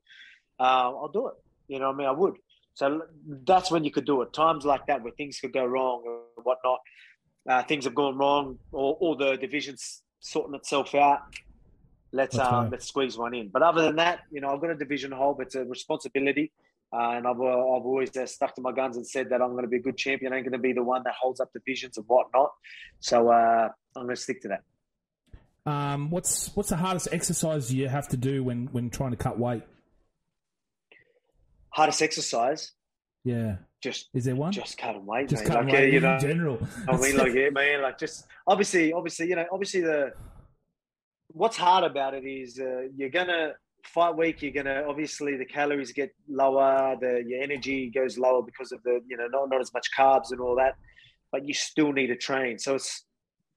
Uh, 0.61 0.93
I'll 0.95 1.11
do 1.13 1.29
it. 1.29 1.35
You 1.69 1.79
know 1.79 1.89
what 1.89 1.95
I 1.95 1.99
mean? 1.99 2.07
I 2.09 2.13
would. 2.13 2.35
So 2.75 3.03
that's 3.45 3.71
when 3.71 3.85
you 3.85 3.91
could 3.91 4.05
do 4.07 4.23
it. 4.23 4.33
Times 4.33 4.65
like 4.65 4.87
that 4.87 5.03
where 5.03 5.13
things 5.13 5.39
could 5.41 5.53
go 5.53 5.65
wrong 5.65 6.03
or 6.07 6.43
whatnot. 6.43 6.81
Uh, 7.49 7.63
things 7.65 7.85
have 7.85 7.95
gone 7.95 8.17
wrong, 8.17 8.59
or, 8.71 8.97
or 9.01 9.17
the 9.17 9.37
division's 9.37 10.03
sorting 10.21 10.55
itself 10.55 10.95
out. 10.95 11.21
Let's 12.13 12.39
um, 12.39 12.71
let's 12.71 12.87
squeeze 12.87 13.19
one 13.19 13.35
in. 13.35 13.49
But 13.49 13.63
other 13.63 13.83
than 13.83 13.97
that, 13.97 14.21
you 14.31 14.41
know, 14.41 14.51
I've 14.51 14.61
got 14.61 14.71
a 14.71 14.77
division 14.77 15.11
hold. 15.13 15.41
It's 15.41 15.55
a 15.55 15.65
responsibility. 15.65 16.53
Uh, 16.95 17.13
and 17.17 17.27
I've, 17.27 17.41
uh, 17.41 17.75
I've 17.75 17.87
always 17.87 18.15
uh, 18.17 18.27
stuck 18.27 18.55
to 18.57 18.61
my 18.61 18.71
guns 18.71 18.99
and 18.99 19.07
said 19.07 19.31
that 19.31 19.41
I'm 19.41 19.53
going 19.53 19.65
to 19.65 19.69
be 19.69 19.79
a 19.79 19.81
good 19.81 19.97
champion. 19.97 20.35
I'm 20.35 20.43
going 20.43 20.53
to 20.53 20.59
be 20.59 20.75
the 20.75 20.83
one 20.83 21.03
that 21.05 21.15
holds 21.19 21.41
up 21.41 21.51
divisions 21.55 21.97
and 21.97 22.07
whatnot. 22.07 22.51
So 23.01 23.31
uh, 23.31 23.69
I'm 23.97 24.03
going 24.05 24.15
to 24.15 24.21
stick 24.21 24.43
to 24.43 24.49
that. 24.49 24.63
Um, 25.65 26.11
what's 26.11 26.55
what's 26.57 26.71
the 26.71 26.77
hardest 26.77 27.09
exercise 27.13 27.73
you 27.73 27.89
have 27.89 28.09
to 28.09 28.17
do 28.17 28.43
when, 28.43 28.67
when 28.73 28.91
trying 28.91 29.13
to 29.13 29.17
cut 29.17 29.39
weight? 29.39 29.63
hardest 31.71 32.03
exercise. 32.03 32.73
Yeah, 33.25 33.57
just 33.83 34.09
Is 34.15 34.25
there 34.25 34.37
one? 34.37 34.53
just 34.53 34.77
cut 34.77 35.03
weight, 35.05 35.29
Just 35.29 35.45
mate. 35.45 35.49
cut 35.49 35.65
like, 35.65 35.73
away 35.73 35.85
uh, 35.89 35.91
you 35.93 35.97
in 35.99 36.03
know, 36.03 36.19
general. 36.19 36.59
I 36.89 36.97
mean, 36.99 37.17
like, 37.17 37.33
yeah, 37.35 37.51
man, 37.51 37.83
like, 37.83 37.99
just 37.99 38.27
obviously, 38.47 38.93
obviously, 38.93 39.29
you 39.29 39.37
know, 39.37 39.47
obviously, 39.51 39.81
the 39.81 40.13
what's 41.29 41.57
hard 41.57 41.85
about 41.85 42.15
it 42.15 42.25
is 42.27 42.59
uh, 42.61 42.83
you're 42.95 43.09
gonna 43.11 43.53
fight 43.85 44.17
week. 44.17 44.43
You're 44.43 44.53
gonna 44.53 44.85
obviously 44.89 45.37
the 45.37 45.45
calories 45.47 45.93
get 45.93 46.15
lower, 46.29 46.97
the 47.01 47.25
your 47.27 47.43
energy 47.43 47.91
goes 47.91 48.19
lower 48.19 48.43
because 48.43 48.73
of 48.73 48.83
the 48.83 49.01
you 49.09 49.17
know 49.17 49.27
not 49.29 49.49
not 49.49 49.61
as 49.61 49.73
much 49.73 49.89
carbs 49.97 50.31
and 50.33 50.41
all 50.41 50.57
that, 50.57 50.75
but 51.31 51.47
you 51.47 51.55
still 51.55 51.93
need 51.93 52.09
to 52.09 52.17
train. 52.17 52.59
So 52.59 52.75
it's 52.75 53.05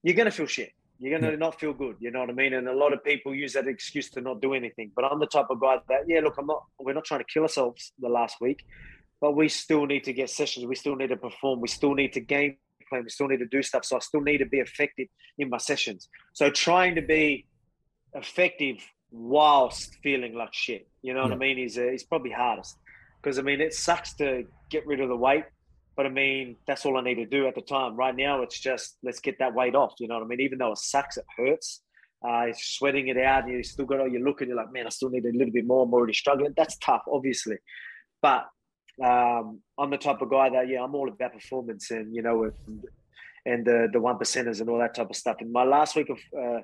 you're 0.04 0.16
gonna 0.16 0.32
feel 0.32 0.46
shit. 0.46 0.72
You're 1.00 1.18
gonna 1.18 1.32
Yeah. 1.32 1.38
not 1.38 1.60
feel 1.60 1.74
good. 1.74 1.98
You 2.00 2.12
know 2.12 2.22
what 2.22 2.30
I 2.30 2.34
mean? 2.34 2.54
And 2.54 2.68
a 2.68 2.74
lot 2.74 2.94
of 2.94 3.04
people 3.04 3.36
use 3.36 3.54
that 3.54 3.68
excuse 3.68 4.10
to 4.12 4.22
not 4.22 4.42
do 4.42 4.54
anything. 4.54 4.92
But 4.96 5.06
I'm 5.06 5.20
the 5.20 5.28
type 5.28 5.48
of 5.50 5.60
guy 5.60 5.78
that 5.90 6.02
yeah, 6.08 6.22
look, 6.22 6.36
I'm 6.38 6.48
not. 6.48 6.64
We're 6.80 6.94
not 6.94 7.06
trying 7.06 7.22
to 7.22 7.26
kill 7.32 7.44
ourselves 7.44 7.94
the 8.00 8.10
last 8.10 8.38
week, 8.40 8.64
but 9.20 9.36
we 9.36 9.50
still 9.50 9.86
need 9.86 10.04
to 10.06 10.14
get 10.14 10.30
sessions. 10.30 10.66
We 10.66 10.76
still 10.76 10.96
need 10.96 11.10
to 11.10 11.18
perform. 11.18 11.60
We 11.62 11.68
still 11.68 11.94
need 11.94 12.14
to 12.14 12.22
game 12.22 12.58
plan. 12.90 13.04
We 13.04 13.10
still 13.10 13.28
need 13.28 13.40
to 13.40 13.48
do 13.48 13.62
stuff. 13.64 13.84
So 13.84 13.96
I 13.98 14.00
still 14.00 14.22
need 14.22 14.38
to 14.38 14.46
be 14.46 14.60
effective 14.60 15.08
in 15.38 15.50
my 15.50 15.58
sessions. 15.58 16.08
So 16.34 16.50
trying 16.50 16.96
to 16.96 17.02
be 17.02 17.48
effective 18.14 18.78
whilst 19.12 19.96
feeling 20.04 20.34
like 20.36 20.54
shit, 20.54 20.88
you 21.02 21.14
know 21.14 21.24
what 21.24 21.32
I 21.32 21.36
mean, 21.36 21.58
is 21.60 21.78
uh, 21.78 21.88
is 21.92 22.04
probably 22.04 22.32
hardest. 22.32 22.78
Because 23.22 23.40
I 23.40 23.42
mean, 23.42 23.60
it 23.60 23.74
sucks 23.74 24.14
to 24.16 24.44
get 24.70 24.86
rid 24.86 25.02
of 25.02 25.10
the 25.10 25.16
weight, 25.16 25.46
but 25.96 26.06
I 26.06 26.10
mean, 26.10 26.58
that's 26.68 26.86
all 26.86 26.98
I 26.98 27.02
need 27.02 27.16
to 27.16 27.26
do 27.26 27.48
at 27.48 27.56
the 27.56 27.62
time. 27.62 27.96
Right 27.96 28.16
now, 28.16 28.42
it's 28.42 28.60
just 28.60 28.98
let's 29.04 29.20
get 29.20 29.40
that 29.40 29.54
weight 29.54 29.76
off. 29.76 29.94
You 30.00 30.08
know 30.08 30.16
what 30.16 30.24
I 30.24 30.28
mean? 30.28 30.42
Even 30.42 30.60
though 30.60 30.72
it 30.72 30.78
sucks, 30.78 31.18
it 31.18 31.26
hurts. 31.38 31.82
Uh, 32.28 32.48
sweating 32.54 33.08
it 33.08 33.18
out, 33.18 33.44
and 33.44 33.54
you 33.54 33.64
still 33.64 33.86
got 33.86 34.00
all 34.00 34.08
you 34.08 34.24
look 34.24 34.42
and 34.42 34.48
you're 34.48 34.58
like, 34.58 34.72
man, 34.72 34.88
I 34.88 34.90
still 34.90 35.10
need 35.10 35.26
a 35.26 35.32
little 35.32 35.54
bit 35.54 35.68
more. 35.68 35.84
I'm 35.84 35.94
already 35.94 36.14
struggling. 36.14 36.54
That's 36.58 36.76
tough, 36.78 37.04
obviously, 37.08 37.58
but 38.22 38.48
um, 39.04 39.60
I'm 39.78 39.90
the 39.90 39.98
type 39.98 40.22
of 40.22 40.30
guy 40.30 40.50
that 40.50 40.70
yeah, 40.70 40.84
I'm 40.84 40.96
all 40.96 41.10
about 41.10 41.34
performance 41.34 41.92
and 41.92 42.16
you 42.16 42.22
know 42.22 42.44
and, 42.44 42.84
and 43.46 43.66
the 43.66 43.90
the 43.92 44.00
one 44.00 44.18
percenters 44.18 44.62
and 44.62 44.70
all 44.70 44.80
that 44.80 44.96
type 44.96 45.10
of 45.10 45.16
stuff. 45.16 45.38
And 45.40 45.52
my 45.52 45.64
last 45.64 45.96
week 45.96 46.10
of 46.10 46.20
uh, 46.38 46.62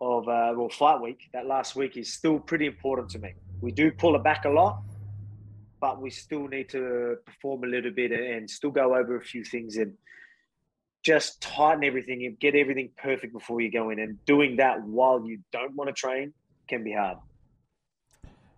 of 0.00 0.28
uh, 0.28 0.52
well 0.56 0.68
fight 0.68 1.00
week, 1.00 1.30
that 1.32 1.46
last 1.46 1.76
week 1.76 1.96
is 1.96 2.12
still 2.12 2.38
pretty 2.38 2.66
important 2.66 3.08
to 3.10 3.18
me. 3.18 3.34
We 3.60 3.70
do 3.72 3.90
pull 3.92 4.16
it 4.16 4.24
back 4.24 4.44
a 4.44 4.50
lot, 4.50 4.82
but 5.84 6.00
we 6.00 6.08
still 6.08 6.48
need 6.48 6.70
to 6.70 7.16
perform 7.26 7.62
a 7.62 7.66
little 7.66 7.90
bit 7.90 8.10
and 8.10 8.48
still 8.48 8.70
go 8.70 8.94
over 8.96 9.16
a 9.18 9.22
few 9.22 9.44
things 9.44 9.76
and 9.76 9.92
just 11.02 11.42
tighten 11.42 11.84
everything 11.84 12.24
and 12.24 12.40
get 12.40 12.54
everything 12.54 12.88
perfect 12.96 13.34
before 13.34 13.60
you 13.60 13.70
go 13.70 13.90
in. 13.90 13.98
And 13.98 14.24
doing 14.24 14.56
that 14.56 14.82
while 14.82 15.26
you 15.26 15.40
don't 15.52 15.74
want 15.76 15.88
to 15.88 15.92
train 15.92 16.32
can 16.70 16.84
be 16.84 16.94
hard. 16.94 17.18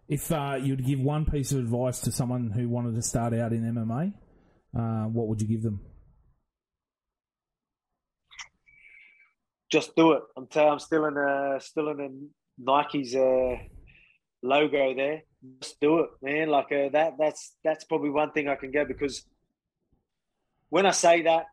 If 0.08 0.30
uh, 0.30 0.58
you'd 0.62 0.86
give 0.86 1.00
one 1.00 1.24
piece 1.24 1.50
of 1.50 1.58
advice 1.58 1.98
to 2.02 2.12
someone 2.12 2.52
who 2.52 2.68
wanted 2.68 2.94
to 2.94 3.02
start 3.02 3.34
out 3.34 3.52
in 3.52 3.62
MMA, 3.74 4.12
uh, 4.78 5.08
what 5.08 5.26
would 5.26 5.42
you 5.42 5.48
give 5.48 5.64
them? 5.64 5.80
just 9.68 9.96
do 9.96 10.12
it. 10.12 10.22
I'm 10.36 10.46
telling. 10.46 10.74
I'm 10.74 10.78
still 10.78 11.06
in 11.06 11.16
a 11.16 11.58
still 11.60 11.88
in 11.88 12.00
a 12.00 12.08
Nike's 12.56 13.16
uh, 13.16 13.56
logo 14.42 14.94
there. 14.94 15.22
Just 15.60 15.80
do 15.80 16.00
it, 16.00 16.10
man. 16.22 16.48
Like 16.48 16.72
uh, 16.72 16.88
that. 16.90 17.14
That's 17.18 17.54
that's 17.62 17.84
probably 17.84 18.10
one 18.10 18.32
thing 18.32 18.48
I 18.48 18.56
can 18.56 18.70
go 18.70 18.84
because 18.84 19.24
when 20.68 20.86
I 20.86 20.90
say 20.90 21.22
that, 21.22 21.46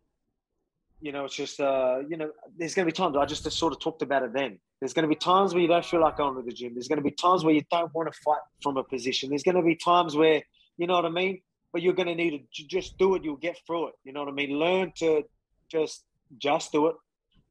you 1.02 1.12
know, 1.12 1.26
it's 1.26 1.36
just 1.36 1.60
uh, 1.60 2.00
you 2.08 2.18
know, 2.18 2.32
there's 2.58 2.74
going 2.74 2.88
to 2.88 2.92
be 2.92 2.96
times 2.96 3.16
I 3.18 3.26
just 3.26 3.50
sort 3.52 3.74
of 3.74 3.80
talked 3.80 4.02
about 4.02 4.24
it. 4.24 4.34
Then 4.34 4.60
there's 4.80 4.94
going 4.94 5.04
to 5.04 5.10
be 5.10 5.16
times 5.16 5.54
where 5.54 5.62
you 5.62 5.68
don't 5.68 5.86
feel 5.86 6.02
like 6.02 6.18
going 6.18 6.36
to 6.36 6.42
the 6.42 6.52
gym. 6.52 6.74
There's 6.74 6.88
going 6.88 6.98
to 6.98 7.04
be 7.04 7.12
times 7.12 7.44
where 7.44 7.54
you 7.54 7.64
don't 7.70 7.94
want 7.94 8.12
to 8.12 8.20
fight 8.24 8.42
from 8.62 8.78
a 8.78 8.84
position. 8.84 9.30
There's 9.30 9.44
going 9.44 9.56
to 9.56 9.62
be 9.62 9.76
times 9.76 10.16
where 10.16 10.42
you 10.78 10.88
know 10.88 10.96
what 10.96 11.06
I 11.06 11.10
mean. 11.10 11.42
But 11.72 11.82
you're 11.82 11.94
going 11.94 12.08
to 12.08 12.16
need 12.16 12.46
to 12.54 12.68
just 12.68 12.98
do 13.00 13.16
it. 13.16 13.24
You'll 13.24 13.36
get 13.36 13.58
through 13.66 13.88
it. 13.88 13.94
You 14.04 14.14
know 14.14 14.22
what 14.22 14.30
I 14.30 14.34
mean. 14.34 14.52
Learn 14.52 14.94
to 14.98 15.24
just 15.70 16.04
just 16.38 16.72
do 16.72 16.88
it 16.88 16.96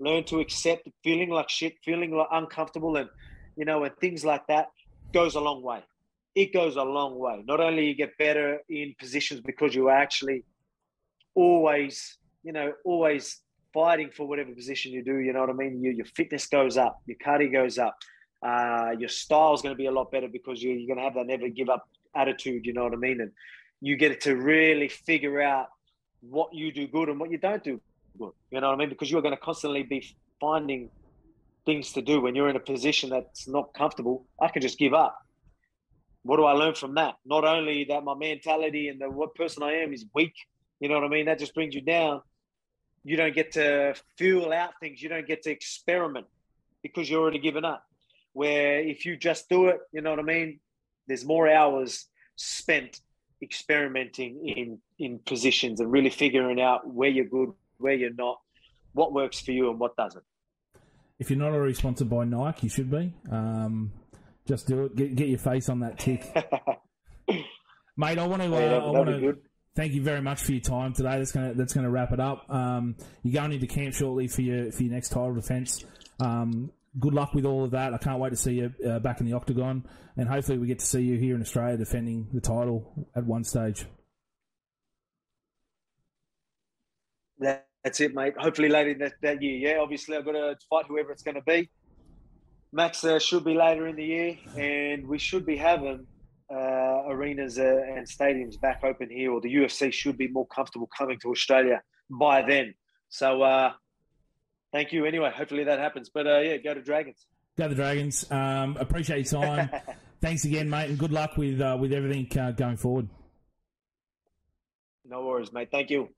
learn 0.02 0.24
to 0.24 0.40
accept 0.40 0.88
feeling 1.04 1.30
like 1.30 1.48
shit, 1.48 1.74
feeling 1.84 2.10
like 2.10 2.26
uncomfortable, 2.32 2.96
and 2.96 3.08
you 3.56 3.64
know, 3.64 3.84
and 3.84 3.96
things 3.98 4.24
like 4.24 4.46
that 4.48 4.68
goes 5.12 5.34
a 5.34 5.40
long 5.40 5.62
way. 5.62 5.82
It 6.34 6.52
goes 6.52 6.76
a 6.76 6.82
long 6.82 7.18
way. 7.18 7.42
Not 7.46 7.60
only 7.60 7.86
you 7.86 7.94
get 7.94 8.16
better 8.18 8.60
in 8.68 8.94
positions 8.98 9.40
because 9.40 9.74
you 9.74 9.88
are 9.88 9.96
actually 9.96 10.44
always, 11.34 12.18
you 12.42 12.52
know, 12.52 12.72
always 12.84 13.40
fighting 13.72 14.10
for 14.14 14.26
whatever 14.26 14.52
position 14.52 14.92
you 14.92 15.04
do. 15.04 15.18
You 15.18 15.32
know 15.32 15.40
what 15.40 15.50
I 15.50 15.54
mean? 15.54 15.82
Your, 15.82 15.92
your 15.92 16.06
fitness 16.06 16.46
goes 16.46 16.76
up, 16.76 17.00
your 17.06 17.16
cardio 17.24 17.52
goes 17.52 17.78
up, 17.78 17.96
uh, 18.42 18.92
your 18.98 19.08
style 19.08 19.54
is 19.54 19.62
going 19.62 19.74
to 19.74 19.78
be 19.78 19.86
a 19.86 19.92
lot 19.92 20.10
better 20.10 20.28
because 20.28 20.62
you're, 20.62 20.74
you're 20.74 20.94
going 20.94 20.98
to 20.98 21.04
have 21.04 21.14
that 21.14 21.26
never 21.26 21.48
give 21.48 21.68
up 21.68 21.88
attitude. 22.14 22.66
You 22.66 22.72
know 22.72 22.84
what 22.84 22.92
I 22.92 22.96
mean? 22.96 23.20
And 23.20 23.30
you 23.80 23.96
get 23.96 24.20
to 24.22 24.36
really 24.36 24.88
figure 24.88 25.40
out 25.40 25.68
what 26.20 26.54
you 26.54 26.72
do 26.72 26.86
good 26.86 27.08
and 27.08 27.18
what 27.18 27.30
you 27.30 27.38
don't 27.38 27.62
do 27.62 27.80
good. 28.18 28.32
You 28.50 28.60
know 28.60 28.68
what 28.68 28.74
I 28.74 28.78
mean? 28.78 28.88
Because 28.88 29.10
you're 29.10 29.22
going 29.22 29.34
to 29.34 29.40
constantly 29.40 29.82
be 29.82 30.06
finding 30.40 30.90
things 31.64 31.92
to 31.92 32.02
do 32.02 32.20
when 32.20 32.34
you're 32.34 32.48
in 32.48 32.56
a 32.56 32.60
position 32.60 33.10
that's 33.10 33.48
not 33.48 33.72
comfortable. 33.74 34.26
I 34.40 34.48
can 34.48 34.62
just 34.62 34.78
give 34.78 34.94
up. 34.94 35.16
What 36.22 36.36
do 36.36 36.44
I 36.44 36.52
learn 36.52 36.74
from 36.74 36.94
that? 36.94 37.14
Not 37.24 37.44
only 37.44 37.84
that 37.84 38.04
my 38.04 38.14
mentality 38.14 38.88
and 38.88 39.00
the 39.00 39.10
what 39.10 39.34
person 39.34 39.62
I 39.62 39.72
am 39.74 39.92
is 39.92 40.04
weak. 40.14 40.34
You 40.80 40.88
know 40.88 40.94
what 40.94 41.04
I 41.04 41.08
mean? 41.08 41.26
That 41.26 41.38
just 41.38 41.54
brings 41.54 41.74
you 41.74 41.80
down. 41.80 42.22
You 43.04 43.16
don't 43.16 43.34
get 43.34 43.52
to 43.52 43.94
feel 44.16 44.52
out 44.52 44.72
things. 44.80 45.02
You 45.02 45.08
don't 45.08 45.26
get 45.26 45.42
to 45.42 45.50
experiment 45.50 46.26
because 46.82 47.10
you're 47.10 47.20
already 47.20 47.38
given 47.38 47.64
up. 47.64 47.84
Where 48.32 48.80
if 48.80 49.04
you 49.04 49.16
just 49.16 49.48
do 49.48 49.68
it, 49.68 49.80
you 49.92 50.00
know 50.00 50.10
what 50.10 50.20
I 50.20 50.22
mean? 50.22 50.60
There's 51.06 51.24
more 51.24 51.48
hours 51.48 52.06
spent 52.36 53.00
experimenting 53.42 54.48
in 54.48 54.78
in 54.98 55.18
positions 55.18 55.80
and 55.80 55.90
really 55.90 56.10
figuring 56.10 56.60
out 56.60 56.86
where 56.86 57.10
you're 57.10 57.24
good, 57.24 57.50
where 57.78 57.94
you're 57.94 58.14
not, 58.14 58.38
what 58.92 59.12
works 59.12 59.40
for 59.40 59.50
you 59.50 59.70
and 59.70 59.78
what 59.80 59.96
doesn't. 59.96 60.24
If 61.22 61.30
you're 61.30 61.38
not 61.38 61.52
already 61.52 61.74
sponsored 61.74 62.10
by 62.10 62.24
Nike, 62.24 62.66
you 62.66 62.68
should 62.68 62.90
be. 62.90 63.14
Um, 63.30 63.92
just 64.44 64.66
do 64.66 64.86
it. 64.86 64.96
Get, 64.96 65.14
get 65.14 65.28
your 65.28 65.38
face 65.38 65.68
on 65.68 65.78
that 65.78 65.96
tick, 66.00 66.20
mate. 67.96 68.18
I 68.18 68.26
want 68.26 68.42
to. 68.42 68.52
Uh, 68.52 68.58
Yeah, 68.58 68.78
I 68.78 68.90
want 68.90 69.08
to 69.08 69.38
thank 69.76 69.92
you 69.92 70.02
very 70.02 70.20
much 70.20 70.42
for 70.42 70.50
your 70.50 70.60
time 70.62 70.94
today. 70.94 71.18
That's 71.18 71.30
gonna 71.30 71.54
that's 71.54 71.74
gonna 71.74 71.90
wrap 71.90 72.10
it 72.10 72.18
up. 72.18 72.44
Um, 72.52 72.96
you're 73.22 73.40
going 73.40 73.52
into 73.52 73.68
camp 73.68 73.94
shortly 73.94 74.26
for 74.26 74.42
your 74.42 74.72
for 74.72 74.82
your 74.82 74.92
next 74.92 75.10
title 75.10 75.32
defence. 75.32 75.84
Um, 76.18 76.72
good 76.98 77.14
luck 77.14 77.34
with 77.34 77.46
all 77.46 77.62
of 77.62 77.70
that. 77.70 77.94
I 77.94 77.98
can't 77.98 78.18
wait 78.18 78.30
to 78.30 78.36
see 78.36 78.54
you 78.54 78.74
uh, 78.84 78.98
back 78.98 79.20
in 79.20 79.26
the 79.26 79.34
octagon, 79.34 79.86
and 80.16 80.28
hopefully 80.28 80.58
we 80.58 80.66
get 80.66 80.80
to 80.80 80.86
see 80.86 81.02
you 81.02 81.18
here 81.18 81.36
in 81.36 81.40
Australia 81.40 81.76
defending 81.76 82.30
the 82.32 82.40
title 82.40 83.06
at 83.14 83.24
one 83.24 83.44
stage. 83.44 83.86
That- 87.38 87.68
That's 87.84 88.00
it, 88.00 88.14
mate. 88.14 88.34
Hopefully 88.38 88.68
later 88.68 88.94
that, 89.00 89.14
that 89.22 89.42
year. 89.42 89.74
Yeah, 89.74 89.80
obviously 89.80 90.16
I've 90.16 90.24
got 90.24 90.32
to 90.32 90.56
fight 90.70 90.86
whoever 90.86 91.10
it's 91.10 91.22
going 91.22 91.34
to 91.34 91.42
be. 91.42 91.68
Max 92.72 93.04
uh, 93.04 93.18
should 93.18 93.44
be 93.44 93.54
later 93.54 93.86
in 93.86 93.96
the 93.96 94.04
year, 94.04 94.38
and 94.56 95.06
we 95.06 95.18
should 95.18 95.44
be 95.44 95.56
having 95.56 96.06
uh, 96.50 97.02
arenas 97.06 97.58
uh, 97.58 97.62
and 97.62 98.06
stadiums 98.06 98.58
back 98.60 98.82
open 98.82 99.10
here, 99.10 99.32
or 99.32 99.40
the 99.40 99.54
UFC 99.54 99.92
should 99.92 100.16
be 100.16 100.28
more 100.28 100.46
comfortable 100.46 100.88
coming 100.96 101.18
to 101.20 101.30
Australia 101.30 101.82
by 102.08 102.42
then. 102.42 102.74
So, 103.10 103.42
uh, 103.42 103.72
thank 104.72 104.92
you. 104.92 105.04
Anyway, 105.04 105.30
hopefully 105.34 105.64
that 105.64 105.78
happens. 105.78 106.08
But 106.08 106.26
uh, 106.26 106.38
yeah, 106.38 106.56
go 106.58 106.72
to 106.72 106.80
Dragons. 106.80 107.26
Go 107.58 107.68
the 107.68 107.74
Dragons. 107.74 108.30
Um, 108.30 108.78
appreciate 108.80 109.30
your 109.30 109.42
time. 109.42 109.70
Thanks 110.22 110.44
again, 110.44 110.70
mate, 110.70 110.88
and 110.88 110.98
good 110.98 111.12
luck 111.12 111.36
with 111.36 111.60
uh, 111.60 111.76
with 111.78 111.92
everything 111.92 112.26
uh, 112.38 112.52
going 112.52 112.76
forward. 112.76 113.08
no 115.04 115.26
worries, 115.26 115.52
mate. 115.52 115.68
Thank 115.70 115.90
you. 115.90 116.08